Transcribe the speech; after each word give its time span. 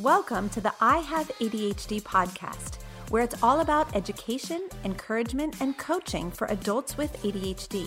Welcome 0.00 0.48
to 0.50 0.60
the 0.60 0.74
I 0.80 0.98
Have 0.98 1.28
ADHD 1.38 2.02
podcast, 2.02 2.82
where 3.10 3.22
it's 3.22 3.40
all 3.42 3.60
about 3.60 3.94
education, 3.94 4.68
encouragement, 4.84 5.60
and 5.60 5.78
coaching 5.78 6.32
for 6.32 6.48
adults 6.48 6.96
with 6.96 7.16
ADHD. 7.22 7.86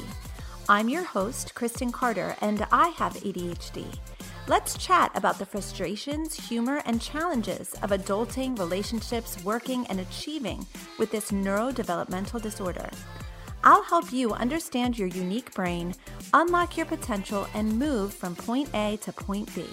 I'm 0.69 0.87
your 0.87 1.03
host, 1.03 1.53
Kristen 1.53 1.91
Carter, 1.91 2.35
and 2.39 2.65
I 2.71 2.87
have 2.89 3.13
ADHD. 3.15 3.85
Let's 4.47 4.77
chat 4.77 5.11
about 5.15 5.37
the 5.37 5.45
frustrations, 5.45 6.33
humor, 6.33 6.81
and 6.85 7.01
challenges 7.01 7.73
of 7.83 7.89
adulting, 7.89 8.57
relationships, 8.57 9.43
working, 9.43 9.85
and 9.87 9.99
achieving 9.99 10.65
with 10.97 11.11
this 11.11 11.31
neurodevelopmental 11.31 12.41
disorder. 12.41 12.89
I'll 13.67 13.83
help 13.83 14.13
you 14.13 14.31
understand 14.31 14.97
your 14.97 15.09
unique 15.09 15.53
brain, 15.53 15.93
unlock 16.33 16.77
your 16.77 16.85
potential, 16.85 17.49
and 17.53 17.77
move 17.77 18.13
from 18.13 18.33
point 18.33 18.73
A 18.73 18.97
to 19.01 19.11
point 19.11 19.53
B. 19.53 19.65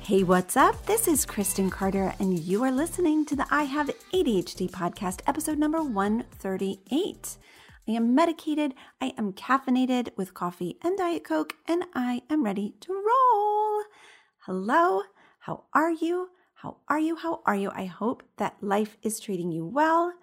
Hey, 0.00 0.24
what's 0.24 0.56
up? 0.56 0.84
This 0.86 1.06
is 1.06 1.24
Kristen 1.24 1.70
Carter, 1.70 2.14
and 2.18 2.36
you 2.36 2.64
are 2.64 2.72
listening 2.72 3.24
to 3.26 3.36
the 3.36 3.46
I 3.48 3.62
Have 3.62 3.92
ADHD 4.12 4.68
podcast, 4.72 5.20
episode 5.28 5.56
number 5.56 5.84
138. 5.84 7.36
I 7.86 7.92
am 7.92 8.12
medicated, 8.12 8.74
I 9.00 9.14
am 9.16 9.34
caffeinated 9.34 10.16
with 10.16 10.34
coffee 10.34 10.78
and 10.82 10.98
Diet 10.98 11.22
Coke, 11.22 11.54
and 11.68 11.84
I 11.94 12.22
am 12.28 12.42
ready 12.42 12.74
to 12.80 12.92
roll. 12.92 13.84
Hello, 14.46 15.02
how 15.38 15.66
are 15.72 15.92
you? 15.92 16.30
How 16.60 16.78
are 16.88 16.98
you? 16.98 17.16
How 17.16 17.42
are 17.44 17.54
you? 17.54 17.70
I 17.74 17.84
hope 17.84 18.22
that 18.38 18.56
life 18.62 18.96
is 19.02 19.20
treating 19.20 19.52
you 19.52 19.66
well. 19.66 20.14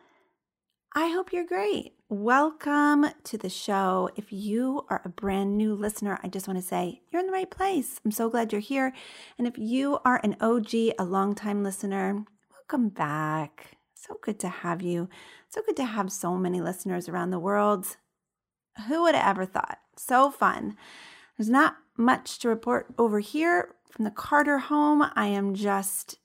I 0.95 1.09
hope 1.09 1.31
you're 1.31 1.45
great. 1.45 1.93
Welcome 2.09 3.05
to 3.25 3.37
the 3.37 3.49
show. 3.49 4.09
If 4.15 4.33
you 4.33 4.81
are 4.89 5.03
a 5.05 5.09
brand 5.09 5.55
new 5.59 5.75
listener, 5.75 6.19
I 6.23 6.29
just 6.29 6.47
want 6.47 6.59
to 6.59 6.65
say 6.65 7.03
you're 7.11 7.19
in 7.19 7.27
the 7.27 7.33
right 7.33 7.51
place. 7.51 8.01
I'm 8.03 8.09
so 8.09 8.31
glad 8.31 8.51
you're 8.51 8.61
here. 8.61 8.93
And 9.37 9.45
if 9.45 9.59
you 9.59 9.99
are 10.03 10.19
an 10.23 10.35
OG, 10.41 10.73
a 10.97 11.03
longtime 11.05 11.63
listener, 11.63 12.25
welcome 12.49 12.89
back. 12.89 13.77
So 13.93 14.17
good 14.23 14.39
to 14.39 14.49
have 14.49 14.81
you. 14.81 15.09
So 15.49 15.61
good 15.63 15.77
to 15.77 15.85
have 15.85 16.11
so 16.11 16.35
many 16.35 16.61
listeners 16.61 17.07
around 17.07 17.29
the 17.29 17.37
world. 17.37 17.97
Who 18.87 19.03
would 19.03 19.13
have 19.13 19.37
ever 19.37 19.45
thought? 19.45 19.77
So 19.97 20.31
fun. 20.31 20.77
There's 21.37 21.49
not 21.49 21.75
much 21.95 22.39
to 22.39 22.49
report 22.49 22.87
over 22.97 23.19
here 23.19 23.75
from 23.91 24.05
the 24.05 24.11
Carter 24.11 24.57
home. 24.57 25.03
I 25.15 25.27
am 25.27 25.53
just 25.53 26.17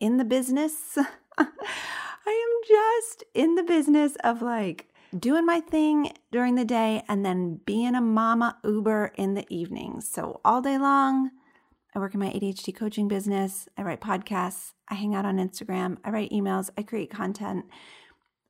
in 0.00 0.16
the 0.16 0.24
business. 0.24 0.98
I 1.38 1.46
am 1.46 2.68
just 2.68 3.24
in 3.34 3.54
the 3.54 3.62
business 3.62 4.16
of 4.24 4.42
like 4.42 4.88
doing 5.18 5.46
my 5.46 5.60
thing 5.60 6.12
during 6.30 6.54
the 6.54 6.64
day 6.64 7.02
and 7.08 7.24
then 7.24 7.60
being 7.64 7.94
a 7.94 8.00
mama 8.00 8.58
Uber 8.64 9.12
in 9.16 9.34
the 9.34 9.46
evenings. 9.48 10.08
So 10.08 10.40
all 10.44 10.60
day 10.60 10.78
long, 10.78 11.30
I 11.94 11.98
work 11.98 12.14
in 12.14 12.20
my 12.20 12.30
ADHD 12.30 12.74
coaching 12.74 13.08
business. 13.08 13.68
I 13.76 13.82
write 13.82 14.00
podcasts. 14.00 14.72
I 14.88 14.94
hang 14.94 15.14
out 15.14 15.24
on 15.24 15.38
Instagram. 15.38 15.98
I 16.04 16.10
write 16.10 16.30
emails. 16.30 16.70
I 16.78 16.82
create 16.82 17.10
content. 17.10 17.64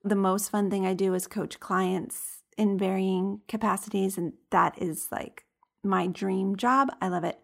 The 0.04 0.16
most 0.16 0.50
fun 0.50 0.70
thing 0.70 0.86
I 0.86 0.94
do 0.94 1.14
is 1.14 1.26
coach 1.26 1.58
clients 1.60 2.42
in 2.58 2.78
varying 2.78 3.40
capacities. 3.48 4.18
And 4.18 4.34
that 4.50 4.80
is 4.80 5.08
like 5.10 5.44
my 5.82 6.06
dream 6.06 6.56
job. 6.56 6.90
I 7.00 7.08
love 7.08 7.24
it 7.24 7.40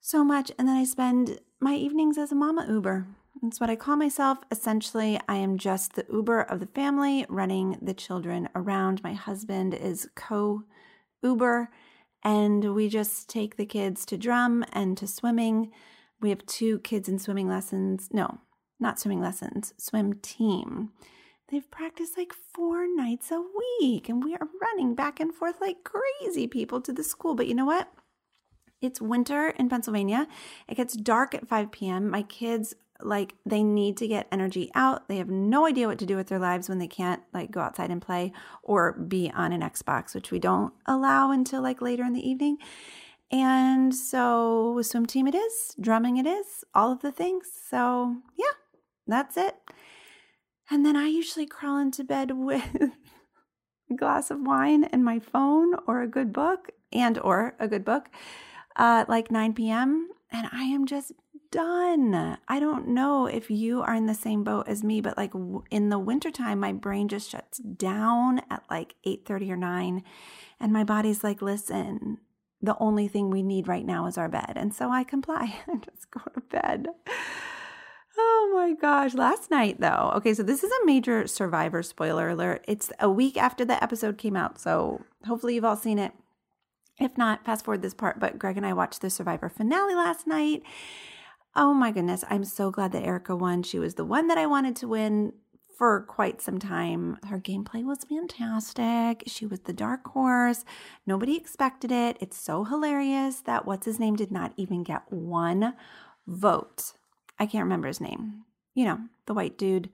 so 0.00 0.24
much. 0.24 0.50
And 0.58 0.66
then 0.66 0.76
I 0.76 0.84
spend 0.84 1.40
my 1.64 1.74
evenings 1.74 2.18
as 2.18 2.30
a 2.30 2.34
mama 2.34 2.66
Uber. 2.68 3.06
That's 3.40 3.58
what 3.58 3.70
I 3.70 3.74
call 3.74 3.96
myself. 3.96 4.36
Essentially, 4.50 5.18
I 5.26 5.36
am 5.36 5.56
just 5.56 5.94
the 5.94 6.04
Uber 6.12 6.42
of 6.42 6.60
the 6.60 6.66
family, 6.66 7.24
running 7.30 7.78
the 7.80 7.94
children 7.94 8.50
around. 8.54 9.02
My 9.02 9.14
husband 9.14 9.72
is 9.72 10.06
co 10.14 10.64
Uber, 11.22 11.70
and 12.22 12.74
we 12.74 12.90
just 12.90 13.30
take 13.30 13.56
the 13.56 13.64
kids 13.64 14.04
to 14.06 14.18
drum 14.18 14.62
and 14.74 14.94
to 14.98 15.06
swimming. 15.06 15.72
We 16.20 16.28
have 16.28 16.44
two 16.44 16.80
kids 16.80 17.08
in 17.08 17.18
swimming 17.18 17.48
lessons. 17.48 18.10
No, 18.12 18.40
not 18.78 19.00
swimming 19.00 19.22
lessons, 19.22 19.72
swim 19.78 20.12
team. 20.20 20.90
They've 21.50 21.70
practiced 21.70 22.18
like 22.18 22.34
four 22.52 22.86
nights 22.94 23.30
a 23.30 23.42
week, 23.80 24.10
and 24.10 24.22
we 24.22 24.34
are 24.34 24.48
running 24.60 24.94
back 24.94 25.18
and 25.18 25.34
forth 25.34 25.62
like 25.62 25.78
crazy 25.82 26.46
people 26.46 26.82
to 26.82 26.92
the 26.92 27.02
school. 27.02 27.34
But 27.34 27.46
you 27.46 27.54
know 27.54 27.64
what? 27.64 27.90
It's 28.84 29.00
winter 29.00 29.48
in 29.48 29.68
Pennsylvania. 29.68 30.26
It 30.68 30.76
gets 30.76 30.94
dark 30.94 31.34
at 31.34 31.48
5 31.48 31.72
p.m. 31.72 32.10
My 32.10 32.22
kids 32.22 32.74
like 33.00 33.34
they 33.44 33.62
need 33.62 33.96
to 33.98 34.08
get 34.08 34.28
energy 34.30 34.70
out. 34.74 35.08
They 35.08 35.16
have 35.16 35.28
no 35.28 35.66
idea 35.66 35.88
what 35.88 35.98
to 35.98 36.06
do 36.06 36.16
with 36.16 36.28
their 36.28 36.38
lives 36.38 36.68
when 36.68 36.78
they 36.78 36.86
can't 36.86 37.22
like 37.32 37.50
go 37.50 37.60
outside 37.60 37.90
and 37.90 38.00
play 38.00 38.32
or 38.62 38.92
be 38.92 39.30
on 39.34 39.52
an 39.52 39.60
Xbox, 39.60 40.14
which 40.14 40.30
we 40.30 40.38
don't 40.38 40.72
allow 40.86 41.30
until 41.30 41.62
like 41.62 41.82
later 41.82 42.04
in 42.04 42.12
the 42.12 42.28
evening. 42.28 42.58
And 43.30 43.94
so 43.94 44.80
swim 44.82 45.06
team 45.06 45.26
it 45.26 45.34
is, 45.34 45.74
drumming 45.80 46.18
it 46.18 46.26
is, 46.26 46.64
all 46.74 46.92
of 46.92 47.00
the 47.02 47.12
things. 47.12 47.48
So 47.68 48.16
yeah, 48.38 48.52
that's 49.06 49.36
it. 49.36 49.56
And 50.70 50.84
then 50.86 50.96
I 50.96 51.06
usually 51.06 51.46
crawl 51.46 51.78
into 51.78 52.04
bed 52.04 52.30
with 52.34 52.92
a 53.90 53.94
glass 53.94 54.30
of 54.30 54.40
wine 54.40 54.84
and 54.84 55.04
my 55.04 55.18
phone 55.18 55.74
or 55.86 56.02
a 56.02 56.08
good 56.08 56.32
book 56.32 56.70
and 56.92 57.18
or 57.18 57.54
a 57.58 57.68
good 57.68 57.84
book 57.84 58.08
uh, 58.76 59.04
like 59.08 59.30
9 59.30 59.54
p.m. 59.54 60.08
And 60.30 60.48
I 60.52 60.64
am 60.64 60.86
just 60.86 61.12
done. 61.50 62.36
I 62.48 62.58
don't 62.58 62.88
know 62.88 63.26
if 63.26 63.48
you 63.50 63.82
are 63.82 63.94
in 63.94 64.06
the 64.06 64.14
same 64.14 64.42
boat 64.42 64.66
as 64.66 64.82
me, 64.82 65.00
but 65.00 65.16
like 65.16 65.32
in 65.70 65.88
the 65.88 65.98
wintertime, 65.98 66.58
my 66.58 66.72
brain 66.72 67.06
just 67.06 67.30
shuts 67.30 67.58
down 67.58 68.42
at 68.50 68.64
like 68.68 68.96
8 69.04 69.24
30 69.24 69.52
or 69.52 69.56
9. 69.56 70.02
And 70.58 70.72
my 70.72 70.82
body's 70.82 71.22
like, 71.22 71.40
listen, 71.40 72.18
the 72.60 72.76
only 72.80 73.06
thing 73.06 73.30
we 73.30 73.42
need 73.42 73.68
right 73.68 73.84
now 73.84 74.06
is 74.06 74.18
our 74.18 74.28
bed. 74.28 74.54
And 74.56 74.74
so 74.74 74.90
I 74.90 75.04
comply 75.04 75.60
and 75.68 75.82
just 75.84 76.10
go 76.10 76.20
to 76.34 76.40
bed. 76.40 76.88
Oh 78.16 78.52
my 78.54 78.74
gosh. 78.74 79.14
Last 79.14 79.50
night, 79.50 79.80
though. 79.80 80.12
Okay, 80.16 80.34
so 80.34 80.42
this 80.42 80.64
is 80.64 80.70
a 80.70 80.86
major 80.86 81.26
survivor 81.26 81.82
spoiler 81.82 82.30
alert. 82.30 82.64
It's 82.66 82.92
a 83.00 83.10
week 83.10 83.36
after 83.36 83.64
the 83.64 83.82
episode 83.82 84.18
came 84.18 84.36
out. 84.36 84.58
So 84.58 85.04
hopefully 85.26 85.54
you've 85.54 85.64
all 85.64 85.76
seen 85.76 85.98
it. 85.98 86.12
If 86.98 87.18
not, 87.18 87.44
fast 87.44 87.64
forward 87.64 87.82
this 87.82 87.94
part. 87.94 88.20
But 88.20 88.38
Greg 88.38 88.56
and 88.56 88.66
I 88.66 88.72
watched 88.72 89.00
the 89.00 89.10
survivor 89.10 89.48
finale 89.48 89.94
last 89.94 90.26
night. 90.26 90.62
Oh 91.56 91.74
my 91.74 91.90
goodness. 91.90 92.24
I'm 92.28 92.44
so 92.44 92.70
glad 92.70 92.92
that 92.92 93.04
Erika 93.04 93.36
won. 93.36 93.62
She 93.62 93.78
was 93.78 93.94
the 93.94 94.04
one 94.04 94.28
that 94.28 94.38
I 94.38 94.46
wanted 94.46 94.76
to 94.76 94.88
win 94.88 95.32
for 95.76 96.02
quite 96.02 96.40
some 96.40 96.58
time. 96.58 97.18
Her 97.28 97.38
gameplay 97.38 97.84
was 97.84 98.04
fantastic. 98.04 99.24
She 99.26 99.44
was 99.46 99.60
the 99.60 99.72
dark 99.72 100.06
horse. 100.08 100.64
Nobody 101.06 101.36
expected 101.36 101.90
it. 101.90 102.16
It's 102.20 102.36
so 102.36 102.64
hilarious 102.64 103.40
that 103.42 103.66
what's 103.66 103.86
his 103.86 103.98
name 103.98 104.16
did 104.16 104.30
not 104.30 104.52
even 104.56 104.82
get 104.82 105.12
one 105.12 105.74
vote. 106.26 106.92
I 107.38 107.46
can't 107.46 107.64
remember 107.64 107.88
his 107.88 108.00
name. 108.00 108.44
You 108.74 108.84
know, 108.84 108.98
the 109.26 109.34
white 109.34 109.58
dude, 109.58 109.90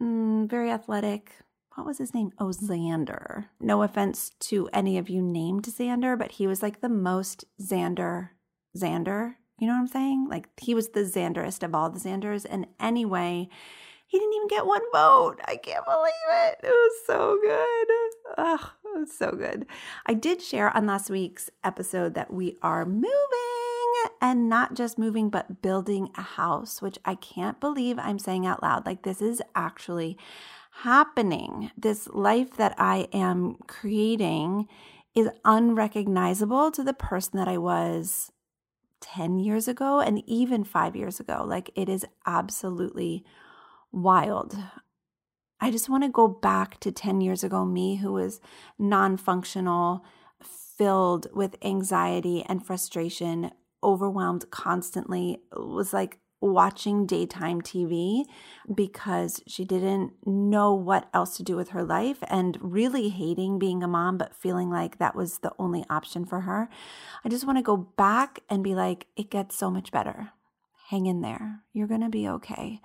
mm, 0.00 0.48
very 0.48 0.70
athletic. 0.70 1.32
What 1.74 1.86
was 1.86 1.98
his 1.98 2.14
name? 2.14 2.32
Oh, 2.38 2.48
Xander. 2.48 3.46
No 3.60 3.82
offense 3.82 4.32
to 4.40 4.68
any 4.72 4.98
of 4.98 5.08
you 5.08 5.22
named 5.22 5.64
Xander, 5.64 6.18
but 6.18 6.32
he 6.32 6.46
was 6.46 6.62
like 6.62 6.80
the 6.80 6.88
most 6.88 7.44
Xander, 7.60 8.30
Xander 8.76 9.34
you 9.62 9.68
know 9.68 9.74
what 9.74 9.80
I'm 9.80 9.86
saying? 9.86 10.26
Like 10.28 10.48
he 10.60 10.74
was 10.74 10.88
the 10.88 11.04
Xanderest 11.04 11.62
of 11.62 11.72
all 11.72 11.88
the 11.88 12.00
Xanders. 12.00 12.44
And 12.50 12.66
anyway, 12.80 13.48
he 14.08 14.18
didn't 14.18 14.34
even 14.34 14.48
get 14.48 14.66
one 14.66 14.82
vote. 14.92 15.36
I 15.44 15.54
can't 15.54 15.84
believe 15.84 16.12
it. 16.32 16.58
It 16.64 16.68
was 16.68 16.92
so 17.06 17.38
good. 17.40 17.86
It 18.38 18.98
was 18.98 19.16
so 19.16 19.30
good. 19.30 19.66
I 20.04 20.14
did 20.14 20.42
share 20.42 20.76
on 20.76 20.86
last 20.86 21.10
week's 21.10 21.48
episode 21.62 22.14
that 22.14 22.32
we 22.32 22.58
are 22.60 22.84
moving 22.84 23.08
and 24.20 24.48
not 24.48 24.74
just 24.74 24.98
moving, 24.98 25.30
but 25.30 25.62
building 25.62 26.10
a 26.16 26.22
house, 26.22 26.82
which 26.82 26.98
I 27.04 27.14
can't 27.14 27.60
believe 27.60 28.00
I'm 28.00 28.18
saying 28.18 28.44
out 28.44 28.64
loud. 28.64 28.84
Like 28.84 29.02
this 29.02 29.22
is 29.22 29.40
actually 29.54 30.18
happening. 30.72 31.70
This 31.76 32.08
life 32.08 32.56
that 32.56 32.74
I 32.78 33.08
am 33.12 33.56
creating 33.66 34.68
is 35.14 35.28
unrecognizable 35.44 36.70
to 36.72 36.82
the 36.82 36.94
person 36.94 37.38
that 37.38 37.48
I 37.48 37.58
was 37.58 38.32
10 39.00 39.38
years 39.38 39.68
ago 39.68 40.00
and 40.00 40.22
even 40.26 40.64
five 40.64 40.96
years 40.96 41.20
ago. 41.20 41.44
Like 41.46 41.70
it 41.74 41.88
is 41.88 42.06
absolutely 42.26 43.24
wild. 43.90 44.56
I 45.60 45.70
just 45.70 45.88
want 45.88 46.02
to 46.04 46.08
go 46.08 46.26
back 46.26 46.80
to 46.80 46.90
10 46.90 47.20
years 47.20 47.44
ago, 47.44 47.64
me 47.64 47.96
who 47.96 48.14
was 48.14 48.40
non 48.78 49.16
functional, 49.16 50.04
filled 50.42 51.28
with 51.32 51.56
anxiety 51.62 52.42
and 52.48 52.64
frustration, 52.66 53.52
overwhelmed 53.84 54.50
constantly, 54.50 55.38
was 55.54 55.92
like 55.92 56.18
watching 56.42 57.06
daytime 57.06 57.62
TV 57.62 58.24
because 58.72 59.42
she 59.46 59.64
didn't 59.64 60.12
know 60.26 60.74
what 60.74 61.08
else 61.14 61.36
to 61.36 61.42
do 61.42 61.56
with 61.56 61.70
her 61.70 61.84
life 61.84 62.18
and 62.28 62.58
really 62.60 63.08
hating 63.08 63.58
being 63.58 63.82
a 63.82 63.88
mom, 63.88 64.18
but 64.18 64.34
feeling 64.34 64.68
like 64.68 64.98
that 64.98 65.14
was 65.14 65.38
the 65.38 65.52
only 65.58 65.84
option 65.88 66.26
for 66.26 66.40
her. 66.40 66.68
I 67.24 67.28
just 67.28 67.46
want 67.46 67.58
to 67.58 67.62
go 67.62 67.76
back 67.76 68.40
and 68.50 68.62
be 68.62 68.74
like, 68.74 69.06
it 69.16 69.30
gets 69.30 69.56
so 69.56 69.70
much 69.70 69.92
better. 69.92 70.30
Hang 70.88 71.06
in 71.06 71.20
there. 71.22 71.60
You're 71.72 71.86
going 71.86 72.02
to 72.02 72.10
be 72.10 72.28
okay. 72.28 72.80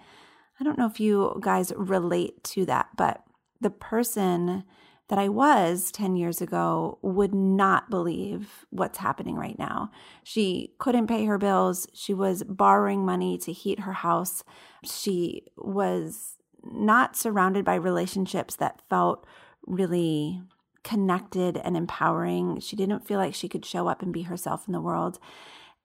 I 0.60 0.64
don't 0.64 0.78
know 0.78 0.88
if 0.88 1.00
you 1.00 1.40
guys 1.42 1.74
relate 1.76 2.44
to 2.46 2.66
that, 2.66 2.90
but 2.96 3.24
the 3.60 3.70
person 3.70 4.64
that 5.10 5.20
I 5.20 5.30
was 5.30 5.92
10 5.92 6.16
years 6.16 6.42
ago 6.42 7.00
would 7.02 7.34
not 7.34 7.90
believe 7.90 8.66
what's 8.70 8.98
happening 8.98 9.36
right 9.36 9.58
now. 9.58 9.92
She 10.24 10.74
couldn't 10.80 11.08
pay 11.08 11.26
her 11.26 11.38
bills. 11.38 11.88
She 11.94 12.14
was 12.14 12.44
borrowing 12.44 13.06
money 13.06 13.38
to 13.40 13.54
heat 13.54 13.82
her 13.82 13.94
house. 13.94 14.44
She 14.84 15.48
was 15.56 16.36
not 16.64 17.16
surrounded 17.16 17.64
by 17.64 17.76
relationships 17.76 18.56
that 18.58 18.82
felt 18.90 19.26
really 19.66 20.42
connected 20.84 21.58
and 21.58 21.78
empowering. 21.78 22.60
She 22.60 22.76
didn't 22.76 23.08
feel 23.08 23.18
like 23.18 23.34
she 23.34 23.50
could 23.50 23.66
show 23.66 23.88
up 23.88 24.02
and 24.02 24.14
be 24.14 24.24
herself 24.24 24.68
in 24.68 24.74
the 24.74 24.82
world. 24.82 25.20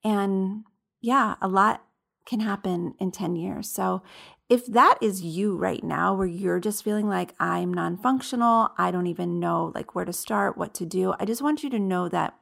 And 0.05 0.65
yeah, 1.01 1.37
a 1.41 1.49
lot 1.49 1.85
can 2.27 2.41
happen 2.41 2.95
in 2.99 3.11
10 3.11 3.37
years. 3.37 3.71
So 3.71 4.03
if 4.53 4.67
that 4.67 4.99
is 5.01 5.23
you 5.23 5.57
right 5.57 5.83
now 5.83 6.13
where 6.13 6.27
you're 6.27 6.61
just 6.61 6.85
feeling 6.85 7.09
like 7.09 7.33
I'm 7.41 7.73
non-functional, 7.73 8.69
I 8.77 8.91
don't 8.91 9.07
even 9.07 9.41
know 9.41 9.73
like 9.75 9.95
where 9.95 10.05
to 10.05 10.13
start, 10.13 10.59
what 10.59 10.75
to 10.75 10.85
do, 10.85 11.15
I 11.19 11.25
just 11.25 11.41
want 11.41 11.63
you 11.63 11.71
to 11.71 11.79
know 11.79 12.07
that 12.11 12.35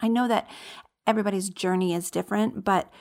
I 0.00 0.08
know 0.08 0.28
that 0.28 0.46
everybody's 1.06 1.48
journey 1.48 1.94
is 1.94 2.10
different, 2.10 2.62
but 2.62 2.92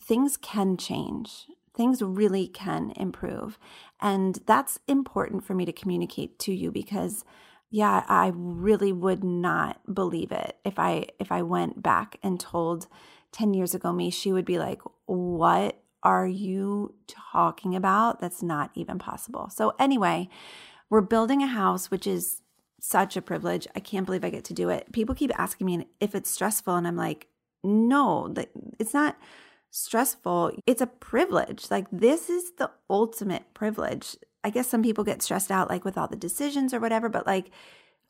things 0.00 0.36
can 0.36 0.76
change. 0.76 1.46
Things 1.72 2.02
really 2.02 2.48
can 2.48 2.94
improve. 2.96 3.60
And 4.00 4.40
that's 4.44 4.80
important 4.88 5.44
for 5.44 5.54
me 5.54 5.64
to 5.64 5.72
communicate 5.72 6.40
to 6.40 6.52
you 6.52 6.72
because 6.72 7.24
yeah, 7.70 8.04
I 8.08 8.32
really 8.34 8.92
would 8.92 9.22
not 9.22 9.94
believe 9.94 10.32
it 10.32 10.56
if 10.64 10.80
I 10.80 11.06
if 11.20 11.30
I 11.30 11.42
went 11.42 11.80
back 11.80 12.16
and 12.24 12.40
told 12.40 12.88
10 13.30 13.54
years 13.54 13.72
ago 13.72 13.92
me, 13.92 14.10
she 14.10 14.32
would 14.32 14.44
be 14.44 14.58
like, 14.58 14.82
"What 15.06 15.81
are 16.02 16.26
you 16.26 16.94
talking 17.06 17.74
about? 17.74 18.20
That's 18.20 18.42
not 18.42 18.70
even 18.74 18.98
possible. 18.98 19.50
So, 19.50 19.74
anyway, 19.78 20.28
we're 20.90 21.00
building 21.00 21.42
a 21.42 21.46
house, 21.46 21.90
which 21.90 22.06
is 22.06 22.42
such 22.80 23.16
a 23.16 23.22
privilege. 23.22 23.66
I 23.76 23.80
can't 23.80 24.06
believe 24.06 24.24
I 24.24 24.30
get 24.30 24.44
to 24.44 24.54
do 24.54 24.68
it. 24.68 24.92
People 24.92 25.14
keep 25.14 25.38
asking 25.38 25.66
me 25.66 25.86
if 26.00 26.14
it's 26.14 26.30
stressful, 26.30 26.74
and 26.74 26.86
I'm 26.86 26.96
like, 26.96 27.28
no, 27.62 28.34
it's 28.78 28.94
not 28.94 29.16
stressful. 29.70 30.52
It's 30.66 30.82
a 30.82 30.86
privilege. 30.86 31.70
Like, 31.70 31.86
this 31.92 32.28
is 32.28 32.52
the 32.58 32.70
ultimate 32.90 33.54
privilege. 33.54 34.16
I 34.44 34.50
guess 34.50 34.68
some 34.68 34.82
people 34.82 35.04
get 35.04 35.22
stressed 35.22 35.52
out, 35.52 35.70
like 35.70 35.84
with 35.84 35.96
all 35.96 36.08
the 36.08 36.16
decisions 36.16 36.74
or 36.74 36.80
whatever, 36.80 37.08
but 37.08 37.26
like, 37.26 37.50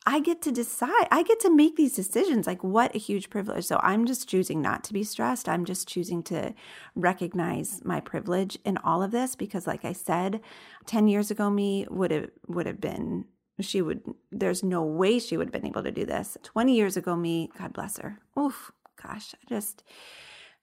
I 0.05 0.21
get 0.21 0.43
to 0.43 0.53
decide. 0.53 1.07
I 1.11 1.23
get 1.23 1.41
to 1.41 1.55
make 1.55 1.77
these 1.77 1.95
decisions. 1.95 2.47
Like, 2.47 2.65
what 2.65 2.95
a 2.95 2.99
huge 2.99 3.31
privilege. 3.31 3.65
So, 3.65 3.79
I'm 3.83 4.07
just 4.07 4.29
choosing 4.29 4.61
not 4.61 4.83
to 4.85 4.93
be 4.93 5.05
stressed. 5.05 5.49
I'm 5.49 5.65
just 5.65 5.89
choosing 5.89 6.23
to 6.25 6.55
recognize 6.95 7.85
my 7.85 8.01
privilege 8.01 8.59
in 8.65 8.79
all 8.79 9.03
of 9.03 9.13
this 9.13 9.37
because, 9.37 9.67
like 9.67 9.85
I 9.85 9.93
said, 9.93 10.41
10 10.87 11.09
years 11.09 11.31
ago, 11.31 11.51
me 11.51 11.87
would 11.91 12.11
have, 12.11 12.31
would 12.49 12.67
have 12.67 12.81
been, 12.81 13.27
she 13.61 13.81
would, 13.81 14.03
there's 14.31 14.63
no 14.63 14.83
way 14.83 15.19
she 15.19 15.37
would 15.37 15.49
have 15.49 15.53
been 15.53 15.67
able 15.67 15.85
to 15.85 15.93
do 15.93 16.05
this. 16.05 16.37
20 16.43 16.75
years 16.75 16.97
ago, 16.97 17.15
me, 17.15 17.51
God 17.59 17.73
bless 17.73 17.99
her. 17.99 18.19
Oof, 18.39 18.73
gosh, 19.01 19.35
I 19.35 19.49
just, 19.49 19.85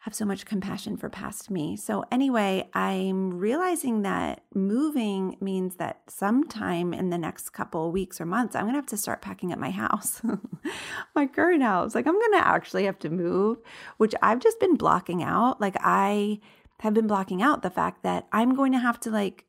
have 0.03 0.15
so 0.15 0.23
much 0.23 0.45
compassion 0.45 0.95
for 0.95 1.09
past 1.09 1.51
me. 1.51 1.75
So, 1.75 2.05
anyway, 2.09 2.69
I'm 2.73 3.37
realizing 3.37 4.03
that 4.03 4.43
moving 4.55 5.35
means 5.41 5.75
that 5.75 6.01
sometime 6.07 6.93
in 6.93 7.09
the 7.09 7.17
next 7.17 7.49
couple 7.49 7.91
weeks 7.91 8.21
or 8.21 8.25
months, 8.25 8.55
I'm 8.55 8.63
to 8.75 8.77
have 8.77 8.85
to 8.87 8.97
start 8.97 9.21
packing 9.21 9.51
up 9.51 9.59
my 9.59 9.71
house, 9.71 10.21
my 11.15 11.27
current 11.27 11.63
house. 11.63 11.95
Like, 11.95 12.07
I'm 12.07 12.13
to 12.41 12.47
actually 12.47 12.85
have 12.85 12.99
to 12.99 13.09
move, 13.09 13.57
which 13.97 14.15
I've 14.21 14.39
just 14.39 14.59
been 14.59 14.75
blocking 14.75 15.21
out. 15.21 15.59
Like, 15.59 15.75
I 15.81 16.39
have 16.79 16.93
been 16.93 17.07
blocking 17.07 17.41
out 17.41 17.61
the 17.61 17.69
fact 17.69 18.03
that 18.03 18.27
I'm 18.31 18.55
going 18.55 18.71
to 18.71 18.79
have 18.79 18.99
to 19.01 19.11
like 19.11 19.45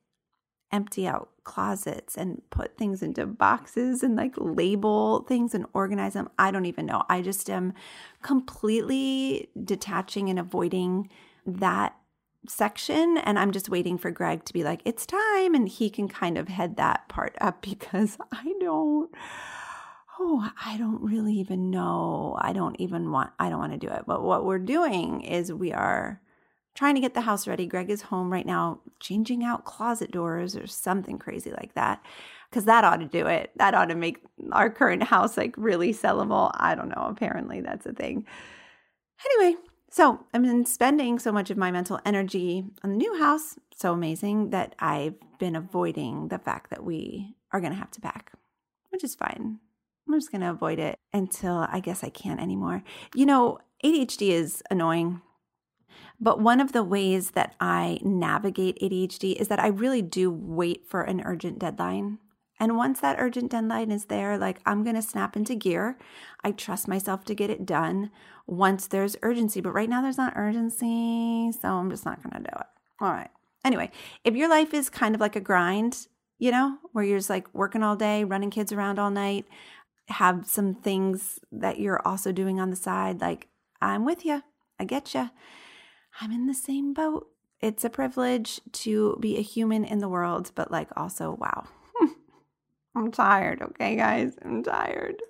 empty 0.72 1.06
out 1.06 1.30
closets 1.50 2.16
and 2.16 2.40
put 2.50 2.78
things 2.78 3.02
into 3.02 3.26
boxes 3.26 4.04
and 4.04 4.14
like 4.14 4.34
label 4.36 5.24
things 5.24 5.52
and 5.52 5.66
organize 5.72 6.12
them. 6.12 6.30
I 6.38 6.52
don't 6.52 6.66
even 6.66 6.86
know. 6.86 7.02
I 7.08 7.22
just 7.22 7.50
am 7.50 7.74
completely 8.22 9.48
detaching 9.64 10.30
and 10.30 10.38
avoiding 10.38 11.08
that 11.44 11.96
section 12.48 13.18
and 13.18 13.36
I'm 13.36 13.50
just 13.50 13.68
waiting 13.68 13.98
for 13.98 14.12
Greg 14.12 14.44
to 14.44 14.52
be 14.52 14.62
like 14.62 14.80
it's 14.84 15.04
time 15.04 15.54
and 15.54 15.68
he 15.68 15.90
can 15.90 16.08
kind 16.08 16.38
of 16.38 16.46
head 16.46 16.76
that 16.76 17.08
part 17.08 17.36
up 17.40 17.60
because 17.70 18.16
I 18.32 18.54
don't 18.60 19.10
oh 20.20 20.50
I 20.64 20.78
don't 20.78 21.02
really 21.02 21.34
even 21.34 21.70
know 21.70 22.38
I 22.40 22.52
don't 22.52 22.76
even 22.80 23.10
want 23.10 23.32
I 23.40 23.50
don't 23.50 23.58
want 23.58 23.72
to 23.72 23.86
do 23.86 23.92
it 23.92 24.04
but 24.06 24.22
what 24.22 24.46
we're 24.46 24.58
doing 24.58 25.20
is 25.22 25.52
we 25.52 25.72
are 25.72 26.20
trying 26.74 26.94
to 26.94 27.00
get 27.00 27.14
the 27.14 27.22
house 27.22 27.46
ready. 27.46 27.66
Greg 27.66 27.90
is 27.90 28.02
home 28.02 28.32
right 28.32 28.46
now, 28.46 28.80
changing 29.00 29.44
out 29.44 29.64
closet 29.64 30.10
doors 30.10 30.56
or 30.56 30.66
something 30.66 31.18
crazy 31.18 31.50
like 31.50 31.74
that. 31.74 32.04
Because 32.48 32.64
that 32.64 32.84
ought 32.84 32.96
to 32.96 33.06
do 33.06 33.26
it. 33.26 33.52
That 33.56 33.74
ought 33.74 33.86
to 33.90 33.94
make 33.94 34.24
our 34.52 34.70
current 34.70 35.04
house 35.04 35.36
like 35.36 35.54
really 35.56 35.92
sellable. 35.92 36.50
I 36.54 36.74
don't 36.74 36.88
know. 36.88 37.06
Apparently, 37.08 37.60
that's 37.60 37.86
a 37.86 37.92
thing. 37.92 38.26
Anyway, 39.24 39.56
so 39.90 40.24
I've 40.32 40.42
been 40.42 40.64
spending 40.64 41.18
so 41.18 41.32
much 41.32 41.50
of 41.50 41.56
my 41.56 41.70
mental 41.70 42.00
energy 42.04 42.64
on 42.82 42.90
the 42.90 42.96
new 42.96 43.18
house. 43.18 43.56
So 43.74 43.92
amazing 43.92 44.50
that 44.50 44.74
I've 44.78 45.14
been 45.38 45.56
avoiding 45.56 46.28
the 46.28 46.38
fact 46.38 46.70
that 46.70 46.84
we 46.84 47.36
are 47.52 47.60
going 47.60 47.72
to 47.72 47.78
have 47.78 47.90
to 47.92 48.00
pack, 48.00 48.32
which 48.90 49.04
is 49.04 49.14
fine. 49.14 49.58
I'm 50.08 50.18
just 50.18 50.32
going 50.32 50.40
to 50.40 50.50
avoid 50.50 50.78
it 50.78 50.98
until 51.12 51.66
I 51.70 51.80
guess 51.80 52.02
I 52.02 52.08
can't 52.08 52.40
anymore. 52.40 52.82
You 53.14 53.26
know, 53.26 53.58
ADHD 53.84 54.30
is 54.30 54.62
annoying 54.70 55.22
but 56.20 56.40
one 56.40 56.60
of 56.60 56.72
the 56.72 56.84
ways 56.84 57.30
that 57.30 57.54
I 57.60 57.98
navigate 58.02 58.78
ADHD 58.80 59.36
is 59.36 59.48
that 59.48 59.60
I 59.60 59.68
really 59.68 60.02
do 60.02 60.30
wait 60.30 60.86
for 60.86 61.02
an 61.02 61.22
urgent 61.24 61.58
deadline. 61.58 62.18
And 62.58 62.76
once 62.76 63.00
that 63.00 63.16
urgent 63.18 63.50
deadline 63.50 63.90
is 63.90 64.04
there, 64.06 64.36
like 64.36 64.60
I'm 64.66 64.84
going 64.84 64.96
to 64.96 65.02
snap 65.02 65.34
into 65.34 65.54
gear. 65.54 65.96
I 66.44 66.52
trust 66.52 66.86
myself 66.86 67.24
to 67.24 67.34
get 67.34 67.48
it 67.48 67.64
done 67.64 68.10
once 68.46 68.86
there's 68.86 69.16
urgency. 69.22 69.62
But 69.62 69.72
right 69.72 69.88
now, 69.88 70.02
there's 70.02 70.18
not 70.18 70.34
urgency. 70.36 71.52
So 71.58 71.68
I'm 71.68 71.90
just 71.90 72.04
not 72.04 72.22
going 72.22 72.44
to 72.44 72.50
do 72.50 72.56
it. 72.60 72.66
All 73.00 73.12
right. 73.12 73.30
Anyway, 73.64 73.90
if 74.24 74.36
your 74.36 74.50
life 74.50 74.74
is 74.74 74.90
kind 74.90 75.14
of 75.14 75.22
like 75.22 75.36
a 75.36 75.40
grind, 75.40 76.06
you 76.38 76.50
know, 76.50 76.76
where 76.92 77.04
you're 77.04 77.18
just 77.18 77.30
like 77.30 77.52
working 77.54 77.82
all 77.82 77.96
day, 77.96 78.24
running 78.24 78.50
kids 78.50 78.72
around 78.72 78.98
all 78.98 79.10
night, 79.10 79.46
have 80.08 80.46
some 80.46 80.74
things 80.74 81.38
that 81.50 81.78
you're 81.78 82.06
also 82.06 82.30
doing 82.30 82.60
on 82.60 82.68
the 82.68 82.76
side, 82.76 83.22
like 83.22 83.48
I'm 83.80 84.04
with 84.04 84.26
you. 84.26 84.42
I 84.78 84.84
get 84.84 85.14
you. 85.14 85.30
I'm 86.20 86.32
in 86.32 86.46
the 86.46 86.54
same 86.54 86.92
boat. 86.92 87.28
It's 87.60 87.84
a 87.84 87.90
privilege 87.90 88.60
to 88.72 89.16
be 89.20 89.38
a 89.38 89.42
human 89.42 89.84
in 89.84 90.00
the 90.00 90.08
world, 90.08 90.52
but 90.54 90.70
like 90.70 90.90
also, 90.96 91.32
wow. 91.32 91.64
I'm 92.94 93.10
tired, 93.10 93.62
okay, 93.62 93.96
guys? 93.96 94.34
I'm 94.44 94.62
tired. 94.62 95.22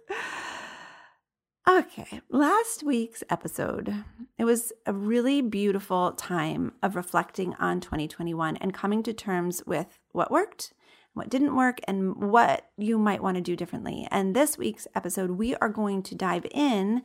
Okay, 1.69 2.21
last 2.29 2.83
week's 2.83 3.23
episode, 3.31 4.05
it 4.37 4.45
was 4.45 4.73
a 4.85 4.93
really 4.93 5.41
beautiful 5.41 6.13
time 6.13 6.73
of 6.83 6.97
reflecting 6.97 7.55
on 7.61 7.81
2021 7.81 8.57
and 8.57 8.75
coming 8.75 9.05
to 9.05 9.13
terms 9.13 9.63
with 9.67 10.01
what 10.11 10.33
worked, 10.33 10.73
what 11.15 11.29
didn't 11.29 11.55
work, 11.55 11.81
and 11.87 12.17
what 12.17 12.71
you 12.77 12.99
might 12.99 13.23
want 13.23 13.37
to 13.37 13.41
do 13.41 13.55
differently. 13.55 14.09
And 14.11 14.35
this 14.35 14.59
week's 14.59 14.89
episode, 14.97 15.33
we 15.33 15.55
are 15.57 15.69
going 15.69 16.03
to 16.05 16.17
dive 16.17 16.47
in 16.51 17.03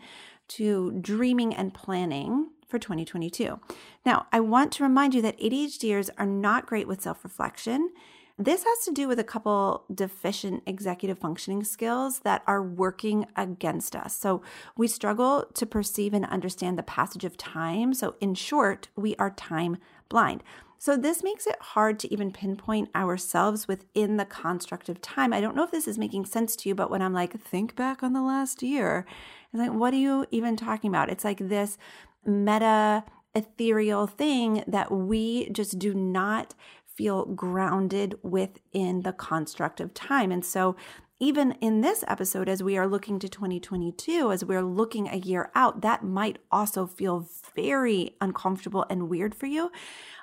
to 0.50 0.92
dreaming 1.02 1.54
and 1.54 1.74
planning 1.74 2.50
for 2.68 2.80
2022. 2.80 3.60
Now, 4.06 4.28
I 4.32 4.40
want 4.40 4.72
to 4.74 4.84
remind 4.84 5.14
you 5.14 5.22
that 5.22 5.40
ADHDers 5.40 6.10
are 6.18 6.26
not 6.26 6.66
great 6.66 6.88
with 6.88 7.02
self 7.02 7.24
reflection. 7.24 7.92
This 8.38 8.66
has 8.66 8.84
to 8.84 8.92
do 8.92 9.08
with 9.08 9.18
a 9.18 9.24
couple 9.24 9.86
deficient 9.94 10.64
executive 10.66 11.18
functioning 11.18 11.64
skills 11.64 12.20
that 12.20 12.44
are 12.46 12.62
working 12.62 13.28
against 13.38 13.96
us. 13.96 14.18
So, 14.18 14.42
we 14.76 14.88
struggle 14.88 15.46
to 15.54 15.66
perceive 15.66 16.14
and 16.14 16.26
understand 16.26 16.78
the 16.78 16.84
passage 16.84 17.24
of 17.24 17.38
time. 17.38 17.94
So, 17.94 18.16
in 18.20 18.36
short, 18.36 18.90
we 18.96 19.16
are 19.16 19.30
time 19.30 19.78
blind. 20.10 20.44
So, 20.78 20.98
this 20.98 21.24
makes 21.24 21.48
it 21.48 21.58
hard 21.60 22.00
to 22.00 22.14
even 22.14 22.32
pinpoint 22.32 22.90
ourselves 22.96 23.68
within 23.68 24.18
the 24.18 24.26
construct 24.26 24.90
of 24.90 25.02
time. 25.02 25.34
I 25.34 25.42
don't 25.42 25.56
know 25.56 25.64
if 25.64 25.72
this 25.72 25.88
is 25.88 25.98
making 25.98 26.26
sense 26.26 26.56
to 26.58 26.70
you, 26.70 26.76
but 26.76 26.92
when 26.92 27.02
I'm 27.02 27.14
like, 27.14 27.40
think 27.42 27.76
back 27.76 28.04
on 28.04 28.14
the 28.14 28.22
last 28.22 28.62
year, 28.62 29.06
it's 29.52 29.60
like, 29.60 29.74
what 29.74 29.94
are 29.94 29.98
you 29.98 30.26
even 30.32 30.56
talking 30.56 30.90
about? 30.90 31.10
It's 31.10 31.24
like 31.24 31.40
this 31.40 31.78
meta 32.26 33.04
ethereal 33.34 34.08
thing 34.08 34.64
that 34.68 34.92
we 34.92 35.50
just 35.50 35.78
do 35.78 35.94
not 35.94 36.56
feel 36.96 37.26
grounded 37.26 38.16
within 38.24 39.02
the 39.02 39.12
construct 39.12 39.82
of 39.82 39.94
time. 39.94 40.32
And 40.32 40.46
so, 40.46 40.76
even 41.20 41.54
in 41.62 41.82
this 41.82 42.04
episode, 42.08 42.50
as 42.50 42.62
we 42.62 42.78
are 42.78 42.88
looking 42.88 43.20
to 43.20 43.30
2022, 43.30 44.32
as 44.32 44.44
we're 44.44 44.62
looking 44.62 45.08
a 45.08 45.16
year 45.16 45.50
out, 45.56 45.82
that 45.82 46.04
might 46.04 46.40
also 46.52 46.86
feel 46.86 47.28
very 47.56 48.16
uncomfortable 48.20 48.86
and 48.90 49.10
weird 49.10 49.34
for 49.34 49.46
you. 49.46 49.72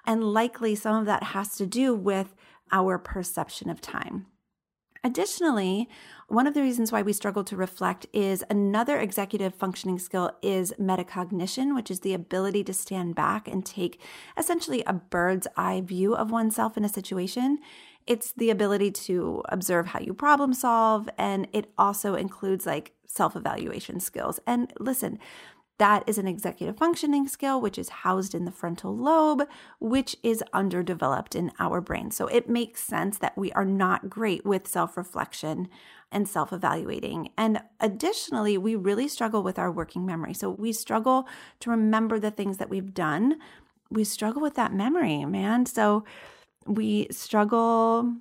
And 0.07 0.23
likely 0.23 0.75
some 0.75 0.97
of 0.97 1.07
that 1.07 1.23
has 1.23 1.57
to 1.57 1.67
do 1.67 1.95
with 1.95 2.35
our 2.71 2.99
perception 2.99 3.71
of 3.71 3.81
time. 3.81 4.27
Additionally, 5.05 5.89
one 6.29 6.47
of 6.47 6.55
the 6.55 6.63
reasons 6.63 6.93
why 6.93 7.03
we 7.03 7.13
struggle 7.13 7.43
to 7.45 7.57
reflect 7.57 8.07
is 8.13 8.45
another 8.49 8.99
executive 9.01 9.53
functioning 9.53 9.99
skill 9.99 10.31
is 10.43 10.73
metacognition, 10.79 11.75
which 11.75 11.91
is 11.91 12.01
the 12.01 12.15
ability 12.15 12.63
to 12.65 12.73
stand 12.73 13.17
back 13.17 13.49
and 13.49 13.67
take 13.67 14.01
essentially 14.39 14.85
a 14.87 14.93
bird's 14.93 15.49
eye 15.57 15.81
view 15.81 16.15
of 16.15 16.31
oneself 16.31 16.77
in 16.77 16.85
a 16.85 16.89
situation. 16.89 17.59
It's 18.07 18.33
the 18.33 18.51
ability 18.51 18.91
to 18.91 19.43
observe 19.49 19.87
how 19.89 20.01
you 20.01 20.15
problem 20.15 20.55
solve. 20.55 21.09
And 21.19 21.49
it 21.53 21.73
also 21.79 22.15
includes 22.15 22.67
like 22.67 22.93
self 23.07 23.37
evaluation 23.37 24.01
skills. 24.01 24.41
And 24.47 24.73
listen, 24.79 25.19
that 25.79 26.05
is 26.07 26.19
an 26.19 26.29
executive 26.29 26.77
functioning 26.77 27.27
skill, 27.27 27.61
which 27.61 27.79
is 27.79 27.89
housed 27.89 28.35
in 28.35 28.45
the 28.45 28.53
frontal 28.53 28.97
lobe, 28.97 29.43
which 29.81 30.17
is 30.23 30.45
underdeveloped 30.53 31.35
in 31.35 31.51
our 31.59 31.81
brain. 31.81 32.11
So 32.11 32.27
it 32.29 32.49
makes 32.49 32.83
sense 32.83 33.19
that 33.19 33.37
we 33.37 33.51
are 33.53 33.65
not 33.65 34.09
great 34.09 34.45
with 34.47 34.69
self 34.69 34.97
reflection 34.97 35.69
and 36.13 36.29
self 36.29 36.53
evaluating. 36.53 37.31
And 37.37 37.63
additionally, 37.81 38.57
we 38.59 38.77
really 38.77 39.09
struggle 39.09 39.43
with 39.43 39.59
our 39.59 39.73
working 39.73 40.07
memory. 40.07 40.35
So 40.35 40.51
we 40.51 40.73
struggle 40.73 41.27
to 41.61 41.71
remember 41.71 42.21
the 42.21 42.31
things 42.31 42.59
that 42.59 42.71
we've 42.71 42.95
done. 42.95 43.39
We 43.91 44.05
struggle 44.05 44.41
with 44.41 44.55
that 44.55 44.73
memory, 44.73 45.25
man. 45.25 45.67
So 45.67 46.05
we 46.67 47.09
struggle 47.11 48.15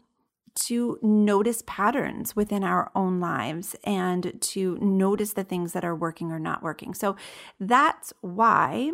to 0.54 1.00
notice 1.02 1.64
patterns 1.66 2.36
within 2.36 2.64
our 2.64 2.92
own 2.94 3.20
lives 3.20 3.76
and 3.84 4.34
to 4.42 4.78
notice 4.82 5.34
the 5.34 5.44
things 5.44 5.74
that 5.74 5.86
are 5.86 5.96
working 5.96 6.32
or 6.32 6.40
not 6.40 6.62
working. 6.62 6.94
So 6.94 7.16
that's 7.60 8.12
why 8.22 8.92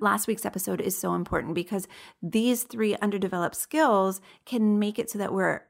last 0.00 0.26
week's 0.26 0.46
episode 0.46 0.80
is 0.80 0.98
so 0.98 1.14
important 1.14 1.54
because 1.54 1.86
these 2.22 2.64
three 2.64 2.96
underdeveloped 2.96 3.56
skills 3.56 4.20
can 4.44 4.78
make 4.78 4.98
it 4.98 5.10
so 5.10 5.18
that 5.18 5.32
we're 5.32 5.62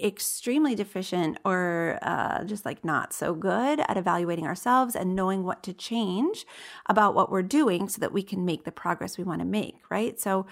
extremely 0.00 0.74
deficient 0.74 1.38
or 1.44 1.98
uh, 2.02 2.42
just 2.44 2.64
like 2.64 2.84
not 2.84 3.12
so 3.12 3.32
good 3.34 3.78
at 3.80 3.96
evaluating 3.96 4.46
ourselves 4.46 4.96
and 4.96 5.14
knowing 5.14 5.44
what 5.44 5.62
to 5.62 5.72
change 5.72 6.44
about 6.86 7.14
what 7.14 7.30
we're 7.30 7.42
doing 7.42 7.88
so 7.88 8.00
that 8.00 8.12
we 8.12 8.22
can 8.22 8.44
make 8.44 8.64
the 8.64 8.72
progress 8.72 9.16
we 9.16 9.24
want 9.24 9.40
to 9.40 9.44
make, 9.46 9.76
right? 9.88 10.18
So, 10.18 10.46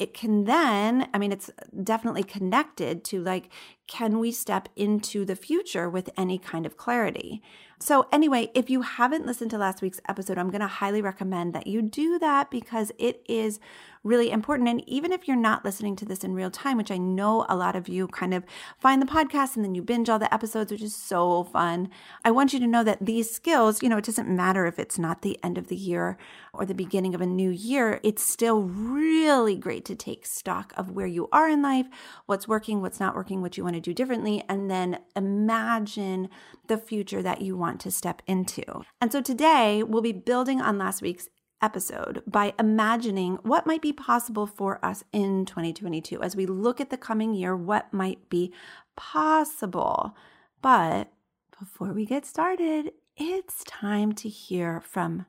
it 0.00 0.14
can 0.14 0.44
then, 0.44 1.08
I 1.12 1.18
mean, 1.18 1.30
it's 1.30 1.50
definitely 1.84 2.22
connected 2.22 3.04
to 3.04 3.22
like, 3.22 3.50
can 3.86 4.18
we 4.18 4.32
step 4.32 4.70
into 4.74 5.26
the 5.26 5.36
future 5.36 5.90
with 5.90 6.08
any 6.16 6.38
kind 6.38 6.64
of 6.64 6.78
clarity? 6.78 7.42
So, 7.80 8.06
anyway, 8.10 8.50
if 8.54 8.70
you 8.70 8.80
haven't 8.80 9.26
listened 9.26 9.50
to 9.50 9.58
last 9.58 9.82
week's 9.82 10.00
episode, 10.08 10.38
I'm 10.38 10.50
going 10.50 10.62
to 10.62 10.66
highly 10.66 11.02
recommend 11.02 11.54
that 11.54 11.66
you 11.66 11.82
do 11.82 12.18
that 12.18 12.50
because 12.50 12.92
it 12.98 13.22
is 13.28 13.60
really 14.02 14.30
important. 14.30 14.68
And 14.68 14.82
even 14.88 15.12
if 15.12 15.28
you're 15.28 15.36
not 15.36 15.64
listening 15.64 15.94
to 15.96 16.04
this 16.04 16.24
in 16.24 16.32
real 16.32 16.50
time, 16.50 16.76
which 16.76 16.90
I 16.90 16.96
know 16.96 17.44
a 17.48 17.56
lot 17.56 17.76
of 17.76 17.88
you 17.88 18.08
kind 18.08 18.32
of 18.32 18.44
find 18.78 19.00
the 19.00 19.06
podcast 19.06 19.56
and 19.56 19.64
then 19.64 19.74
you 19.74 19.82
binge 19.82 20.08
all 20.08 20.18
the 20.18 20.32
episodes, 20.32 20.72
which 20.72 20.82
is 20.82 20.94
so 20.94 21.44
fun, 21.44 21.90
I 22.24 22.30
want 22.30 22.52
you 22.52 22.60
to 22.60 22.66
know 22.66 22.82
that 22.84 23.04
these 23.04 23.30
skills, 23.30 23.82
you 23.82 23.88
know, 23.88 23.98
it 23.98 24.04
doesn't 24.04 24.28
matter 24.28 24.66
if 24.66 24.78
it's 24.78 24.98
not 24.98 25.22
the 25.22 25.38
end 25.42 25.58
of 25.58 25.68
the 25.68 25.76
year 25.76 26.16
or 26.54 26.64
the 26.64 26.74
beginning 26.74 27.14
of 27.14 27.20
a 27.20 27.26
new 27.26 27.50
year, 27.50 28.00
it's 28.02 28.22
still 28.22 28.62
really 28.62 29.56
great 29.56 29.84
to 29.84 29.94
take 29.94 30.26
stock 30.26 30.72
of 30.76 30.90
where 30.90 31.06
you 31.06 31.28
are 31.30 31.48
in 31.48 31.62
life, 31.62 31.86
what's 32.26 32.48
working, 32.48 32.80
what's 32.80 33.00
not 33.00 33.14
working, 33.14 33.42
what 33.42 33.56
you 33.56 33.64
want 33.64 33.74
to 33.74 33.80
do 33.80 33.94
differently, 33.94 34.42
and 34.48 34.70
then 34.70 34.98
imagine 35.14 36.28
the 36.66 36.78
future 36.78 37.22
that 37.22 37.42
you 37.42 37.56
want 37.56 37.80
to 37.80 37.90
step 37.90 38.22
into. 38.26 38.64
And 39.00 39.12
so 39.12 39.20
today 39.20 39.82
we'll 39.82 40.02
be 40.02 40.12
building 40.12 40.60
on 40.60 40.78
last 40.78 41.02
week's 41.02 41.28
episode 41.62 42.22
by 42.26 42.54
imagining 42.58 43.34
what 43.42 43.66
might 43.66 43.82
be 43.82 43.92
possible 43.92 44.46
for 44.46 44.84
us 44.84 45.04
in 45.12 45.44
2022 45.44 46.22
as 46.22 46.36
we 46.36 46.46
look 46.46 46.80
at 46.80 46.90
the 46.90 46.96
coming 46.96 47.34
year, 47.34 47.56
what 47.56 47.92
might 47.92 48.28
be 48.28 48.52
possible. 48.96 50.16
But 50.62 51.12
before 51.58 51.92
we 51.92 52.06
get 52.06 52.24
started, 52.24 52.92
it's 53.16 53.64
time 53.64 54.12
to 54.14 54.28
hear 54.28 54.80
from 54.80 55.26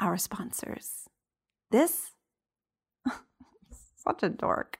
our 0.00 0.16
sponsors. 0.16 1.08
This, 1.70 2.12
such 3.96 4.22
a 4.22 4.28
dork. 4.28 4.78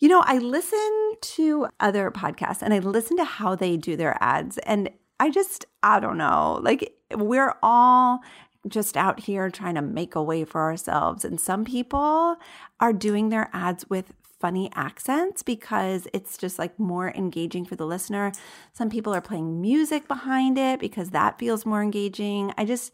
You 0.00 0.08
know, 0.08 0.22
I 0.26 0.38
listen 0.38 1.12
to 1.20 1.68
other 1.80 2.10
podcasts 2.10 2.62
and 2.62 2.74
I 2.74 2.78
listen 2.78 3.16
to 3.16 3.24
how 3.24 3.54
they 3.54 3.76
do 3.76 3.96
their 3.96 4.16
ads, 4.20 4.58
and 4.58 4.90
I 5.18 5.30
just, 5.30 5.64
I 5.82 6.00
don't 6.00 6.18
know, 6.18 6.60
like 6.62 6.92
we're 7.14 7.54
all 7.62 8.20
just 8.68 8.96
out 8.96 9.20
here 9.20 9.50
trying 9.50 9.74
to 9.74 9.82
make 9.82 10.14
a 10.14 10.22
way 10.22 10.44
for 10.44 10.62
ourselves. 10.62 11.24
And 11.24 11.40
some 11.40 11.64
people 11.64 12.36
are 12.80 12.92
doing 12.92 13.28
their 13.28 13.50
ads 13.52 13.88
with 13.88 14.12
funny 14.40 14.70
accents 14.74 15.42
because 15.42 16.06
it's 16.12 16.36
just 16.36 16.58
like 16.58 16.78
more 16.78 17.10
engaging 17.14 17.64
for 17.64 17.76
the 17.76 17.86
listener. 17.86 18.32
Some 18.72 18.90
people 18.90 19.14
are 19.14 19.20
playing 19.20 19.60
music 19.60 20.06
behind 20.06 20.58
it 20.58 20.80
because 20.80 21.10
that 21.10 21.38
feels 21.38 21.64
more 21.64 21.82
engaging. 21.82 22.52
I 22.58 22.64
just, 22.64 22.92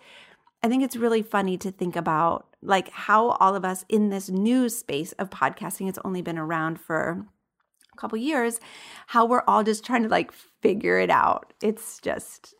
I 0.63 0.69
think 0.69 0.83
it's 0.83 0.97
really 0.97 1.23
funny 1.23 1.57
to 1.59 1.71
think 1.71 1.97
about 1.97 2.47
like 2.63 2.91
how 2.91 3.31
all 3.31 3.57
of 3.57 3.65
us 3.65 3.85
in 3.89 4.11
this 4.11 4.29
new 4.29 4.69
space 4.69 5.13
of 5.13 5.31
podcasting, 5.31 5.89
it's 5.89 5.99
only 6.05 6.23
been 6.23 6.39
around 6.39 6.81
for 6.81 7.27
a 7.93 7.97
couple 7.97 8.19
years, 8.19 8.61
how 9.09 9.25
we're 9.25 9.43
all 9.49 9.65
just 9.65 9.85
trying 9.85 10.03
to 10.03 10.09
like 10.09 10.33
figure 10.63 10.99
it 10.99 11.11
out. 11.11 11.53
It's 11.63 11.99
just 12.01 12.55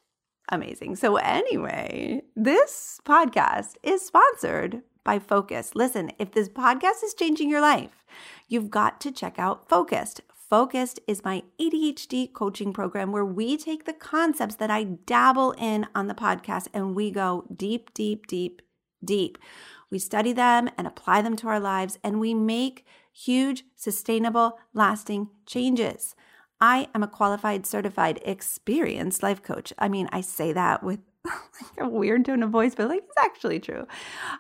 amazing. 0.51 0.97
So, 0.97 1.17
anyway, 1.17 2.23
this 2.37 3.01
podcast 3.05 3.77
is 3.83 4.05
sponsored 4.05 4.83
by 5.05 5.19
Focused. 5.19 5.75
Listen, 5.75 6.11
if 6.19 6.33
this 6.33 6.49
podcast 6.49 7.03
is 7.05 7.15
changing 7.15 7.49
your 7.49 7.61
life, 7.61 8.05
you've 8.49 8.71
got 8.71 9.01
to 9.01 9.13
check 9.13 9.39
out 9.39 9.69
Focused. 9.69 10.21
Focused 10.51 10.99
is 11.07 11.25
my 11.25 11.45
ADHD 11.61 12.33
coaching 12.33 12.73
program 12.73 13.13
where 13.13 13.25
we 13.25 13.57
take 13.57 13.85
the 13.85 13.93
concepts 13.93 14.57
that 14.57 14.71
I 14.71 14.83
dabble 14.83 15.53
in 15.53 15.87
on 15.95 16.09
the 16.09 16.15
podcast 16.15 16.67
and 16.75 16.97
we 16.97 17.13
go 17.13 17.45
deep, 17.55 17.95
deep, 17.95 18.27
deep, 18.27 18.61
deep. 19.05 19.39
We 19.91 20.01
study 20.01 20.33
them 20.33 20.69
and 20.77 20.89
apply 20.89 21.23
them 21.23 21.37
to 21.37 21.49
our 21.49 21.61
lives 21.61 21.99
and 22.03 22.19
we 22.19 22.35
make 22.35 22.85
huge, 23.13 23.65
sustainable, 23.77 24.59
lasting 24.75 25.29
changes. 25.47 26.17
I 26.61 26.89
am 26.95 27.03
a 27.03 27.09
qualified, 27.09 27.67
certified, 27.67 28.21
experienced 28.25 29.23
life 29.23 29.43
coach. 29.43 29.73
I 29.79 29.89
mean, 29.89 30.09
I 30.13 30.21
say 30.21 30.53
that 30.53 30.83
with 30.83 31.01
like 31.25 31.87
a 31.87 31.89
weird 31.89 32.25
tone 32.25 32.43
of 32.43 32.51
voice, 32.51 32.75
but 32.75 32.89
like 32.89 33.03
it's 33.07 33.19
actually 33.19 33.61
true. 33.61 33.87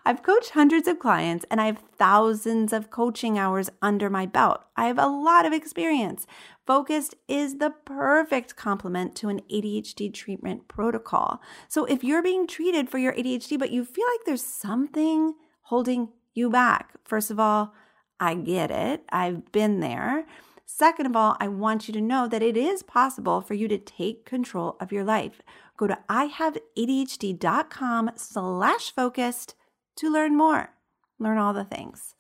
I've 0.06 0.22
coached 0.22 0.50
hundreds 0.50 0.88
of 0.88 0.98
clients 0.98 1.44
and 1.50 1.60
I 1.60 1.66
have 1.66 1.82
thousands 1.96 2.72
of 2.72 2.90
coaching 2.90 3.38
hours 3.38 3.68
under 3.82 4.08
my 4.08 4.26
belt. 4.26 4.64
I 4.76 4.86
have 4.86 4.98
a 4.98 5.06
lot 5.06 5.44
of 5.44 5.52
experience. 5.52 6.26
Focused 6.66 7.14
is 7.28 7.58
the 7.58 7.70
perfect 7.84 8.56
complement 8.56 9.14
to 9.16 9.28
an 9.28 9.40
ADHD 9.52 10.12
treatment 10.12 10.68
protocol. 10.68 11.42
So 11.68 11.84
if 11.84 12.02
you're 12.02 12.22
being 12.22 12.46
treated 12.46 12.88
for 12.88 12.98
your 12.98 13.12
ADHD, 13.12 13.58
but 13.58 13.70
you 13.70 13.84
feel 13.84 14.06
like 14.06 14.24
there's 14.24 14.44
something 14.44 15.34
holding 15.62 16.08
you 16.32 16.48
back, 16.48 16.94
first 17.04 17.30
of 17.30 17.38
all, 17.38 17.74
I 18.18 18.34
get 18.34 18.70
it. 18.70 19.02
I've 19.10 19.50
been 19.50 19.80
there. 19.80 20.26
Second 20.72 21.06
of 21.06 21.16
all, 21.16 21.36
I 21.40 21.48
want 21.48 21.88
you 21.88 21.94
to 21.94 22.00
know 22.00 22.28
that 22.28 22.42
it 22.42 22.56
is 22.56 22.84
possible 22.84 23.40
for 23.40 23.54
you 23.54 23.66
to 23.68 23.76
take 23.76 24.24
control 24.24 24.76
of 24.80 24.92
your 24.92 25.02
life. 25.02 25.42
Go 25.76 25.88
to 25.88 25.98
ihaveadhd.com 26.08 28.12
slash 28.14 28.94
focused 28.94 29.56
to 29.96 30.08
learn 30.10 30.36
more. 30.36 30.70
Learn 31.18 31.38
all 31.38 31.52
the 31.52 31.64
things. 31.64 32.14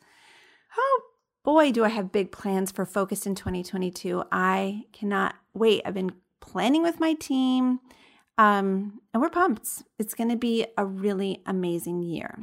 Oh 0.76 1.02
boy, 1.44 1.70
do 1.70 1.84
I 1.84 1.90
have 1.90 2.10
big 2.10 2.32
plans 2.32 2.72
for 2.72 2.84
Focused 2.84 3.24
in 3.24 3.36
2022. 3.36 4.24
I 4.32 4.86
cannot 4.92 5.36
wait. 5.54 5.82
I've 5.86 5.94
been 5.94 6.10
planning 6.40 6.82
with 6.82 6.98
my 6.98 7.14
team, 7.14 7.78
um, 8.36 9.00
and 9.14 9.22
we're 9.22 9.30
pumped. 9.30 9.84
It's 9.98 10.14
going 10.14 10.30
to 10.30 10.36
be 10.36 10.66
a 10.76 10.84
really 10.84 11.40
amazing 11.46 12.02
year. 12.02 12.36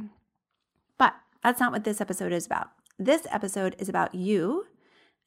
But 0.98 1.16
that's 1.42 1.60
not 1.60 1.70
what 1.70 1.84
this 1.84 2.00
episode 2.00 2.32
is 2.32 2.46
about. 2.46 2.68
This 2.98 3.26
episode 3.30 3.76
is 3.78 3.90
about 3.90 4.14
you 4.14 4.64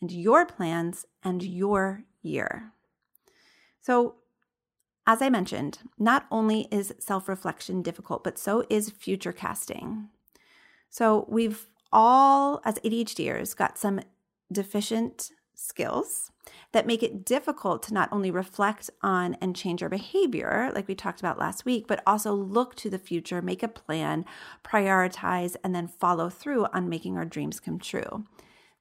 and 0.01 0.11
your 0.11 0.45
plans 0.45 1.05
and 1.23 1.43
your 1.43 2.03
year. 2.21 2.73
So, 3.79 4.15
as 5.07 5.21
I 5.21 5.29
mentioned, 5.29 5.79
not 5.97 6.25
only 6.29 6.67
is 6.71 6.93
self 6.99 7.27
reflection 7.29 7.81
difficult, 7.81 8.23
but 8.23 8.37
so 8.37 8.65
is 8.69 8.89
future 8.89 9.31
casting. 9.31 10.09
So, 10.89 11.25
we've 11.29 11.67
all, 11.91 12.61
as 12.65 12.75
ADHDers, 12.79 13.55
got 13.55 13.77
some 13.77 14.01
deficient 14.51 15.31
skills 15.55 16.31
that 16.71 16.87
make 16.87 17.03
it 17.03 17.23
difficult 17.25 17.83
to 17.83 17.93
not 17.93 18.09
only 18.11 18.31
reflect 18.31 18.89
on 19.01 19.35
and 19.41 19.55
change 19.55 19.83
our 19.83 19.89
behavior, 19.89 20.71
like 20.73 20.87
we 20.87 20.95
talked 20.95 21.19
about 21.19 21.37
last 21.37 21.65
week, 21.65 21.85
but 21.87 22.01
also 22.07 22.33
look 22.33 22.75
to 22.75 22.89
the 22.89 22.97
future, 22.97 23.41
make 23.41 23.61
a 23.61 23.67
plan, 23.67 24.25
prioritize, 24.63 25.55
and 25.63 25.75
then 25.75 25.87
follow 25.87 26.29
through 26.29 26.65
on 26.73 26.89
making 26.89 27.17
our 27.17 27.25
dreams 27.25 27.59
come 27.59 27.77
true. 27.77 28.25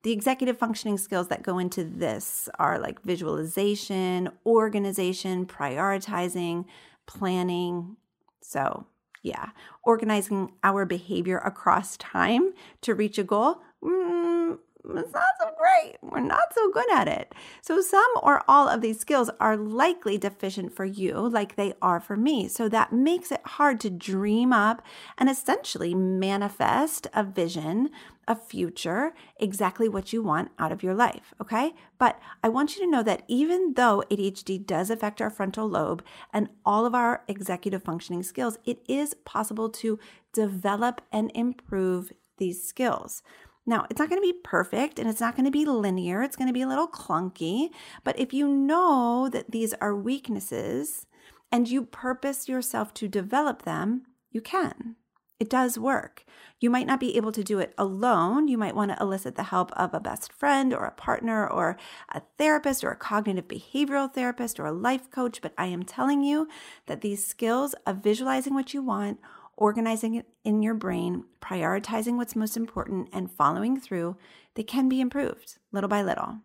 The 0.03 0.13
executive 0.13 0.59
functioning 0.59 0.97
skills 0.97 1.29
that 1.29 1.43
go 1.43 1.59
into 1.59 1.85
this 1.85 2.49
are 2.59 2.79
like 2.79 3.03
visualization, 3.03 4.31
organization, 4.47 5.47
prioritizing, 5.47 6.65
planning. 7.07 7.97
So, 8.41 8.87
yeah, 9.23 9.51
organizing 9.85 10.53
our 10.65 10.87
behavior 10.87 11.39
across 11.39 11.97
time 11.99 12.55
to 12.81 12.95
reach 12.95 13.19
a 13.19 13.25
goal. 13.25 13.61
Mm, 13.85 14.59
it's 14.97 15.13
not 15.13 15.25
so 15.39 15.51
great. 15.59 15.97
We're 16.03 16.21
not 16.21 16.55
so 16.55 16.71
good 16.71 16.91
at 16.91 17.07
it. 17.07 17.35
So, 17.61 17.81
some 17.81 18.11
or 18.23 18.43
all 18.49 18.69
of 18.69 18.81
these 18.81 18.99
skills 18.99 19.31
are 19.39 19.57
likely 19.57 20.17
deficient 20.17 20.75
for 20.75 20.85
you, 20.85 21.29
like 21.29 21.57
they 21.57 21.75
are 21.83 22.01
for 22.01 22.17
me. 22.17 22.49
So, 22.49 22.69
that 22.71 22.93
makes 22.93 23.31
it 23.31 23.43
hard 23.45 23.81
to 23.81 23.91
dream 23.91 24.53
up 24.53 24.83
and 25.19 25.29
essentially 25.29 25.95
manifest 25.95 27.07
a 27.13 27.23
vision, 27.23 27.91
a 28.31 28.37
future, 28.37 29.13
exactly 29.41 29.89
what 29.89 30.13
you 30.13 30.23
want 30.23 30.53
out 30.57 30.71
of 30.71 30.85
your 30.85 30.95
life. 30.95 31.35
Okay. 31.41 31.75
But 31.99 32.21
I 32.45 32.49
want 32.49 32.77
you 32.77 32.85
to 32.85 32.91
know 32.91 33.03
that 33.03 33.25
even 33.27 33.75
though 33.75 34.05
ADHD 34.09 34.65
does 34.65 34.89
affect 34.89 35.21
our 35.21 35.31
frontal 35.31 35.69
lobe 35.69 36.05
and 36.33 36.49
all 36.65 36.87
of 36.87 36.95
our 36.95 37.25
executive 37.27 37.83
functioning 37.83 38.23
skills, 38.23 38.57
it 38.65 38.85
is 38.89 39.15
possible 39.25 39.69
to 39.71 39.99
develop 40.33 41.01
and 41.11 41.33
improve 41.35 42.13
these 42.39 42.63
skills. 42.63 43.25
Now, 43.67 43.85
it's 43.91 43.99
not 43.99 44.09
going 44.09 44.23
to 44.23 44.33
be 44.33 44.41
perfect 44.45 45.01
and 45.01 45.09
it's 45.09 45.21
not 45.21 45.35
going 45.35 45.45
to 45.45 45.51
be 45.51 45.65
linear. 45.65 46.23
It's 46.23 46.37
going 46.37 46.49
to 46.49 46.55
be 46.55 46.63
a 46.63 46.69
little 46.69 46.89
clunky. 46.89 47.71
But 48.05 48.17
if 48.17 48.33
you 48.33 48.47
know 48.47 49.29
that 49.33 49.51
these 49.51 49.75
are 49.81 49.95
weaknesses 49.95 51.07
and 51.51 51.69
you 51.69 51.85
purpose 51.85 52.49
yourself 52.49 52.95
to 52.95 53.09
develop 53.09 53.63
them, 53.63 54.03
you 54.31 54.41
can. 54.41 54.95
It 55.41 55.51
does 55.51 55.79
work. 55.79 56.25
You 56.61 56.69
might 56.69 56.87
not 56.87 57.01
be 57.01 57.17
able 57.17 57.33
to 57.33 57.43
do 57.43 57.59
it 57.59 57.75
alone. 57.79 58.47
You 58.47 58.59
might 58.59 58.77
want 58.77 58.91
to 58.91 59.03
elicit 59.03 59.35
the 59.35 59.45
help 59.45 59.73
of 59.73 59.95
a 59.95 60.01
best 60.01 60.33
friend 60.33 60.75
or 60.75 60.85
a 60.85 60.93
partner 60.93 61.49
or 61.49 61.79
a 62.11 62.21
therapist 62.37 62.85
or 62.85 62.91
a 62.91 62.97
cognitive 62.97 63.49
behavioral 63.49 64.13
therapist 64.13 64.61
or 64.61 64.67
a 64.67 64.73
life 64.73 65.11
coach. 65.11 65.41
But 65.41 65.55
I 65.57 65.67
am 65.67 65.83
telling 65.83 66.23
you 66.23 66.47
that 66.87 67.01
these 67.01 67.27
skills 67.27 67.75
of 67.87 68.05
visualizing 68.05 68.55
what 68.55 68.75
you 68.75 68.83
want 68.83 69.19
organizing 69.61 70.15
it 70.15 70.27
in 70.43 70.63
your 70.63 70.75
brain, 70.75 71.25
prioritizing 71.41 72.17
what's 72.17 72.35
most 72.35 72.57
important, 72.57 73.09
and 73.13 73.31
following 73.31 73.79
through, 73.79 74.17
they 74.55 74.63
can 74.63 74.89
be 74.89 75.01
improved 75.01 75.59
little 75.71 75.89
by 75.89 76.03
little. 76.03 76.39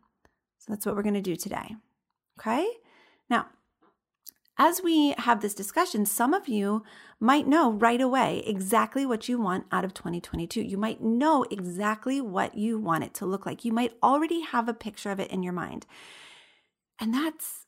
So 0.60 0.66
that's 0.68 0.86
what 0.86 0.96
we're 0.96 1.02
going 1.02 1.16
to 1.16 1.22
do 1.22 1.38
today. 1.38 1.76
Okay? 2.38 2.68
Now, 3.30 3.48
as 4.58 4.82
we 4.82 5.14
have 5.18 5.42
this 5.42 5.54
discussion, 5.54 6.06
some 6.06 6.34
of 6.34 6.48
you 6.48 6.84
might 7.20 7.48
know 7.48 7.72
right 7.72 8.02
away 8.02 8.44
exactly 8.46 9.06
what 9.06 9.28
you 9.28 9.40
want 9.40 9.66
out 9.72 9.84
of 9.84 9.94
2022. 9.94 10.62
You 10.62 10.78
might 10.78 11.02
know 11.02 11.44
exactly 11.52 12.22
what 12.22 12.58
you 12.58 12.80
want 12.80 13.04
it 13.04 13.14
to 13.16 13.26
look 13.26 13.46
like. 13.46 13.66
You 13.66 13.74
might 13.74 13.94
already 14.02 14.42
have 14.42 14.70
a 14.70 14.74
picture 14.74 15.12
of 15.12 15.20
it 15.20 15.32
in 15.32 15.44
your 15.44 15.54
mind. 15.54 15.86
And 17.00 17.14
that's 17.14 17.66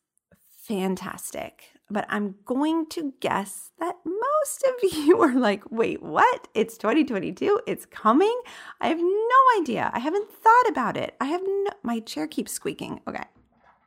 fantastic 0.63 1.77
but 1.89 2.05
I'm 2.09 2.35
going 2.45 2.87
to 2.87 3.13
guess 3.19 3.71
that 3.79 3.95
most 4.05 4.63
of 4.67 4.93
you 5.05 5.21
are 5.21 5.33
like, 5.33 5.63
wait, 5.71 6.03
what? 6.03 6.47
It's 6.53 6.77
2022. 6.77 7.61
It's 7.65 7.85
coming. 7.85 8.39
I 8.81 8.87
have 8.87 8.99
no 8.99 9.61
idea. 9.61 9.89
I 9.93 9.99
haven't 9.99 10.29
thought 10.31 10.69
about 10.69 10.97
it. 10.97 11.15
I 11.21 11.25
have 11.25 11.41
no, 11.41 11.71
my 11.83 11.99
chair 11.99 12.27
keeps 12.27 12.51
squeaking. 12.51 13.01
Okay. 13.07 13.23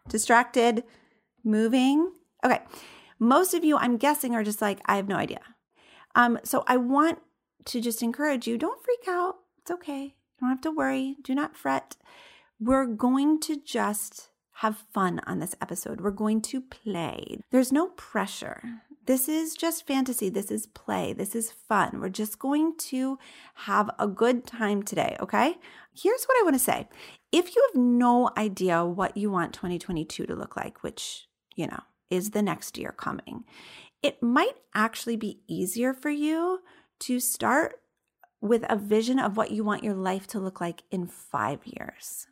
Distracted, 0.08 0.84
moving. 1.44 2.12
Okay. 2.44 2.60
Most 3.18 3.52
of 3.52 3.64
you, 3.64 3.76
I'm 3.76 3.98
guessing, 3.98 4.34
are 4.34 4.42
just 4.42 4.62
like, 4.62 4.80
I 4.86 4.96
have 4.96 5.08
no 5.08 5.16
idea. 5.16 5.40
Um, 6.14 6.38
so 6.42 6.64
I 6.66 6.78
want 6.78 7.18
to 7.66 7.80
just 7.80 8.02
encourage 8.02 8.46
you 8.46 8.56
don't 8.56 8.82
freak 8.82 9.06
out. 9.08 9.36
It's 9.58 9.70
okay. 9.70 10.02
You 10.02 10.40
don't 10.40 10.50
have 10.50 10.60
to 10.62 10.70
worry. 10.70 11.16
Do 11.22 11.34
not 11.34 11.56
fret. 11.56 11.96
We're 12.58 12.86
going 12.86 13.40
to 13.40 13.56
just 13.56 14.30
have 14.54 14.84
fun 14.92 15.20
on 15.26 15.38
this 15.38 15.54
episode. 15.60 16.00
We're 16.00 16.10
going 16.10 16.42
to 16.42 16.60
play. 16.60 17.38
There's 17.50 17.72
no 17.72 17.88
pressure. 17.88 18.62
This 19.06 19.28
is 19.28 19.54
just 19.54 19.86
fantasy. 19.86 20.28
This 20.28 20.50
is 20.50 20.66
play. 20.66 21.12
This 21.12 21.34
is 21.34 21.50
fun. 21.50 22.00
We're 22.00 22.10
just 22.10 22.38
going 22.38 22.76
to 22.76 23.18
have 23.54 23.90
a 23.98 24.06
good 24.06 24.46
time 24.46 24.82
today, 24.82 25.16
okay? 25.20 25.56
Here's 25.94 26.24
what 26.24 26.38
I 26.38 26.42
want 26.42 26.54
to 26.54 26.60
say. 26.60 26.88
If 27.32 27.54
you 27.56 27.66
have 27.68 27.80
no 27.80 28.30
idea 28.36 28.84
what 28.84 29.16
you 29.16 29.30
want 29.30 29.54
2022 29.54 30.26
to 30.26 30.34
look 30.34 30.56
like, 30.56 30.82
which, 30.82 31.26
you 31.56 31.66
know, 31.66 31.80
is 32.10 32.30
the 32.30 32.42
next 32.42 32.76
year 32.76 32.92
coming, 32.92 33.44
it 34.02 34.22
might 34.22 34.56
actually 34.74 35.16
be 35.16 35.40
easier 35.46 35.94
for 35.94 36.10
you 36.10 36.60
to 37.00 37.20
start 37.20 37.80
with 38.40 38.64
a 38.68 38.76
vision 38.76 39.18
of 39.18 39.36
what 39.36 39.50
you 39.50 39.62
want 39.62 39.84
your 39.84 39.94
life 39.94 40.26
to 40.26 40.40
look 40.40 40.60
like 40.60 40.82
in 40.90 41.06
five 41.06 41.60
years. 41.64 42.26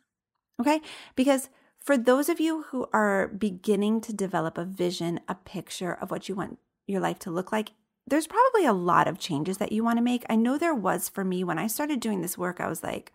Okay? 0.59 0.81
Because 1.15 1.49
for 1.79 1.97
those 1.97 2.29
of 2.29 2.39
you 2.39 2.63
who 2.63 2.87
are 2.91 3.27
beginning 3.27 4.01
to 4.01 4.13
develop 4.13 4.57
a 4.57 4.65
vision, 4.65 5.19
a 5.27 5.35
picture 5.35 5.93
of 5.93 6.11
what 6.11 6.27
you 6.27 6.35
want 6.35 6.59
your 6.87 6.99
life 6.99 7.19
to 7.19 7.31
look 7.31 7.51
like, 7.51 7.71
there's 8.07 8.27
probably 8.27 8.65
a 8.65 8.73
lot 8.73 9.07
of 9.07 9.19
changes 9.19 9.57
that 9.57 9.71
you 9.71 9.83
want 9.83 9.97
to 9.97 10.03
make. 10.03 10.25
I 10.29 10.35
know 10.35 10.57
there 10.57 10.73
was 10.73 11.07
for 11.07 11.23
me 11.23 11.43
when 11.43 11.59
I 11.59 11.67
started 11.67 11.99
doing 11.99 12.21
this 12.21 12.37
work, 12.37 12.59
I 12.59 12.67
was 12.67 12.83
like, 12.83 13.13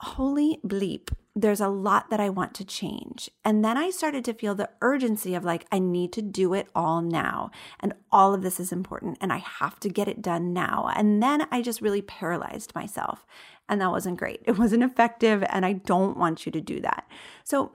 holy 0.00 0.58
bleep, 0.66 1.10
there's 1.38 1.60
a 1.60 1.68
lot 1.68 2.08
that 2.08 2.18
I 2.18 2.30
want 2.30 2.54
to 2.54 2.64
change. 2.64 3.30
And 3.44 3.62
then 3.62 3.76
I 3.76 3.90
started 3.90 4.24
to 4.24 4.32
feel 4.32 4.54
the 4.54 4.70
urgency 4.80 5.34
of 5.34 5.44
like, 5.44 5.66
I 5.70 5.78
need 5.78 6.10
to 6.14 6.22
do 6.22 6.54
it 6.54 6.68
all 6.74 7.02
now. 7.02 7.50
And 7.78 7.92
all 8.10 8.32
of 8.32 8.40
this 8.40 8.58
is 8.58 8.72
important 8.72 9.18
and 9.20 9.30
I 9.30 9.36
have 9.36 9.78
to 9.80 9.90
get 9.90 10.08
it 10.08 10.22
done 10.22 10.54
now. 10.54 10.90
And 10.96 11.22
then 11.22 11.46
I 11.52 11.60
just 11.60 11.82
really 11.82 12.00
paralyzed 12.00 12.74
myself. 12.74 13.26
And 13.68 13.82
that 13.82 13.90
wasn't 13.90 14.18
great. 14.18 14.40
It 14.46 14.58
wasn't 14.58 14.82
effective. 14.82 15.44
And 15.50 15.66
I 15.66 15.74
don't 15.74 16.16
want 16.16 16.46
you 16.46 16.52
to 16.52 16.60
do 16.60 16.80
that. 16.80 17.06
So 17.44 17.72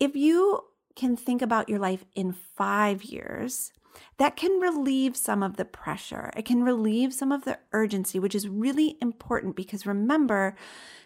if 0.00 0.16
you 0.16 0.64
can 0.96 1.16
think 1.16 1.40
about 1.40 1.68
your 1.68 1.78
life 1.78 2.04
in 2.16 2.32
five 2.32 3.04
years, 3.04 3.72
that 4.18 4.36
can 4.36 4.60
relieve 4.60 5.16
some 5.16 5.42
of 5.42 5.56
the 5.56 5.64
pressure. 5.64 6.30
It 6.36 6.44
can 6.44 6.62
relieve 6.62 7.12
some 7.12 7.32
of 7.32 7.44
the 7.44 7.58
urgency, 7.72 8.18
which 8.18 8.34
is 8.34 8.48
really 8.48 8.96
important 9.00 9.56
because 9.56 9.86
remember, 9.86 10.56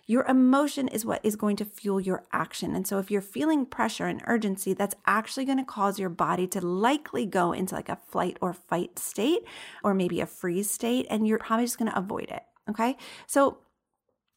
your 0.06 0.24
emotion 0.24 0.88
is 0.88 1.04
what 1.04 1.20
is 1.22 1.36
going 1.36 1.56
to 1.56 1.66
fuel 1.66 2.00
your 2.00 2.24
action. 2.32 2.74
And 2.74 2.86
so 2.86 2.98
if 2.98 3.10
you're 3.10 3.20
feeling 3.20 3.66
pressure 3.66 4.06
and 4.06 4.22
urgency, 4.26 4.72
that's 4.72 4.94
actually 5.06 5.44
going 5.44 5.58
to 5.58 5.64
cause 5.64 5.98
your 5.98 6.08
body 6.08 6.46
to 6.48 6.64
likely 6.64 7.26
go 7.26 7.52
into 7.52 7.74
like 7.74 7.90
a 7.90 7.98
flight 8.08 8.38
or 8.40 8.54
fight 8.54 8.98
state 8.98 9.42
or 9.84 9.92
maybe 9.92 10.20
a 10.20 10.26
freeze 10.26 10.70
state, 10.70 11.06
and 11.10 11.28
you're 11.28 11.38
probably 11.38 11.66
just 11.66 11.78
going 11.78 11.90
to 11.90 11.98
avoid 11.98 12.30
it. 12.30 12.42
Okay. 12.70 12.96
So 13.26 13.58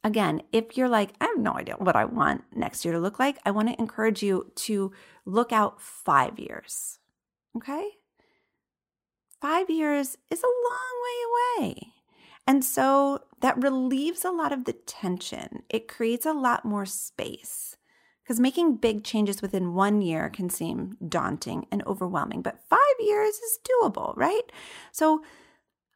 again, 0.04 0.42
if 0.52 0.76
you're 0.76 0.90
like, 0.90 1.14
I 1.22 1.26
have 1.26 1.38
no 1.38 1.54
idea 1.54 1.76
what 1.78 1.96
I 1.96 2.04
want 2.04 2.44
next 2.54 2.84
year 2.84 2.94
to 2.94 3.00
look 3.00 3.18
like, 3.18 3.40
I 3.46 3.52
want 3.52 3.70
to 3.70 3.80
encourage 3.80 4.22
you 4.22 4.52
to 4.56 4.92
look 5.26 5.54
out 5.54 5.82
five 5.82 6.38
years. 6.38 7.00
Okay? 7.56 7.88
Five 9.42 9.72
years 9.72 10.18
is 10.30 10.44
a 10.44 10.46
long 10.46 11.02
way 11.04 11.66
away. 11.66 11.94
And 12.48 12.64
so 12.64 13.24
that 13.42 13.62
relieves 13.62 14.24
a 14.24 14.32
lot 14.32 14.52
of 14.52 14.66
the 14.66 14.74
tension. 14.74 15.64
It 15.70 15.88
creates 15.88 16.26
a 16.26 16.34
lot 16.34 16.64
more 16.64 16.86
space 16.86 17.76
because 18.24 18.40
making 18.40 18.78
big 18.78 19.04
changes 19.04 19.42
within 19.42 19.74
one 19.74 20.02
year 20.02 20.30
can 20.30 20.50
seem 20.50 20.96
daunting 21.08 21.66
and 21.72 21.84
overwhelming, 21.88 22.42
but 22.42 22.62
five 22.70 22.80
years 23.00 23.36
is 23.36 23.60
doable, 23.68 24.16
right? 24.16 24.44
So 24.92 25.24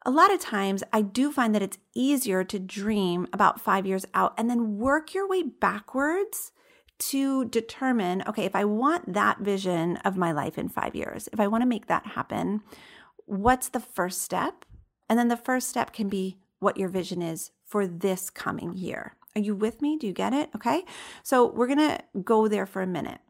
a 0.04 0.10
lot 0.10 0.32
of 0.32 0.40
times 0.40 0.82
I 0.92 1.02
do 1.02 1.30
find 1.30 1.54
that 1.54 1.62
it's 1.62 1.78
easier 1.94 2.42
to 2.44 2.58
dream 2.58 3.28
about 3.32 3.60
five 3.60 3.86
years 3.86 4.04
out 4.12 4.34
and 4.36 4.50
then 4.50 4.76
work 4.76 5.14
your 5.14 5.28
way 5.28 5.42
backwards 5.42 6.52
to 6.98 7.44
determine 7.46 8.22
okay, 8.26 8.44
if 8.44 8.56
I 8.56 8.64
want 8.64 9.12
that 9.12 9.38
vision 9.38 9.96
of 9.98 10.16
my 10.16 10.32
life 10.32 10.58
in 10.58 10.68
five 10.68 10.94
years, 10.94 11.28
if 11.32 11.40
I 11.40 11.46
want 11.46 11.62
to 11.62 11.68
make 11.68 11.86
that 11.86 12.06
happen, 12.06 12.62
what's 13.26 13.68
the 13.68 13.80
first 13.80 14.22
step? 14.22 14.64
And 15.08 15.18
then 15.18 15.28
the 15.28 15.36
first 15.36 15.68
step 15.68 15.92
can 15.92 16.08
be 16.08 16.38
what 16.58 16.76
your 16.76 16.88
vision 16.88 17.22
is 17.22 17.52
for 17.64 17.86
this 17.86 18.30
coming 18.30 18.72
year. 18.74 19.14
Are 19.34 19.40
you 19.40 19.54
with 19.54 19.82
me? 19.82 19.96
Do 19.96 20.06
you 20.06 20.12
get 20.12 20.32
it? 20.32 20.50
Okay. 20.56 20.84
So 21.22 21.46
we're 21.46 21.66
going 21.66 21.78
to 21.78 22.00
go 22.22 22.48
there 22.48 22.66
for 22.66 22.80
a 22.80 22.86
minute. 22.86 23.20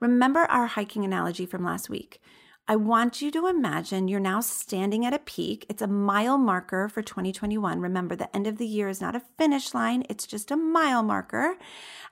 Remember 0.00 0.40
our 0.40 0.66
hiking 0.66 1.04
analogy 1.04 1.46
from 1.46 1.64
last 1.64 1.88
week. 1.88 2.20
I 2.66 2.76
want 2.76 3.20
you 3.20 3.30
to 3.32 3.46
imagine 3.46 4.08
you're 4.08 4.20
now 4.20 4.40
standing 4.40 5.04
at 5.04 5.12
a 5.12 5.18
peak. 5.18 5.66
It's 5.68 5.82
a 5.82 5.86
mile 5.86 6.38
marker 6.38 6.88
for 6.88 7.02
2021. 7.02 7.78
Remember, 7.78 8.16
the 8.16 8.34
end 8.34 8.46
of 8.46 8.56
the 8.56 8.66
year 8.66 8.88
is 8.88 9.02
not 9.02 9.14
a 9.14 9.22
finish 9.36 9.74
line, 9.74 10.04
it's 10.08 10.26
just 10.26 10.50
a 10.50 10.56
mile 10.56 11.02
marker. 11.02 11.56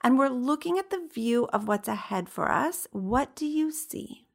And 0.03 0.19
we're 0.19 0.29
looking 0.29 0.79
at 0.79 0.91
the 0.91 1.09
view 1.13 1.47
of 1.55 1.69
what's 1.69 1.89
ahead 1.89 2.29
for 2.29 2.53
us. 2.53 2.87
What 2.93 3.35
do 3.35 3.47
you 3.47 3.71
see? 3.71 4.27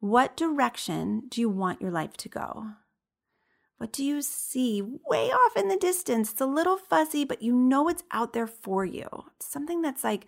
What 0.00 0.36
direction 0.36 1.24
do 1.28 1.40
you 1.42 1.50
want 1.50 1.82
your 1.82 1.90
life 1.90 2.16
to 2.18 2.28
go? 2.28 2.68
What 3.76 3.92
do 3.92 4.02
you 4.02 4.22
see 4.22 4.82
way 4.82 5.30
off 5.30 5.56
in 5.56 5.68
the 5.68 5.76
distance? 5.76 6.32
It's 6.32 6.40
a 6.40 6.46
little 6.46 6.78
fuzzy, 6.78 7.24
but 7.24 7.42
you 7.42 7.54
know 7.54 7.88
it's 7.88 8.02
out 8.10 8.32
there 8.32 8.46
for 8.46 8.84
you. 8.84 9.06
It's 9.36 9.46
something 9.46 9.82
that's 9.82 10.02
like 10.02 10.26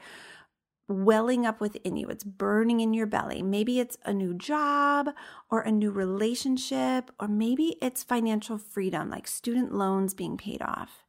welling 0.89 1.47
up 1.47 1.61
within 1.61 1.97
you. 1.97 2.09
It's 2.09 2.25
burning 2.25 2.81
in 2.81 2.93
your 2.93 3.07
belly. 3.07 3.43
Maybe 3.43 3.81
it's 3.81 3.97
a 4.05 4.13
new 4.13 4.35
job 4.35 5.11
or 5.51 5.61
a 5.61 5.73
new 5.73 5.91
relationship, 5.91 7.11
or 7.19 7.29
maybe 7.29 7.77
it's 7.81 8.03
financial 8.03 8.59
freedom, 8.59 9.09
like 9.09 9.27
student 9.27 9.75
loans 9.75 10.13
being 10.13 10.37
paid 10.37 10.61
off. 10.61 11.05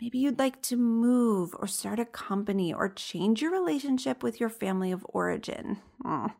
Maybe 0.00 0.18
you'd 0.18 0.38
like 0.38 0.62
to 0.62 0.76
move 0.76 1.54
or 1.58 1.66
start 1.66 1.98
a 1.98 2.04
company 2.04 2.72
or 2.72 2.88
change 2.88 3.42
your 3.42 3.50
relationship 3.50 4.22
with 4.22 4.38
your 4.38 4.50
family 4.50 4.92
of 4.92 5.04
origin. 5.08 5.78
Mm. 6.04 6.32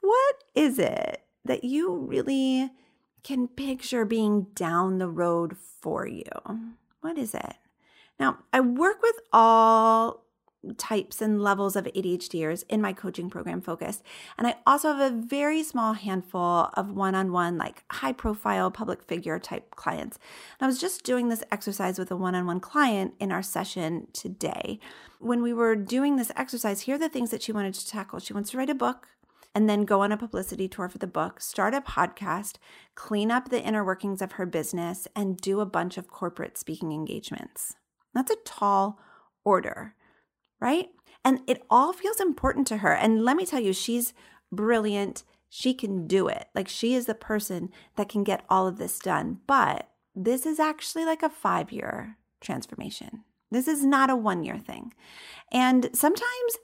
What 0.00 0.44
is 0.54 0.78
it 0.78 1.22
that 1.44 1.64
you 1.64 1.94
really 1.94 2.70
can 3.22 3.48
picture 3.48 4.04
being 4.04 4.48
down 4.54 4.98
the 4.98 5.08
road 5.08 5.56
for 5.56 6.06
you? 6.06 6.30
What 7.00 7.18
is 7.18 7.34
it? 7.34 7.54
Now, 8.18 8.38
I 8.52 8.60
work 8.60 9.02
with 9.02 9.16
all 9.32 10.24
types 10.76 11.20
and 11.20 11.42
levels 11.42 11.76
of 11.76 11.84
ADHDers 11.84 12.64
in 12.68 12.80
my 12.80 12.92
coaching 12.92 13.28
program 13.28 13.60
Focused. 13.60 14.02
And 14.38 14.46
I 14.46 14.56
also 14.66 14.92
have 14.92 15.12
a 15.12 15.14
very 15.14 15.62
small 15.62 15.94
handful 15.94 16.70
of 16.74 16.90
one 16.90 17.14
on 17.14 17.32
one, 17.32 17.58
like 17.58 17.84
high 17.90 18.12
profile 18.12 18.70
public 18.70 19.02
figure 19.02 19.38
type 19.38 19.74
clients. 19.74 20.18
And 20.58 20.66
I 20.66 20.68
was 20.68 20.80
just 20.80 21.04
doing 21.04 21.28
this 21.28 21.44
exercise 21.50 21.98
with 21.98 22.10
a 22.10 22.16
one 22.16 22.34
on 22.34 22.46
one 22.46 22.60
client 22.60 23.14
in 23.18 23.32
our 23.32 23.42
session 23.42 24.06
today. 24.12 24.78
When 25.18 25.42
we 25.42 25.52
were 25.52 25.76
doing 25.76 26.16
this 26.16 26.32
exercise, 26.36 26.82
here 26.82 26.96
are 26.96 26.98
the 26.98 27.08
things 27.08 27.30
that 27.30 27.42
she 27.42 27.52
wanted 27.52 27.74
to 27.74 27.86
tackle. 27.86 28.18
She 28.18 28.32
wants 28.32 28.50
to 28.50 28.58
write 28.58 28.70
a 28.70 28.74
book 28.74 29.08
and 29.54 29.68
then 29.68 29.84
go 29.84 30.00
on 30.00 30.12
a 30.12 30.16
publicity 30.16 30.66
tour 30.66 30.88
for 30.88 30.98
the 30.98 31.06
book, 31.06 31.40
start 31.40 31.74
a 31.74 31.80
podcast, 31.80 32.56
clean 32.94 33.30
up 33.30 33.48
the 33.50 33.62
inner 33.62 33.84
workings 33.84 34.22
of 34.22 34.32
her 34.32 34.46
business, 34.46 35.06
and 35.14 35.36
do 35.36 35.60
a 35.60 35.66
bunch 35.66 35.98
of 35.98 36.08
corporate 36.08 36.56
speaking 36.56 36.92
engagements. 36.92 37.74
That's 38.14 38.30
a 38.30 38.36
tall 38.44 38.98
order 39.44 39.94
right? 40.62 40.90
And 41.24 41.40
it 41.46 41.62
all 41.68 41.92
feels 41.92 42.20
important 42.20 42.66
to 42.68 42.78
her. 42.78 42.94
And 42.94 43.24
let 43.24 43.36
me 43.36 43.44
tell 43.44 43.60
you, 43.60 43.72
she's 43.72 44.14
brilliant. 44.52 45.24
She 45.48 45.74
can 45.74 46.06
do 46.06 46.28
it. 46.28 46.46
Like 46.54 46.68
she 46.68 46.94
is 46.94 47.06
the 47.06 47.14
person 47.14 47.70
that 47.96 48.08
can 48.08 48.22
get 48.22 48.44
all 48.48 48.66
of 48.66 48.78
this 48.78 48.98
done. 49.00 49.40
But 49.46 49.88
this 50.14 50.46
is 50.46 50.60
actually 50.60 51.04
like 51.04 51.22
a 51.22 51.28
five 51.28 51.72
year 51.72 52.16
transformation. 52.40 53.24
This 53.50 53.68
is 53.68 53.84
not 53.84 54.08
a 54.08 54.16
one 54.16 54.44
year 54.44 54.58
thing. 54.58 54.94
And 55.50 55.90
sometimes 55.92 56.56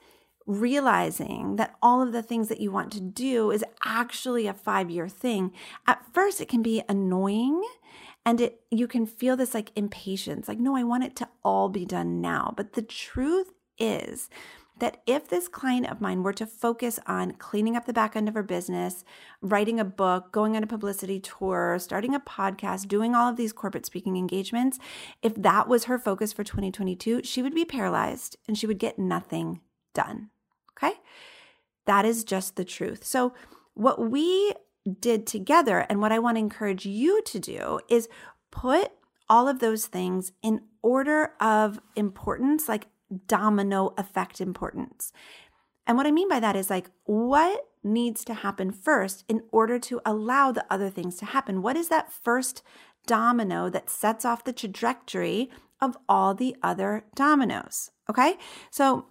realizing 0.47 1.57
that 1.57 1.75
all 1.83 2.01
of 2.01 2.13
the 2.13 2.23
things 2.23 2.49
that 2.49 2.61
you 2.61 2.71
want 2.71 2.91
to 2.93 3.01
do 3.01 3.51
is 3.51 3.65
actually 3.85 4.47
a 4.47 4.55
five 4.55 4.91
year 4.91 5.09
thing, 5.09 5.53
at 5.87 6.03
first 6.15 6.41
it 6.41 6.49
can 6.49 6.63
be 6.63 6.83
annoying 6.89 7.63
and 8.29 8.43
it 8.43 8.61
you 8.71 8.87
can 8.87 9.07
feel 9.07 9.37
this 9.37 9.55
like 9.55 9.73
impatience 9.75 10.49
like 10.49 10.59
no 10.59 10.77
i 10.77 10.83
want 10.83 11.03
it 11.03 11.17
to 11.17 11.27
all 11.43 11.71
be 11.71 11.87
done 11.87 12.21
now 12.21 12.53
but 12.57 12.75
the 12.75 12.83
truth 12.83 13.53
is 13.79 14.29
that 14.79 15.03
if 15.07 15.29
this 15.29 15.49
client 15.49 15.91
of 15.91 16.01
mine 16.01 16.23
were 16.23 16.33
to 16.33 16.47
focus 16.47 16.99
on 17.07 17.33
cleaning 17.33 17.77
up 17.77 17.87
the 17.87 17.93
back 17.93 18.15
end 18.15 18.29
of 18.29 18.35
her 18.35 18.43
business, 18.43 19.05
writing 19.43 19.81
a 19.81 19.85
book, 19.85 20.31
going 20.33 20.57
on 20.57 20.63
a 20.63 20.69
publicity 20.69 21.21
tour, 21.21 21.77
starting 21.81 22.15
a 22.15 22.21
podcast, 22.21 22.89
doing 22.89 23.15
all 23.15 23.29
of 23.29 23.37
these 23.37 23.53
corporate 23.53 23.87
speaking 23.87 24.17
engagements, 24.17 24.79
if 25.23 25.35
that 25.35 25.69
was 25.69 25.85
her 25.85 25.99
focus 25.99 26.33
for 26.33 26.45
2022, 26.45 27.23
she 27.25 27.43
would 27.43 27.55
be 27.55 27.65
paralyzed 27.65 28.37
and 28.47 28.57
she 28.57 28.67
would 28.67 28.79
get 28.79 28.99
nothing 28.99 29.61
done. 29.95 30.31
Okay? 30.77 30.95
That 31.87 32.05
is 32.05 32.23
just 32.23 32.57
the 32.57 32.65
truth. 32.65 33.05
So, 33.05 33.35
what 33.75 34.11
we 34.11 34.55
did 35.01 35.27
together 35.27 35.87
and 35.89 36.01
what 36.01 36.13
I 36.13 36.19
want 36.19 36.37
to 36.37 36.41
encourage 36.41 36.85
you 36.85 37.23
to 37.23 37.39
do 37.39 37.81
is 37.89 38.09
put 38.51 38.91
all 39.29 39.47
of 39.47 39.61
those 39.61 39.87
things 39.87 40.33
in 40.43 40.63
order 40.83 41.33
of 41.41 41.81
importance, 41.95 42.69
like 42.69 42.87
domino 43.27 43.95
effect 43.97 44.41
importance. 44.41 45.13
And 45.87 45.97
what 45.97 46.07
I 46.07 46.11
mean 46.11 46.29
by 46.29 46.41
that 46.41 46.57
is 46.57 46.69
like, 46.69 46.91
what 47.05 47.65
needs 47.83 48.25
to 48.27 48.35
happen 48.35 48.71
first 48.71 49.25
in 49.29 49.43
order 49.51 49.79
to 49.79 50.01
allow 50.05 50.53
the 50.53 50.67
other 50.71 50.91
things 50.91 51.17
to 51.17 51.25
happen? 51.25 51.63
What 51.63 51.77
is 51.77 51.89
that 51.89 52.13
first 52.13 52.63
domino 53.07 53.71
that 53.71 53.89
sets 53.89 54.25
off 54.25 54.45
the 54.45 54.53
trajectory 54.53 55.51
of 55.81 55.97
all 56.09 56.35
the 56.35 56.57
other 56.63 57.05
dominoes? 57.15 57.91
Okay. 58.11 58.37
So 58.71 59.07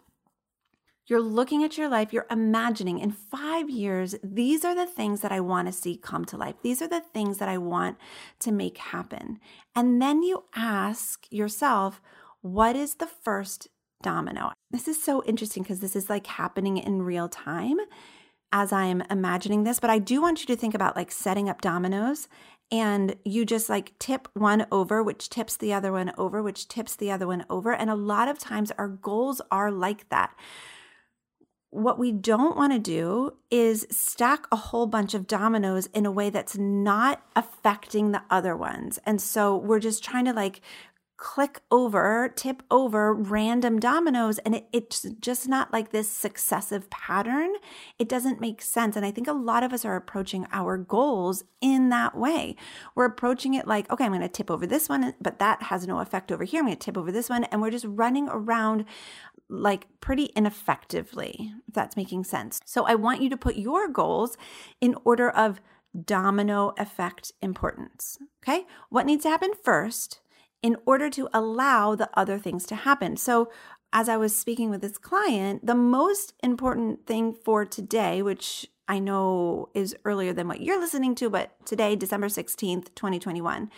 you're 1.07 1.21
looking 1.21 1.63
at 1.63 1.77
your 1.77 1.87
life, 1.87 2.11
you're 2.11 2.27
imagining 2.29 2.99
in 2.99 3.11
five 3.11 3.69
years, 3.69 4.15
these 4.21 4.65
are 4.65 4.75
the 4.75 4.85
things 4.85 5.21
that 5.21 5.31
I 5.31 5.39
want 5.39 5.67
to 5.67 5.71
see 5.71 5.95
come 5.95 6.25
to 6.25 6.37
life. 6.37 6.55
These 6.61 6.81
are 6.81 6.87
the 6.87 7.01
things 7.13 7.37
that 7.37 7.47
I 7.47 7.57
want 7.57 7.97
to 8.39 8.51
make 8.51 8.77
happen. 8.77 9.39
And 9.73 10.01
then 10.01 10.21
you 10.21 10.43
ask 10.53 11.25
yourself, 11.31 12.01
what 12.41 12.75
is 12.75 12.95
the 12.95 13.07
first 13.07 13.69
domino. 14.01 14.51
This 14.71 14.87
is 14.87 15.01
so 15.01 15.23
interesting 15.23 15.63
because 15.63 15.79
this 15.79 15.95
is 15.95 16.09
like 16.09 16.27
happening 16.27 16.77
in 16.77 17.01
real 17.01 17.29
time 17.29 17.77
as 18.51 18.71
I'm 18.71 19.01
imagining 19.09 19.63
this, 19.63 19.79
but 19.79 19.89
I 19.89 19.99
do 19.99 20.21
want 20.21 20.41
you 20.41 20.47
to 20.47 20.55
think 20.55 20.73
about 20.73 20.95
like 20.95 21.11
setting 21.11 21.49
up 21.49 21.61
dominoes 21.61 22.27
and 22.71 23.15
you 23.23 23.45
just 23.45 23.69
like 23.69 23.97
tip 23.99 24.27
one 24.33 24.65
over, 24.71 25.01
which 25.01 25.29
tips 25.29 25.57
the 25.57 25.73
other 25.73 25.91
one 25.91 26.11
over, 26.17 26.43
which 26.43 26.67
tips 26.67 26.95
the 26.95 27.11
other 27.11 27.27
one 27.27 27.45
over. 27.49 27.73
And 27.73 27.89
a 27.89 27.95
lot 27.95 28.27
of 28.27 28.39
times 28.39 28.71
our 28.77 28.87
goals 28.87 29.41
are 29.51 29.71
like 29.71 30.09
that. 30.09 30.35
What 31.69 31.99
we 31.99 32.11
don't 32.11 32.57
want 32.57 32.73
to 32.73 32.79
do 32.79 33.33
is 33.51 33.85
stack 33.91 34.47
a 34.51 34.55
whole 34.55 34.87
bunch 34.87 35.13
of 35.13 35.27
dominoes 35.27 35.87
in 35.87 36.05
a 36.05 36.11
way 36.11 36.29
that's 36.29 36.57
not 36.57 37.21
affecting 37.35 38.11
the 38.11 38.23
other 38.29 38.55
ones. 38.55 38.99
And 39.05 39.21
so 39.21 39.55
we're 39.55 39.79
just 39.79 40.03
trying 40.03 40.25
to 40.25 40.33
like 40.33 40.61
click 41.17 41.61
over, 41.71 42.31
tip 42.35 42.61
over 42.69 43.11
random 43.11 43.79
dominoes, 43.79 44.37
and 44.39 44.53
it, 44.55 44.67
it's 44.71 45.01
just 45.19 45.47
not 45.47 45.73
like 45.73 45.91
this 45.91 46.09
successive 46.09 46.89
pattern. 46.91 47.53
It 47.97 48.07
doesn't 48.07 48.39
make 48.39 48.61
sense. 48.61 48.95
And 48.95 49.05
I 49.05 49.09
think 49.09 49.27
a 49.27 49.33
lot 49.33 49.63
of 49.63 49.73
us 49.73 49.83
are 49.83 49.95
approaching 49.95 50.45
our 50.51 50.77
goals 50.77 51.43
in 51.59 51.89
that 51.89 52.15
way. 52.15 52.55
We're 52.93 53.05
approaching 53.05 53.55
it 53.55 53.67
like, 53.67 53.91
okay, 53.91 54.05
I'm 54.05 54.11
going 54.11 54.21
to 54.21 54.29
tip 54.29 54.51
over 54.51 54.67
this 54.67 54.87
one, 54.87 55.15
but 55.19 55.39
that 55.39 55.63
has 55.63 55.87
no 55.87 55.99
effect 55.99 56.31
over 56.31 56.43
here. 56.43 56.59
I'm 56.59 56.67
going 56.67 56.77
to 56.77 56.85
tip 56.85 56.97
over 56.97 57.11
this 57.11 57.29
one. 57.29 57.45
And 57.45 57.61
we're 57.61 57.71
just 57.71 57.85
running 57.87 58.29
around 58.29 58.85
like 59.49 59.87
pretty 60.01 60.25
ineffectively, 60.35 61.51
if 61.67 61.73
that's 61.73 61.97
making 61.97 62.25
sense. 62.25 62.59
So 62.65 62.85
I 62.85 62.95
want 62.95 63.21
you 63.21 63.29
to 63.31 63.37
put 63.37 63.55
your 63.55 63.87
goals 63.87 64.37
in 64.81 64.95
order 65.03 65.29
of 65.29 65.61
domino 66.05 66.75
effect 66.77 67.31
importance. 67.41 68.19
Okay. 68.43 68.65
What 68.89 69.05
needs 69.05 69.23
to 69.23 69.29
happen 69.29 69.51
first? 69.63 70.19
In 70.61 70.75
order 70.85 71.09
to 71.11 71.29
allow 71.33 71.95
the 71.95 72.09
other 72.13 72.39
things 72.39 72.65
to 72.67 72.75
happen. 72.75 73.17
So, 73.17 73.49
as 73.93 74.09
I 74.09 74.17
was 74.17 74.35
speaking 74.35 74.69
with 74.69 74.81
this 74.81 74.97
client, 74.97 75.65
the 75.65 75.75
most 75.75 76.33
important 76.43 77.07
thing 77.07 77.33
for 77.33 77.65
today, 77.65 78.21
which 78.21 78.67
I 78.87 78.99
know 78.99 79.69
is 79.73 79.95
earlier 80.03 80.33
than 80.33 80.47
what 80.47 80.61
you're 80.61 80.79
listening 80.79 81.15
to, 81.15 81.29
but 81.29 81.53
today, 81.65 81.95
December 81.95 82.27
16th, 82.27 82.93
2021, 82.95 83.71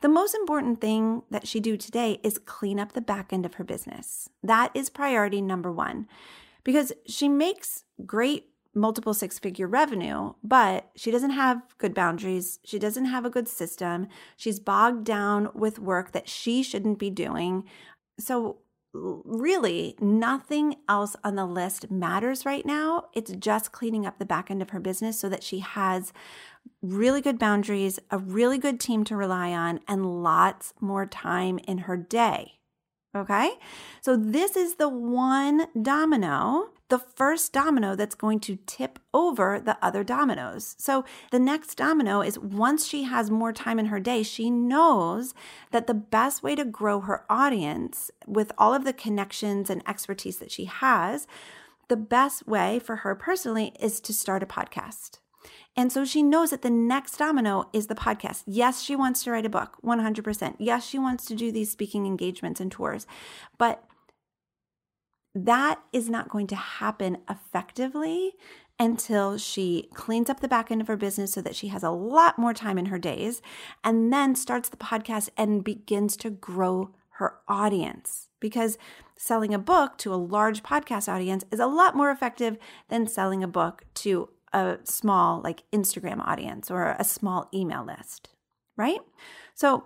the 0.00 0.08
most 0.08 0.34
important 0.34 0.80
thing 0.80 1.22
that 1.30 1.46
she 1.46 1.60
do 1.60 1.76
today 1.76 2.20
is 2.22 2.38
clean 2.38 2.80
up 2.80 2.92
the 2.92 3.02
back 3.02 3.32
end 3.32 3.44
of 3.44 3.54
her 3.54 3.64
business. 3.64 4.30
That 4.42 4.70
is 4.74 4.88
priority 4.88 5.42
number 5.42 5.70
1 5.70 6.08
because 6.64 6.92
she 7.06 7.28
makes 7.28 7.84
great 8.06 8.49
multiple 8.74 9.14
six 9.14 9.38
figure 9.38 9.66
revenue, 9.66 10.32
but 10.42 10.90
she 10.94 11.10
doesn't 11.10 11.30
have 11.30 11.62
good 11.78 11.94
boundaries. 11.94 12.60
She 12.64 12.78
doesn't 12.78 13.06
have 13.06 13.24
a 13.24 13.30
good 13.30 13.48
system. 13.48 14.08
She's 14.36 14.60
bogged 14.60 15.04
down 15.04 15.50
with 15.54 15.78
work 15.78 16.12
that 16.12 16.28
she 16.28 16.62
shouldn't 16.62 16.98
be 16.98 17.10
doing. 17.10 17.64
So, 18.18 18.58
really, 18.92 19.96
nothing 20.00 20.76
else 20.88 21.14
on 21.22 21.36
the 21.36 21.46
list 21.46 21.90
matters 21.90 22.44
right 22.44 22.66
now. 22.66 23.04
It's 23.14 23.32
just 23.32 23.70
cleaning 23.72 24.04
up 24.04 24.18
the 24.18 24.24
back 24.24 24.50
end 24.50 24.62
of 24.62 24.70
her 24.70 24.80
business 24.80 25.18
so 25.18 25.28
that 25.28 25.44
she 25.44 25.60
has 25.60 26.12
really 26.82 27.20
good 27.20 27.38
boundaries, 27.38 28.00
a 28.10 28.18
really 28.18 28.58
good 28.58 28.80
team 28.80 29.04
to 29.04 29.16
rely 29.16 29.52
on, 29.52 29.80
and 29.86 30.22
lots 30.22 30.74
more 30.80 31.06
time 31.06 31.58
in 31.68 31.78
her 31.78 31.96
day. 31.96 32.59
Okay. 33.14 33.50
So 34.02 34.16
this 34.16 34.56
is 34.56 34.76
the 34.76 34.88
one 34.88 35.66
domino, 35.80 36.70
the 36.90 37.00
first 37.00 37.52
domino 37.52 37.96
that's 37.96 38.14
going 38.14 38.38
to 38.40 38.58
tip 38.66 39.00
over 39.12 39.58
the 39.58 39.76
other 39.84 40.04
dominoes. 40.04 40.76
So 40.78 41.04
the 41.32 41.40
next 41.40 41.74
domino 41.74 42.20
is 42.20 42.38
once 42.38 42.86
she 42.86 43.02
has 43.04 43.28
more 43.28 43.52
time 43.52 43.80
in 43.80 43.86
her 43.86 43.98
day, 43.98 44.22
she 44.22 44.48
knows 44.48 45.34
that 45.72 45.88
the 45.88 45.94
best 45.94 46.44
way 46.44 46.54
to 46.54 46.64
grow 46.64 47.00
her 47.00 47.24
audience 47.28 48.12
with 48.28 48.52
all 48.56 48.72
of 48.74 48.84
the 48.84 48.92
connections 48.92 49.70
and 49.70 49.82
expertise 49.88 50.38
that 50.38 50.52
she 50.52 50.66
has, 50.66 51.26
the 51.88 51.96
best 51.96 52.46
way 52.46 52.78
for 52.78 52.96
her 52.96 53.16
personally 53.16 53.72
is 53.80 54.00
to 54.02 54.14
start 54.14 54.44
a 54.44 54.46
podcast. 54.46 55.18
And 55.76 55.92
so 55.92 56.04
she 56.04 56.22
knows 56.22 56.50
that 56.50 56.62
the 56.62 56.70
next 56.70 57.16
domino 57.16 57.68
is 57.72 57.86
the 57.86 57.94
podcast. 57.94 58.42
Yes, 58.46 58.82
she 58.82 58.96
wants 58.96 59.22
to 59.24 59.30
write 59.30 59.46
a 59.46 59.50
book, 59.50 59.76
100%. 59.84 60.56
Yes, 60.58 60.86
she 60.86 60.98
wants 60.98 61.24
to 61.26 61.34
do 61.34 61.52
these 61.52 61.70
speaking 61.70 62.06
engagements 62.06 62.60
and 62.60 62.70
tours. 62.70 63.06
But 63.56 63.84
that 65.34 65.80
is 65.92 66.10
not 66.10 66.28
going 66.28 66.48
to 66.48 66.56
happen 66.56 67.18
effectively 67.28 68.32
until 68.78 69.36
she 69.36 69.88
cleans 69.94 70.30
up 70.30 70.40
the 70.40 70.48
back 70.48 70.70
end 70.70 70.80
of 70.80 70.88
her 70.88 70.96
business 70.96 71.32
so 71.32 71.42
that 71.42 71.54
she 71.54 71.68
has 71.68 71.82
a 71.82 71.90
lot 71.90 72.38
more 72.38 72.54
time 72.54 72.78
in 72.78 72.86
her 72.86 72.98
days 72.98 73.42
and 73.84 74.12
then 74.12 74.34
starts 74.34 74.68
the 74.68 74.76
podcast 74.76 75.28
and 75.36 75.62
begins 75.62 76.16
to 76.16 76.30
grow 76.30 76.90
her 77.10 77.36
audience. 77.46 78.28
Because 78.40 78.78
selling 79.16 79.52
a 79.52 79.58
book 79.58 79.98
to 79.98 80.12
a 80.12 80.16
large 80.16 80.62
podcast 80.62 81.12
audience 81.12 81.44
is 81.52 81.60
a 81.60 81.66
lot 81.66 81.94
more 81.94 82.10
effective 82.10 82.56
than 82.88 83.06
selling 83.06 83.44
a 83.44 83.48
book 83.48 83.84
to 83.94 84.30
a 84.52 84.78
small 84.84 85.40
like 85.42 85.64
Instagram 85.72 86.26
audience 86.26 86.70
or 86.70 86.96
a 86.98 87.04
small 87.04 87.48
email 87.54 87.84
list, 87.84 88.30
right? 88.76 89.00
So 89.54 89.84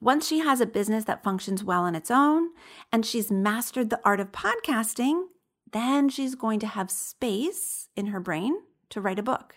once 0.00 0.26
she 0.26 0.40
has 0.40 0.60
a 0.60 0.66
business 0.66 1.04
that 1.04 1.24
functions 1.24 1.64
well 1.64 1.82
on 1.82 1.94
its 1.94 2.10
own 2.10 2.50
and 2.92 3.04
she's 3.04 3.30
mastered 3.30 3.90
the 3.90 4.00
art 4.04 4.20
of 4.20 4.32
podcasting, 4.32 5.24
then 5.72 6.08
she's 6.08 6.34
going 6.34 6.60
to 6.60 6.66
have 6.66 6.90
space 6.90 7.88
in 7.96 8.06
her 8.06 8.20
brain 8.20 8.56
to 8.90 9.00
write 9.00 9.18
a 9.18 9.22
book. 9.22 9.56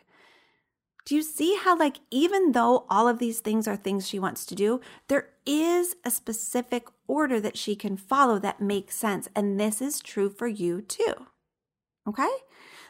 Do 1.05 1.15
you 1.15 1.23
see 1.23 1.57
how, 1.59 1.77
like, 1.77 1.97
even 2.11 2.51
though 2.51 2.85
all 2.89 3.07
of 3.07 3.19
these 3.19 3.39
things 3.39 3.67
are 3.67 3.75
things 3.75 4.07
she 4.07 4.19
wants 4.19 4.45
to 4.45 4.55
do, 4.55 4.79
there 5.07 5.29
is 5.45 5.95
a 6.05 6.11
specific 6.11 6.87
order 7.07 7.39
that 7.39 7.57
she 7.57 7.75
can 7.75 7.97
follow 7.97 8.37
that 8.39 8.61
makes 8.61 8.95
sense. 8.95 9.27
And 9.35 9.59
this 9.59 9.81
is 9.81 10.01
true 10.01 10.29
for 10.29 10.47
you 10.47 10.81
too. 10.81 11.13
Okay? 12.07 12.29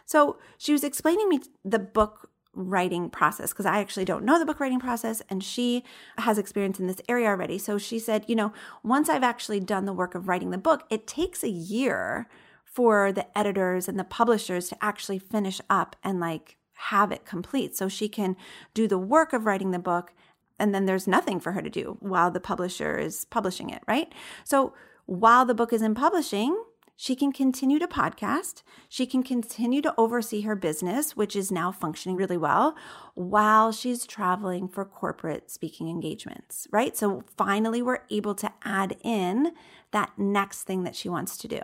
So 0.10 0.38
she 0.58 0.72
was 0.72 0.84
explaining 0.84 1.30
me 1.30 1.40
the 1.64 1.78
book 1.78 2.32
writing 2.56 3.12
process 3.12 3.52
because 3.52 3.68
I 3.68 3.78
actually 3.78 4.06
don't 4.06 4.26
know 4.26 4.40
the 4.40 4.46
book 4.46 4.60
writing 4.60 4.80
process 4.80 5.22
and 5.30 5.44
she 5.44 5.84
has 6.18 6.40
experience 6.40 6.80
in 6.80 6.88
this 6.88 7.00
area 7.08 7.28
already. 7.28 7.60
So 7.60 7.78
she 7.78 8.00
said, 8.00 8.26
you 8.28 8.36
know, 8.36 8.52
once 8.82 9.08
I've 9.08 9.22
actually 9.22 9.60
done 9.60 9.86
the 9.86 9.94
work 9.94 10.16
of 10.16 10.28
writing 10.28 10.50
the 10.50 10.58
book, 10.58 10.84
it 10.90 11.06
takes 11.06 11.44
a 11.44 11.50
year 11.50 12.28
for 12.66 13.12
the 13.12 13.38
editors 13.38 13.88
and 13.88 14.00
the 14.00 14.04
publishers 14.04 14.68
to 14.70 14.84
actually 14.84 15.20
finish 15.20 15.62
up 15.70 15.96
and 16.04 16.20
like 16.20 16.58
have 16.74 17.12
it 17.12 17.24
complete. 17.24 17.78
So 17.78 17.88
she 17.88 18.10
can 18.10 18.36
do 18.74 18.88
the 18.88 18.98
work 18.98 19.32
of 19.32 19.46
writing 19.46 19.70
the 19.70 19.78
book 19.78 20.16
and 20.58 20.74
then 20.74 20.88
there's 20.88 21.08
nothing 21.08 21.40
for 21.40 21.52
her 21.52 21.62
to 21.62 21.70
do 21.70 21.98
while 22.00 22.32
the 22.32 22.40
publisher 22.40 22.98
is 22.98 23.26
publishing 23.26 23.70
it, 23.70 23.84
right? 23.88 24.12
So 24.44 24.74
while 25.06 25.46
the 25.46 25.54
book 25.54 25.72
is 25.72 25.84
in 25.84 25.94
publishing, 25.94 26.60
she 27.02 27.16
can 27.16 27.32
continue 27.32 27.80
to 27.80 27.88
podcast. 27.88 28.62
She 28.90 29.06
can 29.06 29.24
continue 29.24 29.82
to 29.84 29.94
oversee 29.98 30.42
her 30.42 30.54
business, 30.54 31.16
which 31.16 31.34
is 31.34 31.50
now 31.50 31.72
functioning 31.72 32.18
really 32.18 32.36
well, 32.36 32.76
while 33.16 33.72
she's 33.72 34.06
traveling 34.06 34.68
for 34.68 34.84
corporate 34.84 35.50
speaking 35.50 35.88
engagements, 35.88 36.68
right? 36.72 36.98
So 36.98 37.24
finally, 37.38 37.82
we're 37.82 38.04
able 38.10 38.36
to 38.36 38.52
add 38.66 38.98
in 39.02 39.54
that 39.92 40.12
next 40.18 40.64
thing 40.64 40.84
that 40.84 40.94
she 40.94 41.08
wants 41.08 41.38
to 41.38 41.48
do. 41.48 41.62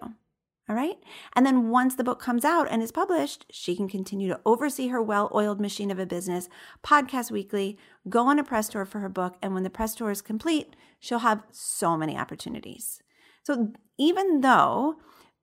All 0.69 0.75
right. 0.75 0.95
And 1.35 1.45
then 1.45 1.67
once 1.67 1.95
the 1.95 2.05
book 2.05 2.21
comes 2.21 2.45
out 2.45 2.69
and 2.71 2.81
is 2.81 2.93
published, 2.93 3.45
she 3.51 3.75
can 3.75 3.89
continue 3.89 4.29
to 4.29 4.39
oversee 4.45 4.87
her 4.87 5.01
well 5.01 5.29
oiled 5.35 5.59
machine 5.59 5.91
of 5.91 5.99
a 5.99 6.05
business, 6.05 6.47
podcast 6.81 7.29
weekly, 7.29 7.77
go 8.07 8.27
on 8.27 8.39
a 8.39 8.43
press 8.45 8.69
tour 8.69 8.85
for 8.85 8.99
her 8.99 9.09
book. 9.09 9.35
And 9.41 9.53
when 9.53 9.63
the 9.63 9.69
press 9.69 9.95
tour 9.95 10.11
is 10.11 10.21
complete, 10.21 10.77
she'll 10.97 11.19
have 11.19 11.43
so 11.51 11.97
many 11.97 12.17
opportunities. 12.17 13.01
So 13.43 13.73
even 13.97 14.39
though 14.39 14.95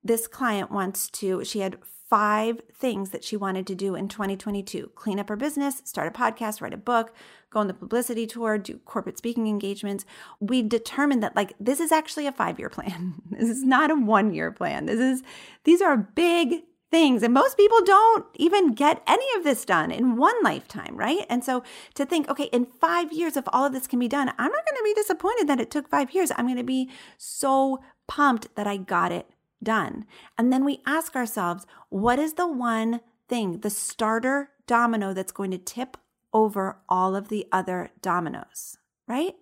this 0.05 0.27
client 0.27 0.71
wants 0.71 1.09
to, 1.11 1.45
she 1.45 1.61
had 1.61 1.79
five 2.13 2.61
things 2.75 3.09
that 3.09 3.25
she 3.25 3.39
wanted 3.39 3.67
to 3.67 3.75
do 3.75 3.95
in 3.95 4.07
2022 4.07 4.91
clean 4.95 5.19
up 5.19 5.31
her 5.31 5.37
business, 5.37 5.81
start 5.87 6.07
a 6.07 6.11
podcast, 6.11 6.61
write 6.61 6.75
a 6.75 6.77
book, 6.77 7.15
go 7.49 7.59
on 7.59 7.69
the 7.69 7.73
publicity 7.73 8.27
tour, 8.27 8.59
do 8.59 8.77
corporate 8.85 9.17
speaking 9.17 9.47
engagements. 9.47 10.05
We 10.39 10.61
determined 10.61 11.23
that 11.23 11.35
like 11.35 11.55
this 11.59 11.81
is 11.81 11.91
actually 11.91 12.27
a 12.27 12.33
5-year 12.33 12.69
plan. 12.69 13.15
This 13.31 13.49
is 13.49 13.65
not 13.65 13.91
a 13.91 13.95
1-year 13.95 14.53
plan. 14.53 14.85
This 14.85 15.01
is 15.01 15.23
these 15.65 15.81
are 15.81 15.97
big 15.97 16.65
things 16.91 17.23
and 17.23 17.33
most 17.33 17.57
people 17.57 17.81
don't 17.83 18.27
even 18.35 18.75
get 18.75 19.03
any 19.07 19.25
of 19.39 19.45
this 19.45 19.65
done 19.65 19.91
in 19.91 20.19
one 20.19 20.37
lifetime, 20.43 20.95
right? 20.95 21.25
And 21.31 21.43
so 21.43 21.63
to 21.95 22.05
think, 22.05 22.29
okay, 22.29 22.51
in 22.53 22.67
5 22.67 23.11
years 23.11 23.39
if 23.39 23.45
all 23.55 23.65
of 23.65 23.73
this 23.73 23.87
can 23.87 23.99
be 23.99 24.09
done, 24.09 24.29
I'm 24.29 24.53
not 24.53 24.67
going 24.67 24.77
to 24.77 24.85
be 24.85 24.93
disappointed 24.93 25.49
that 25.49 25.61
it 25.61 25.71
took 25.71 25.89
5 25.89 26.13
years. 26.13 26.31
I'm 26.37 26.45
going 26.45 26.59
to 26.59 26.63
be 26.63 26.91
so 27.17 27.83
pumped 28.07 28.55
that 28.57 28.67
I 28.67 28.77
got 28.77 29.13
it 29.13 29.31
done. 29.63 30.07
And 30.37 30.53
then 30.53 30.65
we 30.65 30.81
ask 30.87 31.15
ourselves, 31.15 31.67
what 31.89 32.19
is 32.19 32.35
the 32.35 32.49
one 32.49 33.01
thing, 33.29 33.61
the 33.61 33.71
starter 33.71 34.51
domino 34.67 35.13
that's 35.13 35.33
going 35.33 35.51
to 35.51 35.59
tip 35.59 35.97
over 36.33 36.79
all 36.89 37.15
of 37.15 37.29
the 37.29 37.47
other 37.53 37.91
dominoes, 38.01 38.79
right? 39.07 39.35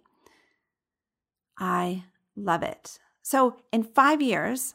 I 1.59 2.05
love 2.37 2.63
it. 2.63 2.99
So, 3.23 3.57
in 3.73 3.85
five 3.85 4.21
years, 4.23 4.75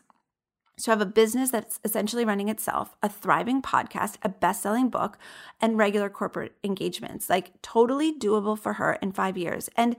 to 0.81 0.91
have 0.91 1.01
a 1.01 1.05
business 1.05 1.51
that's 1.51 1.79
essentially 1.83 2.25
running 2.25 2.49
itself, 2.49 2.95
a 3.01 3.09
thriving 3.09 3.61
podcast, 3.61 4.17
a 4.23 4.29
best 4.29 4.61
selling 4.61 4.89
book, 4.89 5.17
and 5.61 5.77
regular 5.77 6.09
corporate 6.09 6.53
engagements. 6.63 7.29
Like, 7.29 7.61
totally 7.61 8.17
doable 8.17 8.57
for 8.57 8.73
her 8.73 8.93
in 9.01 9.11
five 9.11 9.37
years. 9.37 9.69
And 9.77 9.95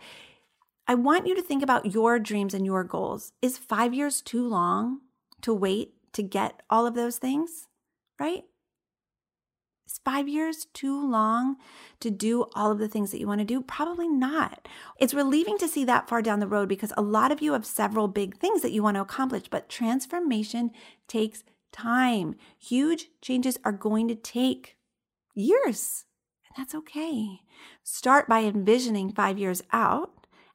I 0.86 0.94
want 0.94 1.26
you 1.26 1.34
to 1.34 1.42
think 1.42 1.62
about 1.62 1.92
your 1.92 2.18
dreams 2.18 2.54
and 2.54 2.64
your 2.64 2.84
goals. 2.84 3.32
Is 3.42 3.58
five 3.58 3.94
years 3.94 4.20
too 4.20 4.46
long? 4.46 5.00
To 5.46 5.54
wait 5.54 5.94
to 6.12 6.24
get 6.24 6.60
all 6.68 6.86
of 6.86 6.94
those 6.96 7.18
things, 7.18 7.68
right? 8.18 8.42
Is 9.86 10.00
five 10.04 10.26
years 10.28 10.66
too 10.74 11.08
long 11.08 11.54
to 12.00 12.10
do 12.10 12.46
all 12.56 12.72
of 12.72 12.80
the 12.80 12.88
things 12.88 13.12
that 13.12 13.20
you 13.20 13.28
want 13.28 13.38
to 13.38 13.44
do? 13.44 13.62
Probably 13.62 14.08
not. 14.08 14.66
It's 14.98 15.14
relieving 15.14 15.56
to 15.58 15.68
see 15.68 15.84
that 15.84 16.08
far 16.08 16.20
down 16.20 16.40
the 16.40 16.48
road 16.48 16.68
because 16.68 16.92
a 16.96 17.02
lot 17.02 17.30
of 17.30 17.40
you 17.40 17.52
have 17.52 17.64
several 17.64 18.08
big 18.08 18.38
things 18.38 18.62
that 18.62 18.72
you 18.72 18.82
want 18.82 18.96
to 18.96 19.02
accomplish, 19.02 19.44
but 19.48 19.68
transformation 19.68 20.72
takes 21.06 21.44
time. 21.70 22.34
Huge 22.58 23.06
changes 23.22 23.56
are 23.64 23.70
going 23.70 24.08
to 24.08 24.16
take 24.16 24.76
years, 25.36 26.06
and 26.48 26.60
that's 26.60 26.74
okay. 26.74 27.42
Start 27.84 28.26
by 28.28 28.42
envisioning 28.42 29.12
five 29.12 29.38
years 29.38 29.62
out 29.72 30.10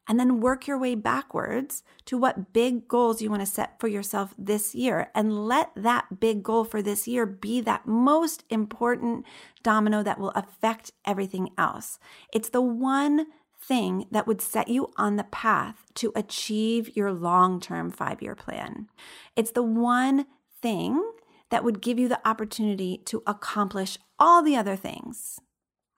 and 0.08 0.18
then 0.18 0.40
work 0.40 0.66
your 0.66 0.78
way 0.78 0.94
backwards 0.94 1.82
to 2.06 2.18
what 2.18 2.52
big 2.52 2.88
goals 2.88 3.22
you 3.22 3.30
want 3.30 3.42
to 3.42 3.46
set 3.46 3.78
for 3.78 3.88
yourself 3.88 4.34
this 4.36 4.74
year. 4.74 5.10
And 5.14 5.46
let 5.46 5.70
that 5.76 6.20
big 6.20 6.42
goal 6.42 6.64
for 6.64 6.82
this 6.82 7.06
year 7.06 7.24
be 7.24 7.60
that 7.60 7.86
most 7.86 8.44
important 8.50 9.24
domino 9.62 10.02
that 10.02 10.18
will 10.18 10.30
affect 10.30 10.90
everything 11.06 11.50
else. 11.56 11.98
It's 12.32 12.48
the 12.48 12.62
one 12.62 13.26
thing 13.60 14.06
that 14.10 14.26
would 14.26 14.40
set 14.40 14.68
you 14.68 14.90
on 14.96 15.16
the 15.16 15.24
path 15.24 15.86
to 15.94 16.12
achieve 16.16 16.96
your 16.96 17.12
long 17.12 17.60
term 17.60 17.90
five 17.90 18.20
year 18.20 18.34
plan. 18.34 18.88
It's 19.36 19.52
the 19.52 19.62
one 19.62 20.26
thing 20.60 21.12
that 21.50 21.62
would 21.62 21.80
give 21.80 21.98
you 21.98 22.08
the 22.08 22.26
opportunity 22.26 22.98
to 23.04 23.22
accomplish 23.26 23.98
all 24.18 24.42
the 24.42 24.56
other 24.56 24.74
things, 24.74 25.38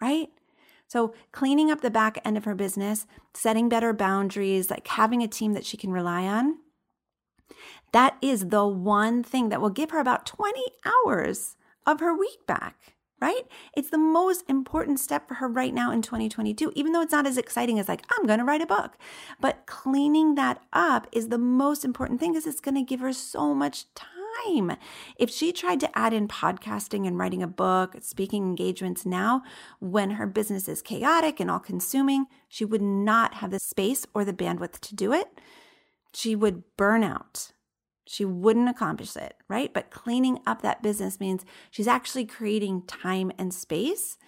right? 0.00 0.28
So, 0.94 1.12
cleaning 1.32 1.72
up 1.72 1.80
the 1.80 1.90
back 1.90 2.20
end 2.24 2.36
of 2.36 2.44
her 2.44 2.54
business, 2.54 3.04
setting 3.34 3.68
better 3.68 3.92
boundaries, 3.92 4.70
like 4.70 4.86
having 4.86 5.24
a 5.24 5.26
team 5.26 5.52
that 5.54 5.66
she 5.66 5.76
can 5.76 5.90
rely 5.90 6.22
on, 6.22 6.58
that 7.90 8.16
is 8.22 8.50
the 8.50 8.64
one 8.64 9.24
thing 9.24 9.48
that 9.48 9.60
will 9.60 9.70
give 9.70 9.90
her 9.90 9.98
about 9.98 10.24
20 10.24 10.62
hours 10.84 11.56
of 11.84 11.98
her 11.98 12.16
week 12.16 12.46
back, 12.46 12.94
right? 13.20 13.42
It's 13.76 13.90
the 13.90 13.98
most 13.98 14.44
important 14.48 15.00
step 15.00 15.26
for 15.26 15.34
her 15.34 15.48
right 15.48 15.74
now 15.74 15.90
in 15.90 16.00
2022, 16.00 16.70
even 16.76 16.92
though 16.92 17.02
it's 17.02 17.10
not 17.10 17.26
as 17.26 17.38
exciting 17.38 17.80
as, 17.80 17.88
like, 17.88 18.04
I'm 18.16 18.24
going 18.24 18.38
to 18.38 18.44
write 18.44 18.62
a 18.62 18.66
book. 18.66 18.92
But 19.40 19.66
cleaning 19.66 20.36
that 20.36 20.62
up 20.72 21.08
is 21.10 21.28
the 21.28 21.38
most 21.38 21.84
important 21.84 22.20
thing 22.20 22.34
because 22.34 22.46
it's 22.46 22.60
going 22.60 22.76
to 22.76 22.82
give 22.82 23.00
her 23.00 23.12
so 23.12 23.52
much 23.52 23.92
time 23.94 24.13
time. 24.44 24.76
If 25.16 25.30
she 25.30 25.52
tried 25.52 25.80
to 25.80 25.98
add 25.98 26.12
in 26.12 26.28
podcasting 26.28 27.06
and 27.06 27.18
writing 27.18 27.42
a 27.42 27.48
book, 27.48 27.96
speaking 28.00 28.44
engagements 28.44 29.04
now, 29.04 29.42
when 29.80 30.12
her 30.12 30.26
business 30.26 30.68
is 30.68 30.82
chaotic 30.82 31.40
and 31.40 31.50
all 31.50 31.60
consuming, 31.60 32.26
she 32.48 32.64
would 32.64 32.82
not 32.82 33.34
have 33.34 33.50
the 33.50 33.58
space 33.58 34.06
or 34.14 34.24
the 34.24 34.32
bandwidth 34.32 34.80
to 34.80 34.94
do 34.94 35.12
it. 35.12 35.28
She 36.12 36.36
would 36.36 36.62
burn 36.76 37.02
out. 37.02 37.52
She 38.06 38.24
wouldn't 38.24 38.68
accomplish 38.68 39.16
it, 39.16 39.34
right? 39.48 39.72
But 39.72 39.90
cleaning 39.90 40.38
up 40.46 40.62
that 40.62 40.82
business 40.82 41.18
means 41.18 41.44
she's 41.70 41.88
actually 41.88 42.26
creating 42.26 42.82
time 42.82 43.32
and 43.38 43.52
space 43.52 44.18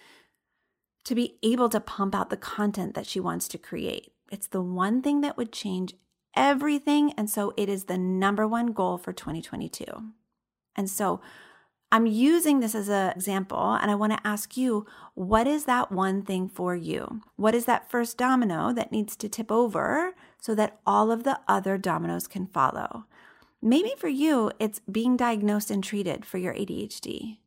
to 1.05 1.15
be 1.15 1.37
able 1.43 1.69
to 1.69 1.79
pump 1.79 2.13
out 2.15 2.29
the 2.29 2.37
content 2.37 2.95
that 2.95 3.05
she 3.05 3.19
wants 3.19 3.47
to 3.47 3.57
create. 3.57 4.11
It's 4.31 4.47
the 4.47 4.61
one 4.61 5.01
thing 5.01 5.21
that 5.21 5.37
would 5.37 5.53
change 5.53 5.93
everything. 6.37 7.11
And 7.17 7.29
so 7.29 7.53
it 7.57 7.67
is 7.67 7.85
the 7.85 7.97
number 7.97 8.47
one 8.47 8.67
goal 8.67 8.97
for 8.97 9.11
2022. 9.11 9.85
And 10.75 10.89
so 10.89 11.19
I'm 11.91 12.05
using 12.05 12.59
this 12.59 12.75
as 12.75 12.89
an 12.89 13.11
example, 13.11 13.77
and 13.81 13.89
I 13.89 13.95
want 13.95 14.11
to 14.11 14.27
ask 14.27 14.57
you 14.57 14.85
what 15.15 15.47
is 15.47 15.65
that 15.65 15.91
one 15.91 16.21
thing 16.21 16.49
for 16.49 16.75
you? 16.75 17.21
What 17.37 17.55
is 17.55 17.65
that 17.65 17.89
first 17.89 18.17
domino 18.17 18.73
that 18.73 18.91
needs 18.91 19.15
to 19.15 19.29
tip 19.29 19.51
over 19.51 20.13
so 20.39 20.53
that 20.55 20.79
all 20.85 21.11
of 21.11 21.23
the 21.23 21.39
other 21.47 21.77
dominoes 21.77 22.27
can 22.27 22.45
follow? 22.45 23.05
Maybe 23.61 23.93
for 23.97 24.09
you, 24.09 24.51
it's 24.59 24.81
being 24.91 25.17
diagnosed 25.17 25.71
and 25.71 25.83
treated 25.83 26.25
for 26.25 26.37
your 26.37 26.53
ADHD. 26.53 27.37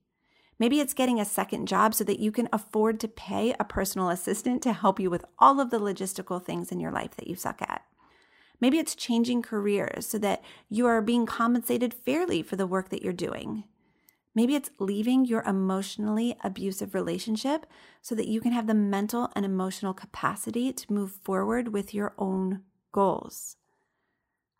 Maybe 0.58 0.80
it's 0.80 0.94
getting 0.94 1.20
a 1.20 1.24
second 1.24 1.68
job 1.68 1.94
so 1.94 2.04
that 2.04 2.18
you 2.18 2.32
can 2.32 2.48
afford 2.52 2.98
to 3.00 3.08
pay 3.08 3.54
a 3.58 3.64
personal 3.64 4.08
assistant 4.08 4.62
to 4.62 4.72
help 4.72 4.98
you 4.98 5.08
with 5.10 5.24
all 5.38 5.60
of 5.60 5.70
the 5.70 5.78
logistical 5.78 6.42
things 6.42 6.72
in 6.72 6.80
your 6.80 6.92
life 6.92 7.14
that 7.16 7.28
you 7.28 7.36
suck 7.36 7.62
at. 7.62 7.82
Maybe 8.60 8.78
it's 8.78 8.94
changing 8.94 9.42
careers 9.42 10.06
so 10.06 10.18
that 10.18 10.42
you 10.68 10.86
are 10.86 11.00
being 11.00 11.26
compensated 11.26 11.94
fairly 11.94 12.42
for 12.42 12.56
the 12.56 12.66
work 12.66 12.90
that 12.90 13.02
you're 13.02 13.12
doing. 13.12 13.64
Maybe 14.34 14.54
it's 14.54 14.70
leaving 14.78 15.24
your 15.24 15.42
emotionally 15.42 16.36
abusive 16.44 16.94
relationship 16.94 17.66
so 18.00 18.14
that 18.14 18.28
you 18.28 18.40
can 18.40 18.52
have 18.52 18.66
the 18.66 18.74
mental 18.74 19.30
and 19.34 19.44
emotional 19.44 19.92
capacity 19.92 20.72
to 20.72 20.92
move 20.92 21.12
forward 21.24 21.72
with 21.72 21.92
your 21.92 22.14
own 22.16 22.62
goals. 22.92 23.56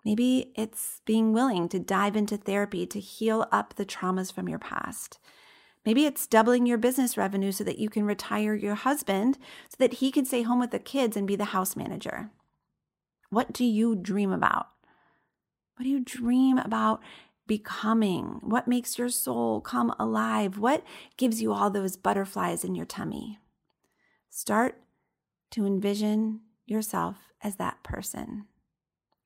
Maybe 0.05 0.53
it's 0.57 1.03
being 1.05 1.33
willing 1.33 1.69
to 1.69 1.79
dive 1.79 2.17
into 2.17 2.37
therapy 2.37 2.87
to 2.87 2.99
heal 2.99 3.47
up 3.53 3.75
the 3.75 3.85
traumas 3.85 4.33
from 4.33 4.49
your 4.49 4.59
past. 4.59 5.19
Maybe 5.85 6.05
it's 6.05 6.27
doubling 6.27 6.67
your 6.67 6.79
business 6.79 7.17
revenue 7.17 7.53
so 7.53 7.65
that 7.65 7.79
you 7.79 7.89
can 7.89 8.05
retire 8.05 8.55
your 8.55 8.75
husband 8.75 9.39
so 9.69 9.77
that 9.79 9.95
he 9.95 10.11
can 10.11 10.25
stay 10.25 10.43
home 10.43 10.59
with 10.59 10.73
the 10.73 10.79
kids 10.79 11.17
and 11.17 11.27
be 11.27 11.37
the 11.37 11.47
house 11.47 11.77
manager. 11.77 12.31
What 13.31 13.53
do 13.53 13.65
you 13.65 13.97
dream 13.97 14.33
about? 14.33 14.69
What 15.77 15.85
do 15.85 15.89
you 15.89 16.01
dream 16.01 16.59
about 16.59 17.01
becoming? 17.47 18.41
What 18.43 18.69
makes 18.69 18.99
your 18.99 19.09
soul 19.09 19.61
come 19.61 19.95
alive? 19.99 20.59
What 20.59 20.85
gives 21.17 21.41
you 21.41 21.53
all 21.53 21.71
those 21.71 21.97
butterflies 21.97 22.65
in 22.65 22.75
your 22.75 22.87
tummy? 22.87 23.39
start 24.31 24.81
to 25.51 25.67
envision 25.67 26.41
yourself 26.65 27.17
as 27.43 27.57
that 27.57 27.83
person, 27.83 28.47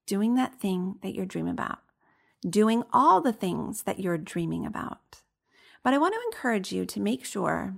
doing 0.07 0.35
that 0.35 0.59
thing 0.59 0.97
that 1.03 1.15
you're 1.15 1.27
dreaming 1.27 1.53
about, 1.53 1.79
doing 2.49 2.83
all 2.93 3.21
the 3.21 3.33
things 3.33 3.83
that 3.83 4.01
you're 4.01 4.19
dreaming 4.19 4.65
about. 4.65 5.23
But 5.83 5.93
I 5.93 5.99
want 5.99 6.15
to 6.15 6.21
encourage 6.33 6.73
you 6.73 6.87
to 6.87 7.01
make 7.01 7.25
sure 7.25 7.77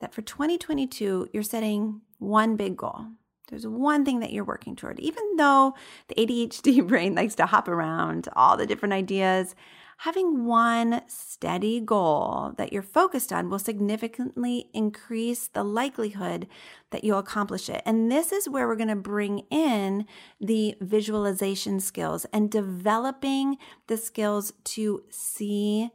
that 0.00 0.12
for 0.12 0.22
2022, 0.22 1.28
you're 1.32 1.42
setting 1.44 2.00
one 2.18 2.56
big 2.56 2.76
goal. 2.76 3.06
There's 3.50 3.66
one 3.66 4.04
thing 4.04 4.20
that 4.20 4.32
you're 4.32 4.44
working 4.44 4.76
toward. 4.76 5.00
Even 5.00 5.36
though 5.36 5.74
the 6.08 6.14
ADHD 6.14 6.86
brain 6.88 7.14
likes 7.14 7.34
to 7.36 7.46
hop 7.46 7.68
around 7.68 8.28
all 8.34 8.56
the 8.56 8.66
different 8.66 8.94
ideas, 8.94 9.54
having 9.98 10.46
one 10.46 11.02
steady 11.08 11.78
goal 11.78 12.54
that 12.56 12.72
you're 12.72 12.82
focused 12.82 13.32
on 13.32 13.50
will 13.50 13.58
significantly 13.58 14.70
increase 14.72 15.48
the 15.48 15.62
likelihood 15.64 16.46
that 16.90 17.04
you'll 17.04 17.18
accomplish 17.18 17.68
it. 17.68 17.82
And 17.84 18.10
this 18.10 18.32
is 18.32 18.48
where 18.48 18.66
we're 18.66 18.76
going 18.76 18.88
to 18.88 18.96
bring 18.96 19.40
in 19.50 20.06
the 20.40 20.76
visualization 20.80 21.80
skills 21.80 22.24
and 22.32 22.50
developing 22.50 23.58
the 23.88 23.96
skills 23.96 24.52
to 24.64 25.02
see 25.10 25.90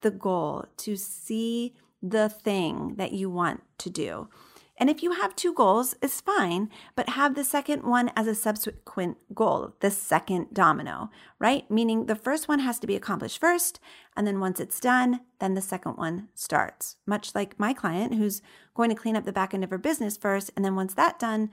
the 0.00 0.10
goal, 0.10 0.66
to 0.78 0.96
see 0.96 1.74
the 2.02 2.28
thing 2.28 2.94
that 2.96 3.12
you 3.12 3.30
want 3.30 3.62
to 3.78 3.88
do. 3.88 4.28
And 4.76 4.90
if 4.90 5.02
you 5.02 5.12
have 5.12 5.36
two 5.36 5.54
goals, 5.54 5.94
it's 6.02 6.20
fine, 6.20 6.68
but 6.96 7.10
have 7.10 7.34
the 7.34 7.44
second 7.44 7.84
one 7.84 8.10
as 8.16 8.26
a 8.26 8.34
subsequent 8.34 9.18
goal, 9.32 9.74
the 9.80 9.90
second 9.90 10.48
domino, 10.52 11.10
right? 11.38 11.70
Meaning 11.70 12.06
the 12.06 12.16
first 12.16 12.48
one 12.48 12.58
has 12.58 12.80
to 12.80 12.86
be 12.86 12.96
accomplished 12.96 13.40
first, 13.40 13.78
and 14.16 14.26
then 14.26 14.40
once 14.40 14.58
it's 14.58 14.80
done, 14.80 15.20
then 15.38 15.54
the 15.54 15.60
second 15.60 15.92
one 15.92 16.28
starts. 16.34 16.96
Much 17.06 17.34
like 17.34 17.58
my 17.58 17.72
client 17.72 18.14
who's 18.14 18.42
going 18.74 18.90
to 18.90 18.96
clean 18.96 19.16
up 19.16 19.24
the 19.24 19.32
back 19.32 19.54
end 19.54 19.62
of 19.62 19.70
her 19.70 19.78
business 19.78 20.16
first, 20.16 20.50
and 20.56 20.64
then 20.64 20.74
once 20.74 20.92
that's 20.92 21.20
done, 21.20 21.50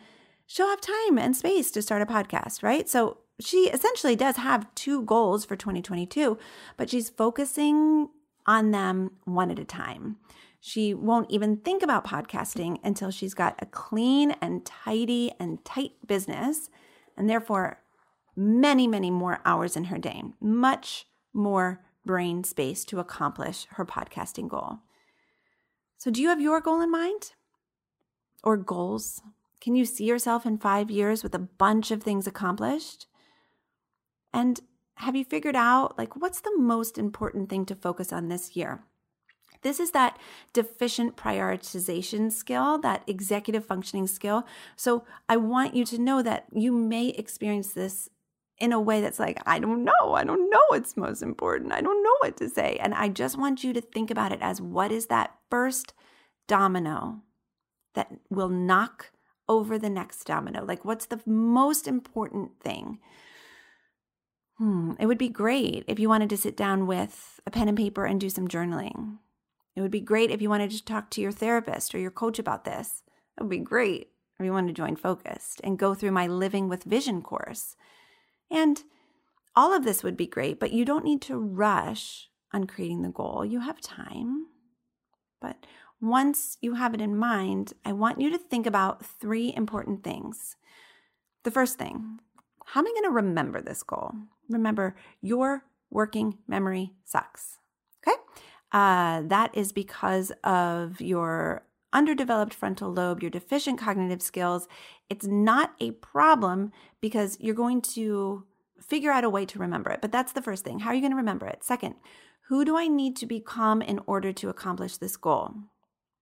she'll 0.48 0.70
have 0.70 0.82
time 0.82 1.20
and 1.20 1.36
space 1.36 1.70
to 1.72 1.82
start 1.82 2.02
a 2.02 2.06
podcast, 2.08 2.64
right? 2.64 2.90
So 2.90 3.20
she 3.40 3.70
essentially 3.70 4.16
does 4.16 4.38
have 4.38 4.74
two 4.74 5.04
goals 5.04 5.46
for 5.46 5.56
2022, 5.56 6.38
but 6.76 6.90
she's 6.90 7.10
focusing 7.10 8.10
on 8.48 8.72
them 8.72 9.12
one 9.26 9.52
at 9.52 9.60
a 9.60 9.66
time. 9.66 10.18
She 10.64 10.94
won't 10.94 11.32
even 11.32 11.58
think 11.58 11.82
about 11.82 12.06
podcasting 12.06 12.78
until 12.84 13.10
she's 13.10 13.34
got 13.34 13.56
a 13.60 13.66
clean 13.66 14.32
and 14.42 14.64
tidy 14.64 15.32
and 15.40 15.66
tight 15.66 15.94
business, 16.06 16.70
and 17.18 17.28
therefore 17.28 17.82
many, 18.36 18.88
many 18.88 19.10
more 19.10 19.40
hours 19.44 19.76
in 19.76 19.86
her 19.86 19.98
day, 19.98 20.22
much 20.40 21.08
more 21.34 21.84
brain 22.06 22.44
space 22.44 22.86
to 22.86 23.00
accomplish 23.00 23.66
her 23.72 23.86
podcasting 23.86 24.48
goal. 24.48 24.78
So, 25.98 26.12
do 26.12 26.22
you 26.22 26.30
have 26.30 26.40
your 26.40 26.62
goal 26.62 26.80
in 26.80 26.92
mind 26.92 27.34
or 28.44 28.56
goals? 28.56 29.24
Can 29.62 29.76
you 29.76 29.86
see 29.86 30.06
yourself 30.06 30.46
in 30.46 30.60
five 30.60 30.92
years 30.92 31.24
with 31.24 31.34
a 31.34 31.40
bunch 31.40 31.90
of 31.90 32.04
things 32.04 32.28
accomplished? 32.28 33.08
And 34.32 34.60
have 34.96 35.16
you 35.16 35.26
figured 35.26 35.56
out, 35.56 35.98
like, 35.98 36.16
what's 36.16 36.42
the 36.42 36.56
most 36.56 37.00
important 37.00 37.50
thing 37.50 37.66
to 37.66 37.76
focus 37.76 38.14
on 38.14 38.28
this 38.28 38.56
year? 38.56 38.84
This 39.62 39.80
is 39.80 39.92
that 39.92 40.18
deficient 40.54 41.16
prioritization 41.16 42.32
skill, 42.32 42.78
that 42.80 43.04
executive 43.08 43.66
functioning 43.66 44.08
skill. 44.08 44.46
So 44.76 45.06
I 45.30 45.38
want 45.38 45.76
you 45.76 45.86
to 45.86 46.00
know 46.00 46.22
that 46.22 46.46
you 46.52 46.72
may 46.72 47.10
experience 47.10 47.74
this 47.74 48.10
in 48.58 48.72
a 48.72 48.80
way 48.80 49.02
that's 49.02 49.20
like, 49.20 49.42
I 49.46 49.60
don't 49.60 49.84
know. 49.84 50.14
I 50.14 50.24
don't 50.24 50.50
know 50.50 50.62
what's 50.70 50.96
most 50.96 51.22
important. 51.22 51.74
I 51.74 51.82
don't 51.82 52.04
know 52.04 52.16
what 52.20 52.38
to 52.38 52.50
say. 52.50 52.78
And 52.80 52.94
I 52.94 53.10
just 53.10 53.38
want 53.38 53.64
you 53.64 53.74
to 53.74 53.82
think 53.82 54.12
about 54.12 54.32
it 54.32 54.40
as 54.42 54.62
what 54.62 54.92
is 54.92 55.08
that 55.08 55.36
first 55.50 55.94
domino 56.48 57.22
that 57.96 58.12
will 58.30 58.50
knock 58.50 59.12
over 59.50 59.78
the 59.78 59.90
next 59.90 60.24
domino? 60.26 60.64
Like, 60.64 60.86
what's 60.86 61.08
the 61.08 61.20
most 61.26 61.88
important 61.88 62.60
thing? 62.62 63.00
Hmm, 64.58 64.94
it 65.00 65.08
would 65.08 65.18
be 65.18 65.30
great 65.30 65.84
if 65.88 66.00
you 66.00 66.08
wanted 66.08 66.30
to 66.30 66.38
sit 66.38 66.56
down 66.56 66.88
with 66.88 67.40
a 67.46 67.52
pen 67.52 67.68
and 67.68 67.78
paper 67.78 68.06
and 68.06 68.22
do 68.22 68.30
some 68.30 68.48
journaling. 68.48 69.18
It 69.76 69.82
would 69.82 69.92
be 69.92 70.02
great 70.02 70.32
if 70.32 70.42
you 70.42 70.50
wanted 70.50 70.72
to 70.72 70.84
talk 70.84 71.10
to 71.12 71.22
your 71.22 71.32
therapist 71.32 71.96
or 71.96 72.00
your 72.00 72.12
coach 72.12 72.40
about 72.40 72.66
this. 72.66 73.04
It 73.38 73.44
would 73.44 73.50
be 73.50 73.60
great 73.60 74.10
if 74.40 74.46
you 74.46 74.52
wanted 74.52 74.76
to 74.76 74.82
join 74.82 74.96
Focused 74.96 75.62
and 75.64 75.80
go 75.80 75.94
through 75.94 76.12
my 76.12 76.28
Living 76.28 76.68
with 76.68 76.84
Vision 76.84 77.22
course. 77.22 77.76
And 78.50 78.84
all 79.56 79.74
of 79.74 79.84
this 79.84 80.04
would 80.04 80.18
be 80.18 80.28
great, 80.28 80.60
but 80.60 80.72
you 80.72 80.84
don't 80.86 81.06
need 81.06 81.22
to 81.24 81.38
rush 81.38 82.30
on 82.54 82.68
creating 82.68 83.02
the 83.02 83.10
goal. 83.10 83.46
You 83.46 83.62
have 83.62 83.80
time. 83.80 84.48
But 85.42 85.66
once 86.02 86.58
you 86.62 86.76
have 86.76 86.94
it 86.94 87.02
in 87.02 87.18
mind, 87.18 87.74
I 87.86 87.94
want 87.94 88.20
you 88.20 88.30
to 88.32 88.38
think 88.38 88.66
about 88.66 89.06
three 89.06 89.54
important 89.56 90.04
things. 90.04 90.56
The 91.44 91.52
first 91.52 91.78
thing, 91.78 92.20
how 92.66 92.82
am 92.82 92.88
I 92.88 92.92
going 92.92 93.04
to 93.04 93.16
remember 93.16 93.62
this 93.62 93.84
goal? 93.84 94.14
Remember, 94.50 94.96
your 95.22 95.66
working 95.90 96.40
memory 96.48 96.94
sucks. 97.04 97.58
Okay? 98.06 98.18
Uh, 98.72 99.22
that 99.26 99.56
is 99.56 99.72
because 99.72 100.32
of 100.44 101.02
your 101.02 101.64
underdeveloped 101.94 102.54
frontal 102.54 102.92
lobe, 102.92 103.22
your 103.22 103.30
deficient 103.30 103.80
cognitive 103.80 104.22
skills. 104.22 104.68
It's 105.10 105.26
not 105.26 105.74
a 105.80 105.92
problem 105.92 106.72
because 107.02 107.38
you're 107.40 107.56
going 107.56 107.82
to 107.82 108.46
figure 108.80 109.12
out 109.12 109.24
a 109.24 109.30
way 109.30 109.46
to 109.46 109.60
remember 109.60 109.92
it. 109.92 110.02
But 110.02 110.12
that's 110.12 110.32
the 110.32 110.42
first 110.42 110.64
thing. 110.64 110.80
How 110.80 110.92
are 110.92 110.94
you 110.94 111.02
going 111.02 111.12
to 111.12 111.18
remember 111.18 111.48
it? 111.48 111.64
Second, 111.64 111.96
who 112.48 112.66
do 112.66 112.78
I 112.78 112.88
need 112.88 113.16
to 113.18 113.26
become 113.26 113.82
in 113.82 114.00
order 114.06 114.32
to 114.34 114.50
accomplish 114.50 114.98
this 114.98 115.18
goal? 115.18 115.54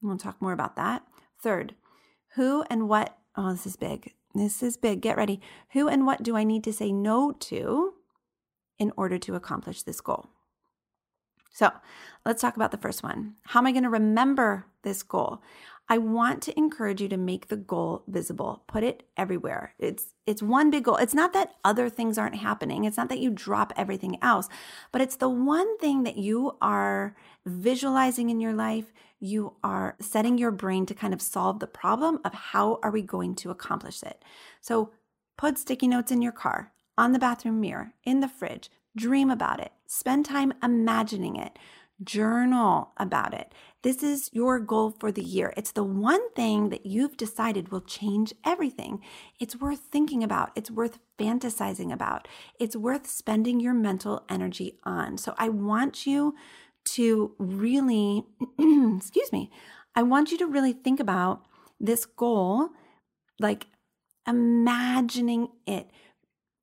We'll 0.01 0.17
talk 0.17 0.41
more 0.41 0.53
about 0.53 0.75
that. 0.75 1.03
Third, 1.41 1.75
who 2.35 2.63
and 2.69 2.89
what, 2.89 3.17
oh, 3.35 3.51
this 3.51 3.65
is 3.65 3.75
big. 3.75 4.13
This 4.35 4.61
is 4.61 4.77
big. 4.77 5.01
Get 5.01 5.17
ready. 5.17 5.41
Who 5.73 5.87
and 5.87 6.05
what 6.05 6.23
do 6.23 6.37
I 6.37 6.43
need 6.43 6.63
to 6.65 6.73
say 6.73 6.91
no 6.91 7.31
to 7.31 7.93
in 8.77 8.91
order 8.95 9.17
to 9.17 9.35
accomplish 9.35 9.83
this 9.83 10.01
goal? 10.01 10.29
So 11.49 11.71
let's 12.25 12.41
talk 12.41 12.55
about 12.55 12.71
the 12.71 12.77
first 12.77 13.03
one. 13.03 13.35
How 13.43 13.59
am 13.59 13.67
I 13.67 13.71
going 13.71 13.83
to 13.83 13.89
remember 13.89 14.65
this 14.83 15.03
goal? 15.03 15.41
I 15.91 15.97
want 15.97 16.43
to 16.43 16.57
encourage 16.57 17.01
you 17.01 17.09
to 17.09 17.17
make 17.17 17.47
the 17.47 17.57
goal 17.57 18.03
visible. 18.07 18.63
Put 18.67 18.83
it 18.83 19.03
everywhere. 19.17 19.73
It's 19.79 20.13
it's 20.27 20.43
one 20.43 20.69
big 20.69 20.83
goal. 20.83 20.97
It's 20.97 21.15
not 21.15 21.33
that 21.33 21.55
other 21.65 21.89
things 21.89 22.19
aren't 22.19 22.35
happening. 22.35 22.85
It's 22.85 22.97
not 22.97 23.09
that 23.09 23.17
you 23.17 23.31
drop 23.31 23.73
everything 23.75 24.17
else, 24.21 24.47
but 24.91 25.01
it's 25.01 25.15
the 25.15 25.29
one 25.29 25.79
thing 25.79 26.03
that 26.03 26.17
you 26.17 26.55
are 26.61 27.15
visualizing 27.43 28.29
in 28.29 28.39
your 28.39 28.53
life. 28.53 28.93
You 29.19 29.55
are 29.63 29.95
setting 29.99 30.37
your 30.37 30.51
brain 30.51 30.85
to 30.85 30.93
kind 30.93 31.13
of 31.13 31.23
solve 31.23 31.59
the 31.59 31.67
problem 31.67 32.19
of 32.23 32.33
how 32.35 32.79
are 32.83 32.91
we 32.91 33.01
going 33.01 33.33
to 33.37 33.49
accomplish 33.49 34.03
it. 34.03 34.23
So 34.61 34.91
put 35.37 35.57
sticky 35.57 35.87
notes 35.87 36.11
in 36.11 36.21
your 36.21 36.31
car, 36.31 36.71
on 36.99 37.13
the 37.13 37.19
bathroom 37.19 37.59
mirror, 37.59 37.93
in 38.03 38.19
the 38.19 38.27
fridge. 38.27 38.69
Dream 38.95 39.31
about 39.31 39.59
it. 39.59 39.71
Spend 39.91 40.23
time 40.23 40.53
imagining 40.61 41.35
it. 41.35 41.57
Journal 42.03 42.91
about 42.97 43.33
it. 43.33 43.51
This 43.81 44.03
is 44.03 44.29
your 44.31 44.59
goal 44.59 44.91
for 44.99 45.11
the 45.11 45.23
year. 45.23 45.51
It's 45.57 45.71
the 45.71 45.83
one 45.83 46.31
thing 46.33 46.69
that 46.69 46.85
you've 46.85 47.17
decided 47.17 47.71
will 47.71 47.81
change 47.81 48.31
everything. 48.45 49.01
It's 49.39 49.55
worth 49.55 49.79
thinking 49.79 50.23
about. 50.23 50.51
It's 50.55 50.69
worth 50.69 50.99
fantasizing 51.17 51.91
about. 51.91 52.27
It's 52.59 52.75
worth 52.75 53.07
spending 53.07 53.59
your 53.59 53.73
mental 53.73 54.23
energy 54.29 54.77
on. 54.83 55.17
So 55.17 55.33
I 55.39 55.49
want 55.49 56.05
you 56.05 56.35
to 56.89 57.33
really, 57.39 58.27
excuse 58.59 59.31
me, 59.31 59.49
I 59.95 60.03
want 60.03 60.31
you 60.31 60.37
to 60.37 60.45
really 60.45 60.73
think 60.73 60.99
about 60.99 61.47
this 61.79 62.05
goal, 62.05 62.69
like 63.39 63.65
imagining 64.27 65.47
it, 65.65 65.89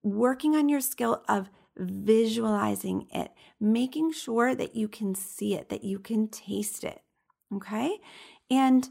working 0.05 0.55
on 0.55 0.69
your 0.69 0.81
skill 0.81 1.25
of 1.29 1.51
visualizing 1.77 3.07
it, 3.12 3.33
making 3.61 4.12
sure 4.12 4.55
that 4.55 4.75
you 4.75 4.89
can 4.89 5.15
see 5.15 5.55
it, 5.55 5.69
that 5.69 5.85
you 5.85 5.99
can 5.99 6.29
taste 6.29 6.85
it. 6.85 7.01
Okay. 7.55 7.99
And 8.51 8.89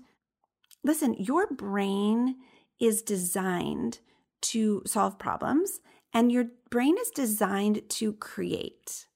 listen, 0.84 1.16
your 1.16 1.48
brain 1.48 2.36
is 2.80 3.02
designed 3.02 4.00
to 4.42 4.84
solve 4.86 5.18
problems 5.18 5.80
and 6.14 6.32
your 6.32 6.46
brain 6.70 6.96
is 7.00 7.10
designed 7.10 7.82
to 7.90 8.14
create. 8.14 9.08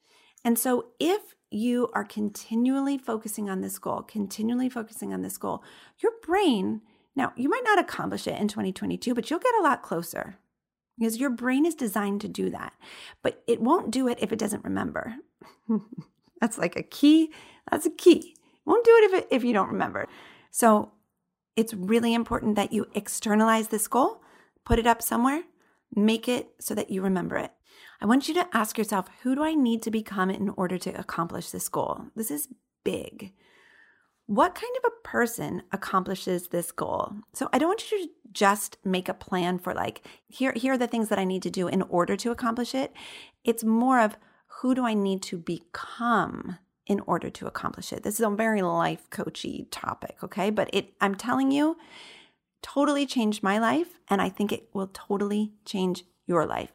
And 0.44 0.58
so 0.58 0.88
if 1.00 1.36
you 1.52 1.90
are 1.94 2.04
continually 2.04 2.98
focusing 2.98 3.50
on 3.50 3.62
this 3.62 3.80
goal, 3.80 4.02
continually 4.02 4.70
focusing 4.70 5.14
on 5.14 5.22
this 5.22 5.38
goal, 5.38 5.64
your 6.00 6.14
brain, 6.22 6.82
now 7.16 7.34
you 7.36 7.50
might 7.50 7.64
not 7.64 7.80
accomplish 7.80 8.28
it 8.28 8.40
in 8.40 8.48
2022, 8.48 9.14
but 9.14 9.30
you'll 9.30 9.40
get 9.40 9.56
a 9.60 9.64
lot 9.64 9.82
closer 9.82 10.38
because 11.00 11.18
your 11.18 11.30
brain 11.30 11.66
is 11.66 11.76
designed 11.76 12.22
to 12.22 12.28
do 12.28 12.50
that, 12.50 12.74
but 13.22 13.42
it 13.48 13.62
won't 13.62 13.92
do 13.92 14.08
it 14.08 14.20
if 14.22 14.32
it 14.32 14.40
doesn't 14.40 14.64
remember. 14.64 15.16
that's 16.42 16.58
like 16.58 16.76
a 16.76 16.84
key. 16.84 17.32
That's 17.72 17.86
a 17.86 17.92
key. 17.92 18.36
It 18.36 18.66
won't 18.66 18.86
do 18.86 18.96
it 18.98 19.04
if, 19.06 19.14
it 19.14 19.28
if 19.32 19.44
you 19.44 19.54
don't 19.54 19.70
remember. 19.70 20.08
So 20.52 20.92
it's 21.56 21.74
really 21.74 22.14
important 22.14 22.56
that 22.56 22.74
you 22.74 22.88
externalize 22.94 23.70
this 23.70 23.88
goal, 23.88 24.22
put 24.66 24.80
it 24.80 24.88
up 24.88 25.02
somewhere, 25.02 25.44
make 25.96 26.28
it 26.28 26.50
so 26.60 26.76
that 26.76 26.90
you 26.90 27.02
remember 27.02 27.38
it. 27.38 27.52
I 28.02 28.06
want 28.06 28.28
you 28.28 28.34
to 28.36 28.48
ask 28.54 28.78
yourself 28.78 29.08
who 29.24 29.36
do 29.36 29.44
I 29.44 29.54
need 29.54 29.82
to 29.84 29.92
become 29.92 30.30
in 30.30 30.50
order 30.50 30.78
to 30.78 31.00
accomplish 31.00 31.50
this 31.50 31.70
goal? 31.70 32.06
This 32.16 32.32
is 32.32 32.48
big. 32.84 33.34
What 34.30 34.54
kind 34.54 34.72
of 34.78 34.92
a 34.92 35.08
person 35.08 35.64
accomplishes 35.72 36.50
this 36.50 36.72
goal? 36.72 37.16
So 37.34 37.50
I 37.52 37.58
don't 37.58 37.70
want 37.70 37.92
you 37.92 38.06
to 38.06 38.10
just 38.32 38.78
make 38.86 39.10
a 39.10 39.14
plan 39.16 39.58
for 39.58 39.74
like, 39.74 40.06
here, 40.28 40.54
here 40.56 40.74
are 40.74 40.78
the 40.78 40.86
things 40.86 41.10
that 41.10 41.18
I 41.18 41.24
need 41.24 41.42
to 41.42 41.50
do 41.50 41.68
in 41.68 41.82
order 41.82 42.16
to 42.18 42.30
accomplish 42.30 42.76
it. 42.76 42.94
It's 43.44 43.64
more 43.64 44.00
of 44.00 44.18
who 44.62 44.76
do 44.76 44.86
I 44.86 44.94
need 44.94 45.24
to 45.24 45.38
become 45.40 46.60
in 46.86 47.00
order 47.08 47.32
to 47.32 47.48
accomplish 47.48 47.92
it? 47.92 48.04
This 48.04 48.20
is 48.20 48.26
a 48.28 48.30
very 48.30 48.62
life 48.62 49.10
coachy 49.10 49.68
topic, 49.72 50.18
okay? 50.24 50.52
But 50.52 50.70
it 50.74 50.94
I'm 51.02 51.16
telling 51.16 51.50
you, 51.50 51.78
totally 52.62 53.08
changed 53.08 53.42
my 53.42 53.58
life, 53.58 53.98
and 54.10 54.22
I 54.22 54.30
think 54.30 54.52
it 54.52 54.70
will 54.74 54.92
totally 54.94 55.54
change 55.66 56.04
your 56.28 56.46
life. 56.46 56.74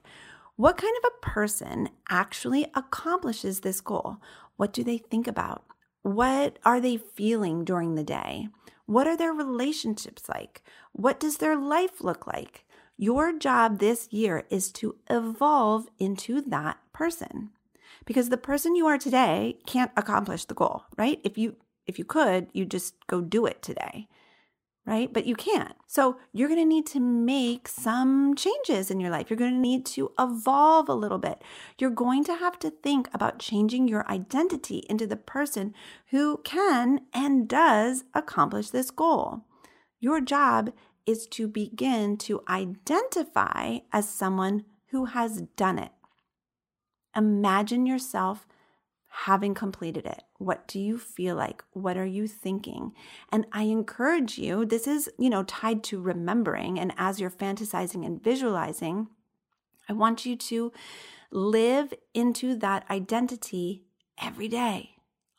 What 0.57 0.76
kind 0.76 0.96
of 1.05 1.12
a 1.12 1.24
person 1.24 1.90
actually 2.09 2.66
accomplishes 2.74 3.61
this 3.61 3.80
goal? 3.80 4.16
What 4.57 4.72
do 4.72 4.82
they 4.82 4.98
think 4.98 5.28
about? 5.28 5.62
What 6.05 6.59
are 6.66 6.80
they 6.80 6.98
feeling 6.98 7.64
during 7.64 7.94
the 7.94 8.05
day? 8.05 8.48
What 8.84 9.07
are 9.07 9.16
their 9.16 9.32
relationships 9.32 10.28
like? 10.28 10.62
What 10.92 11.18
does 11.18 11.38
their 11.38 11.57
life 11.57 12.02
look 12.05 12.26
like? 12.26 12.66
Your 12.98 13.32
job 13.32 13.78
this 13.78 14.12
year 14.12 14.44
is 14.50 14.70
to 14.72 14.96
evolve 15.09 15.88
into 15.98 16.42
that 16.42 16.76
person. 16.92 17.52
Because 18.05 18.28
the 18.28 18.36
person 18.36 18.76
you 18.76 18.86
are 18.86 18.98
today 18.98 19.57
can't 19.64 19.92
accomplish 19.96 20.44
the 20.44 20.52
goal, 20.52 20.84
right? 20.98 21.20
If 21.24 21.38
you 21.38 21.57
if 21.86 21.98
you 21.98 22.05
could, 22.05 22.48
you 22.52 22.66
just 22.66 22.94
go 23.07 23.22
do 23.22 23.46
it 23.46 23.62
today 23.62 24.07
right? 24.87 25.12
But 25.12 25.26
you 25.26 25.35
can't. 25.35 25.74
So 25.87 26.18
you're 26.32 26.49
going 26.49 26.61
to 26.61 26.66
need 26.66 26.87
to 26.89 27.01
make 27.01 27.68
some 27.68 28.35
changes 28.35 28.91
in 28.91 29.01
your 29.01 29.11
life. 29.11 29.30
You're 29.30 29.39
going 29.39 29.55
to 29.55 29.59
need 29.59 29.87
to 29.87 30.12
evolve 30.18 30.89
a 30.89 30.95
little 30.95 31.18
bit. 31.18 31.43
You're 31.78 31.91
going 31.91 32.24
to 32.24 32.37
have 32.37 32.59
to 32.61 32.70
think 32.70 33.09
about 33.14 33.39
changing 33.39 33.89
your 33.89 34.09
identity 34.11 34.85
into 34.91 35.07
the 35.07 35.16
person 35.16 35.74
who 36.11 36.41
can 36.45 37.01
and 37.14 37.49
does 37.49 38.05
accomplish 38.14 38.70
this 38.70 38.91
goal. 38.91 39.45
Your 40.01 40.20
job 40.20 40.72
is 41.07 41.26
to 41.28 41.49
begin 41.49 42.16
to 42.18 42.43
identify 42.49 43.78
as 43.93 44.09
someone 44.09 44.64
who 44.91 45.07
has 45.07 45.43
done 45.57 45.78
it. 45.78 45.93
Imagine 47.16 47.87
yourself 47.87 48.47
having 49.14 49.54
completed 49.54 50.04
it? 50.06 50.22
What 50.38 50.66
do 50.66 50.80
you 50.80 50.98
feel 50.98 51.36
like? 51.36 51.62
What 51.72 51.96
are 51.96 52.04
you 52.04 52.26
thinking? 52.26 52.92
And 53.30 53.46
I 53.52 53.62
encourage 53.62 54.38
you, 54.38 54.64
this 54.64 54.88
is, 54.88 55.08
you 55.18 55.30
know, 55.30 55.44
tied 55.44 55.84
to 55.84 56.00
remembering. 56.00 56.80
And 56.80 56.92
as 56.96 57.20
you're 57.20 57.30
fantasizing 57.30 58.04
and 58.04 58.22
visualizing, 58.22 59.08
I 59.88 59.92
want 59.92 60.26
you 60.26 60.34
to 60.36 60.72
live 61.30 61.94
into 62.12 62.56
that 62.56 62.90
identity 62.90 63.84
every 64.20 64.48
day. 64.48 64.90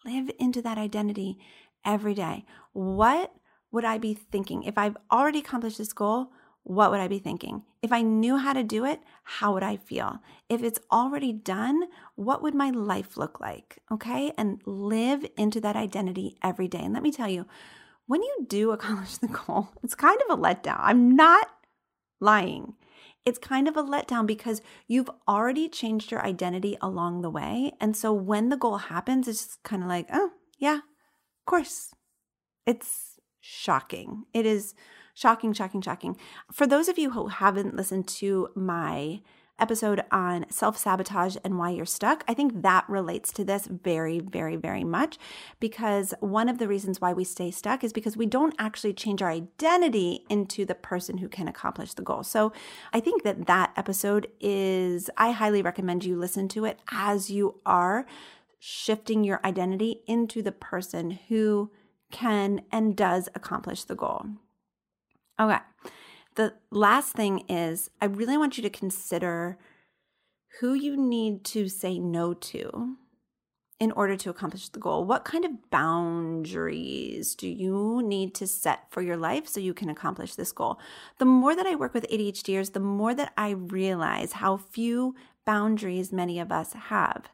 Live 0.06 0.32
into 0.40 0.62
that 0.62 0.78
identity 0.78 1.38
every 1.84 2.14
day. 2.14 2.46
What 2.72 3.34
would 3.72 3.84
I 3.86 3.98
be 3.98 4.14
thinking? 4.14 4.64
If 4.64 4.78
I've 4.78 4.98
already 5.12 5.40
accomplished 5.40 5.80
this 5.80 5.94
goal, 5.94 6.32
what 6.66 6.90
would 6.90 7.00
I 7.00 7.08
be 7.08 7.20
thinking? 7.20 7.62
If 7.84 7.92
I 7.92 8.02
knew 8.02 8.38
how 8.38 8.52
to 8.52 8.64
do 8.64 8.86
it, 8.86 9.00
how 9.24 9.54
would 9.54 9.62
I 9.62 9.78
feel? 9.78 10.18
If 10.50 10.64
it's 10.64 10.80
already 10.92 11.32
done, 11.32 11.84
what 12.16 12.42
would 12.42 12.56
my 12.56 12.72
life 12.72 13.18
look 13.18 13.40
like? 13.40 13.78
Okay. 13.92 14.34
And 14.36 14.62
live 14.66 15.24
into 15.38 15.62
that 15.62 15.76
identity 15.76 16.38
every 16.44 16.68
day. 16.68 16.80
And 16.80 16.96
let 16.96 17.04
me 17.04 17.12
tell 17.12 17.30
you, 17.30 17.46
when 18.08 18.24
you 18.24 18.46
do 18.48 18.72
accomplish 18.72 19.18
the 19.18 19.28
goal, 19.28 19.70
it's 19.84 19.94
kind 19.94 20.20
of 20.28 20.40
a 20.40 20.42
letdown. 20.42 20.80
I'm 20.80 21.16
not 21.16 21.48
lying. 22.20 22.74
It's 23.26 23.38
kind 23.38 23.68
of 23.68 23.78
a 23.78 23.84
letdown 23.84 24.26
because 24.26 24.64
you've 24.88 25.10
already 25.28 25.70
changed 25.70 26.10
your 26.10 26.26
identity 26.26 26.78
along 26.82 27.22
the 27.22 27.30
way. 27.30 27.74
And 27.80 27.96
so 27.96 28.12
when 28.12 28.50
the 28.50 28.58
goal 28.58 28.78
happens, 28.78 29.28
it's 29.28 29.46
just 29.46 29.64
kind 29.64 29.84
of 29.84 29.90
like, 29.90 30.08
oh, 30.12 30.32
yeah, 30.58 30.78
of 30.78 31.46
course. 31.46 31.94
It's 32.66 33.20
shocking. 33.40 34.24
It 34.34 34.48
is 34.48 34.74
Shocking, 35.16 35.54
shocking, 35.54 35.82
shocking. 35.82 36.18
For 36.52 36.68
those 36.68 36.90
of 36.90 37.00
you 37.00 37.12
who 37.12 37.28
haven't 37.28 37.74
listened 37.74 38.06
to 38.10 38.50
my 38.54 39.22
episode 39.58 40.04
on 40.12 40.46
self 40.50 40.78
sabotage 40.78 41.38
and 41.42 41.58
why 41.58 41.70
you're 41.70 41.86
stuck, 41.86 42.26
I 42.28 42.34
think 42.34 42.64
that 42.64 42.84
relates 42.90 43.32
to 43.32 43.46
this 43.46 43.66
very, 43.66 44.20
very, 44.20 44.58
very 44.58 44.84
much 44.84 45.18
because 45.62 46.14
one 46.20 46.50
of 46.50 46.58
the 46.58 46.68
reasons 46.68 47.00
why 47.00 47.14
we 47.14 47.24
stay 47.24 47.50
stuck 47.50 47.82
is 47.82 47.94
because 47.94 48.18
we 48.18 48.26
don't 48.26 48.54
actually 48.60 48.92
change 48.92 49.22
our 49.22 49.32
identity 49.32 50.26
into 50.30 50.66
the 50.66 50.76
person 50.76 51.20
who 51.20 51.30
can 51.30 51.48
accomplish 51.48 51.94
the 51.94 52.02
goal. 52.02 52.24
So 52.24 52.52
I 52.92 53.00
think 53.00 53.24
that 53.24 53.48
that 53.48 53.72
episode 53.78 54.28
is, 54.42 55.10
I 55.16 55.32
highly 55.32 55.62
recommend 55.62 56.04
you 56.04 56.20
listen 56.20 56.50
to 56.50 56.66
it 56.66 56.78
as 56.92 57.30
you 57.30 57.62
are 57.66 58.06
shifting 58.60 59.24
your 59.24 59.40
identity 59.46 60.02
into 60.08 60.42
the 60.42 60.52
person 60.52 61.12
who 61.30 61.72
can 62.12 62.64
and 62.70 62.98
does 62.98 63.30
accomplish 63.34 63.86
the 63.86 63.96
goal. 63.96 64.26
Okay. 65.40 65.60
The 66.36 66.54
last 66.70 67.14
thing 67.14 67.40
is 67.50 67.90
I 68.02 68.06
really 68.06 68.38
want 68.38 68.58
you 68.58 68.64
to 68.64 68.70
consider 68.70 69.58
who 70.60 70.74
you 70.74 70.98
need 70.98 71.44
to 71.46 71.68
say 71.70 72.00
no 72.00 72.34
to 72.34 72.98
in 73.80 73.92
order 73.92 74.16
to 74.16 74.30
accomplish 74.30 74.70
the 74.70 74.80
goal. 74.80 75.04
What 75.04 75.26
kind 75.26 75.44
of 75.44 75.70
boundaries 75.70 77.36
do 77.36 77.48
you 77.48 78.02
need 78.04 78.34
to 78.36 78.48
set 78.48 78.90
for 78.90 79.02
your 79.02 79.18
life 79.18 79.48
so 79.48 79.60
you 79.60 79.74
can 79.74 79.90
accomplish 79.90 80.36
this 80.36 80.52
goal? 80.52 80.80
The 81.20 81.26
more 81.26 81.56
that 81.56 81.66
I 81.66 81.76
work 81.76 81.94
with 81.94 82.10
ADHDers, 82.10 82.72
the 82.72 82.80
more 82.80 83.14
that 83.14 83.34
I 83.38 83.52
realize 83.52 84.34
how 84.34 84.58
few 84.58 85.16
boundaries 85.46 86.14
many 86.14 86.40
of 86.40 86.52
us 86.52 86.74
have. 86.74 87.30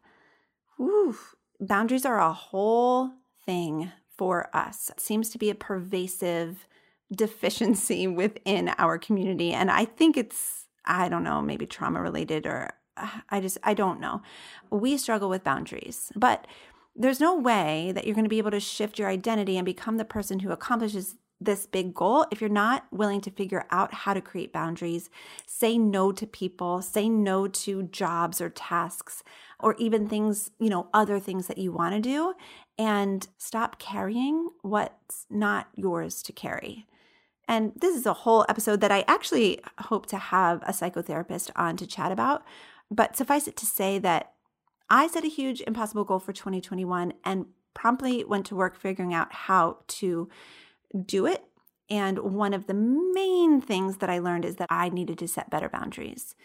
Ooh, 0.80 1.16
boundaries 1.60 2.06
are 2.06 2.20
a 2.20 2.34
whole 2.34 3.12
thing 3.46 3.92
for 4.18 4.50
us. 4.56 4.90
It 4.90 5.00
seems 5.00 5.30
to 5.30 5.38
be 5.38 5.52
a 5.52 5.56
pervasive 5.56 6.68
deficiency 7.14 8.08
within 8.22 8.70
our 8.78 8.98
community. 8.98 9.54
And 9.54 9.72
I 9.72 9.86
think 9.86 10.18
it's, 10.18 10.66
I 10.86 11.10
don't 11.10 11.24
know, 11.24 11.42
maybe 11.42 11.66
trauma 11.66 12.02
related 12.02 12.46
or 12.46 12.72
uh, 12.98 13.08
I 13.30 13.40
just, 13.40 13.58
I 13.64 13.74
don't 13.74 14.00
know. 14.00 14.22
We 14.70 14.98
struggle 14.98 15.30
with 15.30 15.44
boundaries, 15.44 16.12
but 16.16 16.48
there's 16.96 17.20
no 17.20 17.36
way 17.36 17.92
that 17.94 18.06
you're 18.06 18.16
going 18.16 18.26
to 18.26 18.30
be 18.30 18.38
able 18.38 18.52
to 18.52 18.60
shift 18.60 19.00
your 19.00 19.08
identity 19.08 19.58
and 19.58 19.66
become 19.66 19.98
the 19.98 20.06
person 20.06 20.40
who 20.40 20.52
accomplishes 20.52 21.16
this 21.42 21.66
big 21.66 21.94
goal 21.94 22.26
if 22.32 22.40
you're 22.40 22.50
not 22.50 22.86
willing 22.92 23.20
to 23.20 23.32
figure 23.32 23.66
out 23.72 23.94
how 23.94 24.14
to 24.14 24.22
create 24.22 24.54
boundaries, 24.54 25.10
say 25.48 25.78
no 25.78 26.12
to 26.12 26.28
people, 26.28 26.82
say 26.82 27.10
no 27.10 27.48
to 27.48 27.84
jobs 27.84 28.40
or 28.40 28.50
tasks, 28.50 29.24
or 29.60 29.76
even 29.80 30.08
things, 30.08 30.52
you 30.60 30.70
know, 30.70 30.88
other 30.94 31.20
things 31.20 31.48
that 31.48 31.58
you 31.58 31.72
want 31.72 31.96
to 31.96 32.00
do, 32.00 32.34
and 32.78 33.28
stop 33.38 33.80
carrying 33.80 34.50
what's 34.62 35.26
not 35.30 35.68
yours 35.76 36.22
to 36.22 36.32
carry. 36.32 36.86
And 37.48 37.74
this 37.76 37.96
is 37.96 38.06
a 38.06 38.14
whole 38.14 38.46
episode 38.48 38.82
that 38.82 38.92
I 38.92 39.04
actually 39.08 39.60
hope 39.80 40.06
to 40.08 40.18
have 40.18 40.62
a 40.64 40.72
psychotherapist 40.72 41.52
on 41.56 41.78
to 41.78 41.88
chat 41.88 42.12
about. 42.12 42.44
But 42.90 43.16
suffice 43.16 43.48
it 43.48 43.58
to 43.58 43.66
say 43.66 44.00
that 44.00 44.34
I 44.90 45.08
set 45.08 45.24
a 45.24 45.30
huge 45.30 45.62
impossible 45.62 46.04
goal 46.04 46.20
for 46.20 46.34
2021 46.34 47.14
and 47.24 47.46
promptly 47.74 48.24
went 48.24 48.46
to 48.48 48.56
work 48.56 48.76
figuring 48.76 49.14
out 49.14 49.34
how 49.34 49.78
to 49.88 50.30
do 51.06 51.26
it. 51.26 51.46
And 51.90 52.20
one 52.20 52.54
of 52.54 52.68
the 52.68 52.74
main 52.74 53.62
things 53.62 53.98
that 53.98 54.10
I 54.10 54.20
learned 54.20 54.46
is 54.46 54.58
that 54.58 54.68
I 54.70 54.90
needed 54.90 55.18
to 55.20 55.28
set 55.28 55.50
better 55.50 55.70
boundaries. 55.70 56.36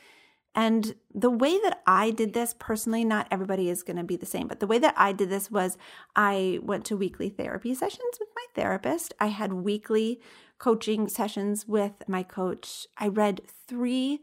And 0.56 0.94
the 1.14 1.30
way 1.30 1.60
that 1.60 1.82
I 1.86 2.10
did 2.10 2.32
this 2.32 2.54
personally, 2.58 3.04
not 3.04 3.28
everybody 3.30 3.68
is 3.68 3.82
going 3.82 3.98
to 3.98 4.04
be 4.04 4.16
the 4.16 4.24
same, 4.24 4.48
but 4.48 4.58
the 4.58 4.66
way 4.66 4.78
that 4.78 4.94
I 4.96 5.12
did 5.12 5.28
this 5.28 5.50
was 5.50 5.76
I 6.16 6.58
went 6.62 6.86
to 6.86 6.96
weekly 6.96 7.28
therapy 7.28 7.74
sessions 7.74 8.18
with 8.18 8.30
my 8.34 8.46
therapist. 8.54 9.12
I 9.20 9.26
had 9.26 9.52
weekly 9.52 10.18
coaching 10.58 11.08
sessions 11.08 11.68
with 11.68 11.92
my 12.08 12.22
coach. 12.22 12.86
I 12.96 13.08
read 13.08 13.42
three 13.68 14.20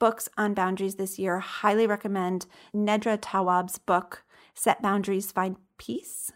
books 0.00 0.28
on 0.36 0.54
boundaries 0.54 0.96
this 0.96 1.20
year. 1.20 1.38
Highly 1.38 1.86
recommend 1.86 2.46
Nedra 2.74 3.16
Tawwab's 3.16 3.78
book, 3.78 4.24
Set 4.54 4.82
Boundaries, 4.82 5.30
Find 5.30 5.56
Peace. 5.78 6.32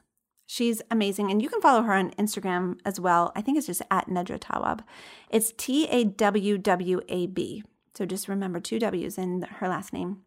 She's 0.46 0.80
amazing. 0.92 1.28
And 1.28 1.42
you 1.42 1.48
can 1.48 1.61
follow 1.61 1.82
her 1.82 1.92
on 1.92 2.11
Instagram 2.12 2.78
as 2.84 3.01
well. 3.01 3.32
I 3.34 3.40
think 3.40 3.59
it's 3.59 3.66
just 3.66 3.82
at 3.90 4.09
Nedra 4.09 4.38
Tawwab. 4.38 4.82
It's 5.28 5.53
T 5.57 5.88
A 5.88 6.05
W 6.05 6.57
W 6.57 7.01
A 7.09 7.26
B. 7.26 7.64
So 7.95 8.07
just 8.07 8.28
remember 8.28 8.61
two 8.61 8.78
W's 8.78 9.18
in 9.18 9.43
her 9.43 9.68
last 9.68 9.93
name. 9.93 10.22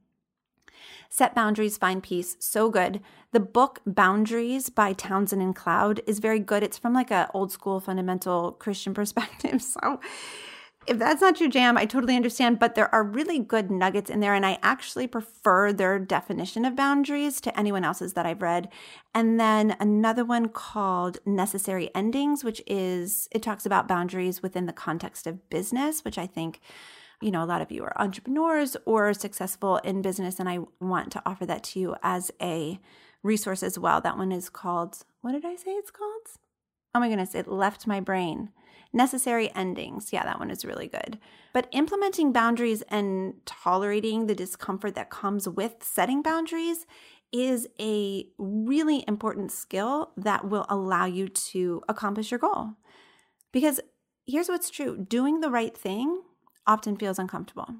Set 1.09 1.36
Boundaries, 1.36 1.78
Find 1.78 2.01
Peace, 2.01 2.36
so 2.39 2.70
good. 2.70 2.99
The 3.32 3.39
book 3.39 3.82
Boundaries 3.86 4.70
by 4.70 4.93
Townsend 4.93 5.41
and 5.41 5.55
Cloud 5.55 6.01
is 6.07 6.20
very 6.20 6.39
good. 6.39 6.64
It's 6.64 6.78
from 6.78 6.93
like 6.93 7.11
a 7.11 7.30
old 7.34 7.51
school 7.51 7.80
fundamental 7.80 8.53
Christian 8.53 8.93
perspective. 8.95 9.61
So 9.61 9.99
if 10.86 10.97
that's 10.97 11.22
not 11.22 11.39
your 11.39 11.49
jam, 11.49 11.78
I 11.78 11.86
totally 11.86 12.16
understand, 12.16 12.59
but 12.59 12.76
there 12.76 12.93
are 12.93 13.03
really 13.03 13.39
good 13.39 13.72
nuggets 13.72 14.09
in 14.09 14.20
there. 14.20 14.34
And 14.34 14.45
I 14.45 14.59
actually 14.61 15.07
prefer 15.07 15.72
their 15.72 15.97
definition 15.97 16.66
of 16.66 16.76
boundaries 16.76 17.39
to 17.41 17.57
anyone 17.57 17.86
else's 17.86 18.14
that 18.14 18.26
I've 18.26 18.41
read. 18.41 18.70
And 19.16 19.39
then 19.39 19.78
another 19.80 20.26
one 20.26 20.49
called 20.49 21.20
Necessary 21.26 21.89
Endings, 21.95 22.43
which 22.43 22.61
is, 22.68 23.30
it 23.32 23.41
talks 23.41 23.66
about 23.66 23.88
boundaries 23.88 24.41
within 24.41 24.66
the 24.66 24.74
context 24.74 25.26
of 25.26 25.49
business, 25.49 26.03
which 26.03 26.18
I 26.18 26.28
think 26.28 26.59
you 27.24 27.32
know, 27.32 27.43
a 27.43 27.45
lot 27.45 27.61
of 27.61 27.71
you 27.71 27.84
are 27.84 27.93
entrepreneurs 28.01 28.76
or 28.86 29.13
successful 29.13 29.78
in 29.78 30.01
business, 30.01 30.39
and 30.39 30.49
I 30.49 30.59
want 30.80 31.11
to 31.13 31.24
offer 31.26 31.45
that 31.45 31.63
to 31.65 31.80
you 31.80 31.95
as 32.03 32.32
a 32.41 32.80
resource 33.24 33.63
as 33.63 33.80
well. 33.80 34.01
That 34.01 34.17
one 34.17 34.32
is 34.32 34.49
called, 34.49 35.03
what 35.21 35.32
did 35.32 35.45
I 35.45 35.55
say 35.55 35.71
it's 35.71 35.91
called? 35.91 36.28
Oh 36.93 36.99
my 36.99 37.09
goodness, 37.09 37.34
it 37.34 37.47
left 37.47 37.88
my 37.88 37.99
brain. 37.99 38.49
Necessary 38.91 39.49
endings. 39.55 40.13
Yeah, 40.13 40.24
that 40.24 40.38
one 40.38 40.51
is 40.51 40.65
really 40.65 40.88
good. 40.88 41.17
But 41.53 41.67
implementing 41.71 42.32
boundaries 42.32 42.84
and 42.89 43.36
tolerating 43.45 44.28
the 44.28 44.36
discomfort 44.36 44.93
that 44.95 45.09
comes 45.09 45.49
with 45.49 45.78
setting 45.82 46.21
boundaries 46.21 46.86
is 47.32 47.67
a 47.80 48.28
really 48.38 49.03
important 49.07 49.51
skill 49.51 50.11
that 50.15 50.47
will 50.47 50.67
allow 50.69 51.05
you 51.05 51.28
to 51.28 51.82
accomplish 51.89 52.30
your 52.30 52.39
goal. 52.39 52.74
Because 53.51 53.80
here's 54.28 54.49
what's 54.49 54.69
true 54.69 54.97
doing 54.97 55.39
the 55.39 55.49
right 55.49 55.76
thing 55.76 56.21
often 56.66 56.97
feels 56.97 57.20
uncomfortable. 57.20 57.76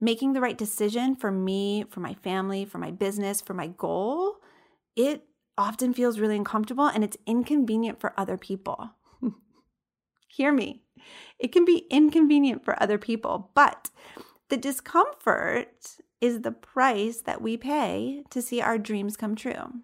Making 0.00 0.32
the 0.32 0.40
right 0.40 0.58
decision 0.58 1.14
for 1.14 1.30
me, 1.30 1.84
for 1.88 2.00
my 2.00 2.14
family, 2.14 2.64
for 2.64 2.78
my 2.78 2.90
business, 2.90 3.40
for 3.40 3.54
my 3.54 3.68
goal, 3.68 4.36
it 4.96 5.24
often 5.56 5.94
feels 5.94 6.18
really 6.18 6.36
uncomfortable 6.36 6.86
and 6.86 7.04
it's 7.04 7.16
inconvenient 7.26 8.00
for 8.00 8.18
other 8.18 8.36
people. 8.36 8.90
Hear 10.28 10.52
me. 10.52 10.82
It 11.38 11.52
can 11.52 11.64
be 11.64 11.86
inconvenient 11.90 12.64
for 12.64 12.80
other 12.82 12.98
people, 12.98 13.50
but 13.54 13.90
the 14.48 14.56
discomfort 14.56 15.96
is 16.20 16.42
the 16.42 16.52
price 16.52 17.20
that 17.22 17.42
we 17.42 17.56
pay 17.56 18.22
to 18.30 18.40
see 18.40 18.60
our 18.60 18.78
dreams 18.78 19.16
come 19.16 19.34
true. 19.34 19.82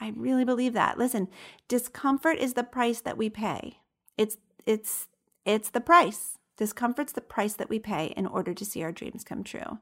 I 0.00 0.12
really 0.16 0.44
believe 0.44 0.72
that. 0.72 0.98
Listen, 0.98 1.28
discomfort 1.68 2.38
is 2.38 2.54
the 2.54 2.64
price 2.64 3.00
that 3.00 3.16
we 3.16 3.30
pay. 3.30 3.78
It's 4.18 4.36
it's 4.66 5.08
it's 5.44 5.70
the 5.70 5.80
price. 5.80 6.38
Discomfort's 6.56 7.12
the 7.12 7.20
price 7.20 7.54
that 7.54 7.68
we 7.68 7.78
pay 7.78 8.14
in 8.16 8.26
order 8.26 8.54
to 8.54 8.64
see 8.64 8.82
our 8.82 8.92
dreams 8.92 9.24
come 9.24 9.42
true. 9.42 9.78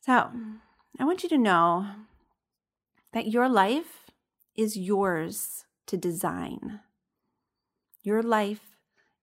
So, 0.00 0.30
I 0.98 1.04
want 1.04 1.22
you 1.22 1.28
to 1.30 1.38
know 1.38 1.86
that 3.12 3.28
your 3.28 3.48
life 3.48 4.10
is 4.56 4.76
yours 4.76 5.64
to 5.86 5.96
design. 5.96 6.80
Your 8.02 8.22
life 8.22 8.76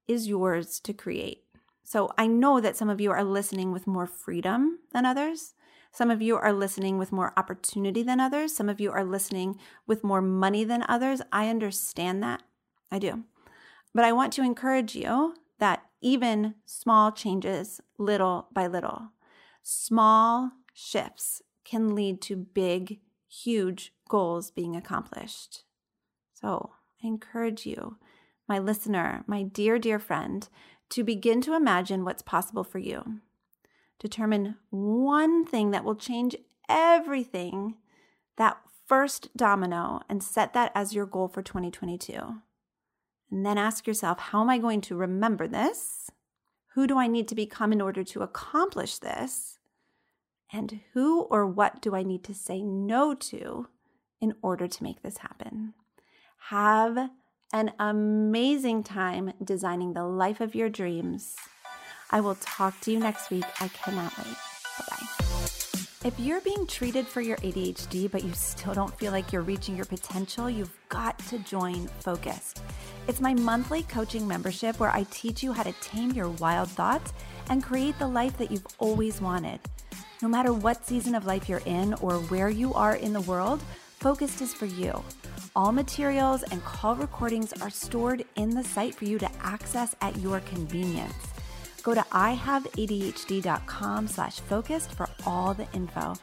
is 0.08 0.28
yours 0.28 0.80
to 0.80 0.94
create. 0.94 1.44
So 1.84 2.12
I 2.18 2.28
know 2.28 2.60
that 2.62 2.78
some 2.78 2.90
of 2.90 3.02
you 3.02 3.12
are 3.12 3.24
listening 3.24 3.72
with 3.72 3.88
more 3.88 4.08
freedom 4.08 4.80
than 4.94 5.06
others. 5.06 5.54
Some 5.92 6.12
of 6.12 6.22
you 6.22 6.36
are 6.36 6.54
listening 6.54 6.98
with 6.98 7.12
more 7.12 7.34
opportunity 7.36 8.04
than 8.04 8.20
others. 8.20 8.56
Some 8.56 8.70
of 8.70 8.80
you 8.80 8.92
are 8.92 9.04
listening 9.04 9.60
with 9.88 10.04
more 10.04 10.22
money 10.22 10.64
than 10.64 10.86
others. 10.88 11.22
I 11.32 11.50
understand 11.50 12.22
that. 12.22 12.44
I 12.92 13.00
do. 13.00 13.24
But 13.94 14.06
I 14.06 14.12
want 14.12 14.34
to 14.34 14.44
encourage 14.44 14.96
you 14.96 15.34
even 16.02 16.56
small 16.66 17.12
changes, 17.12 17.82
little 17.98 18.48
by 18.54 18.68
little, 18.68 19.12
small 19.62 20.52
shifts 20.74 21.42
can 21.66 21.94
lead 21.94 22.22
to 22.22 22.36
big, 22.36 23.00
huge 23.28 23.94
goals 24.08 24.52
being 24.52 24.76
accomplished. 24.76 25.64
So 26.34 26.72
I 27.04 27.08
encourage 27.08 27.66
you, 27.66 27.98
my 28.48 28.60
listener, 28.60 29.24
my 29.28 29.44
dear, 29.44 29.78
dear 29.78 30.00
friend, 30.00 30.48
to 30.90 31.04
begin 31.04 31.42
to 31.42 31.54
imagine 31.54 32.04
what's 32.04 32.24
possible 32.24 32.64
for 32.64 32.80
you. 32.80 33.20
Determine 34.00 34.56
one 34.70 35.46
thing 35.46 35.72
that 35.72 35.84
will 35.84 35.96
change 35.96 36.36
everything, 36.68 37.76
that 38.38 38.58
first 38.88 39.36
domino, 39.36 40.00
and 40.10 40.24
set 40.24 40.54
that 40.54 40.72
as 40.74 40.96
your 40.96 41.06
goal 41.06 41.28
for 41.28 41.42
2022. 41.42 42.42
And 43.32 43.46
then 43.46 43.58
ask 43.58 43.86
yourself, 43.86 44.20
how 44.20 44.42
am 44.42 44.50
I 44.50 44.58
going 44.58 44.82
to 44.82 44.96
remember 44.96 45.48
this? 45.48 46.10
Who 46.74 46.88
do 46.88 46.98
I 46.98 47.08
need 47.08 47.28
to 47.28 47.36
become 47.36 47.72
in 47.72 47.82
order 47.82 48.04
to 48.04 48.22
accomplish 48.22 48.98
this? 49.00 49.60
And 50.52 50.80
who 50.94 51.22
or 51.24 51.46
what 51.46 51.82
do 51.82 51.96
I 51.96 52.04
need 52.04 52.24
to 52.26 52.34
say 52.34 52.62
no 52.62 53.14
to 53.14 53.68
in 54.20 54.34
order 54.42 54.68
to 54.68 54.84
make 54.84 55.02
this 55.04 55.18
happen? 55.18 55.74
Have 56.50 57.10
an 57.54 57.74
amazing 57.80 58.84
time 58.84 59.34
designing 59.44 59.94
the 59.94 60.06
life 60.06 60.42
of 60.42 60.56
your 60.56 60.70
dreams. 60.70 61.36
I 62.12 62.22
will 62.22 62.36
talk 62.36 62.80
to 62.82 62.92
you 62.92 63.00
next 63.00 63.30
week. 63.30 63.46
I 63.60 63.68
cannot 63.68 64.18
wait. 64.18 64.38
Bye 64.78 64.86
bye. 64.90 65.19
If 66.06 66.18
you're 66.18 66.40
being 66.40 66.66
treated 66.66 67.06
for 67.06 67.20
your 67.20 67.36
ADHD, 67.40 68.10
but 68.10 68.24
you 68.24 68.32
still 68.32 68.74
don't 68.74 68.98
feel 68.98 69.12
like 69.12 69.34
you're 69.34 69.42
reaching 69.42 69.76
your 69.76 69.86
potential, 69.86 70.50
you've 70.50 70.74
got 70.88 71.20
to 71.28 71.40
join 71.40 71.88
Focused. 72.00 72.62
It's 73.10 73.20
my 73.20 73.34
monthly 73.34 73.84
coaching 73.84 74.26
membership 74.26 74.80
where 74.80 74.92
I 74.92 75.06
teach 75.12 75.44
you 75.44 75.52
how 75.52 75.64
to 75.64 75.74
tame 75.82 76.12
your 76.12 76.30
wild 76.30 76.70
thoughts 76.70 77.12
and 77.50 77.62
create 77.62 78.00
the 78.00 78.08
life 78.08 78.38
that 78.38 78.50
you've 78.50 78.66
always 78.78 79.20
wanted. 79.20 79.60
No 80.22 80.30
matter 80.30 80.54
what 80.54 80.88
season 80.88 81.16
of 81.16 81.26
life 81.26 81.50
you're 81.50 81.64
in 81.66 81.94
or 81.96 82.20
where 82.20 82.50
you 82.50 82.74
are 82.76 82.96
in 82.96 83.12
the 83.12 83.22
world, 83.22 83.62
Focused 84.00 84.42
is 84.42 84.54
for 84.54 84.68
you. 84.68 85.04
All 85.54 85.74
materials 85.74 86.44
and 86.44 86.64
call 86.64 86.96
recordings 86.96 87.52
are 87.62 87.70
stored 87.70 88.24
in 88.38 88.52
the 88.52 88.64
site 88.64 88.96
for 88.96 89.04
you 89.04 89.20
to 89.20 89.30
access 89.42 89.98
at 90.00 90.16
your 90.20 90.40
convenience. 90.40 91.14
Go 91.82 91.94
to 91.94 92.02
ihaveadhd.com 92.02 94.08
slash 94.08 94.40
focused 94.42 94.94
for 94.96 95.08
all 95.26 95.54
the 95.54 95.68
info. 95.74 96.16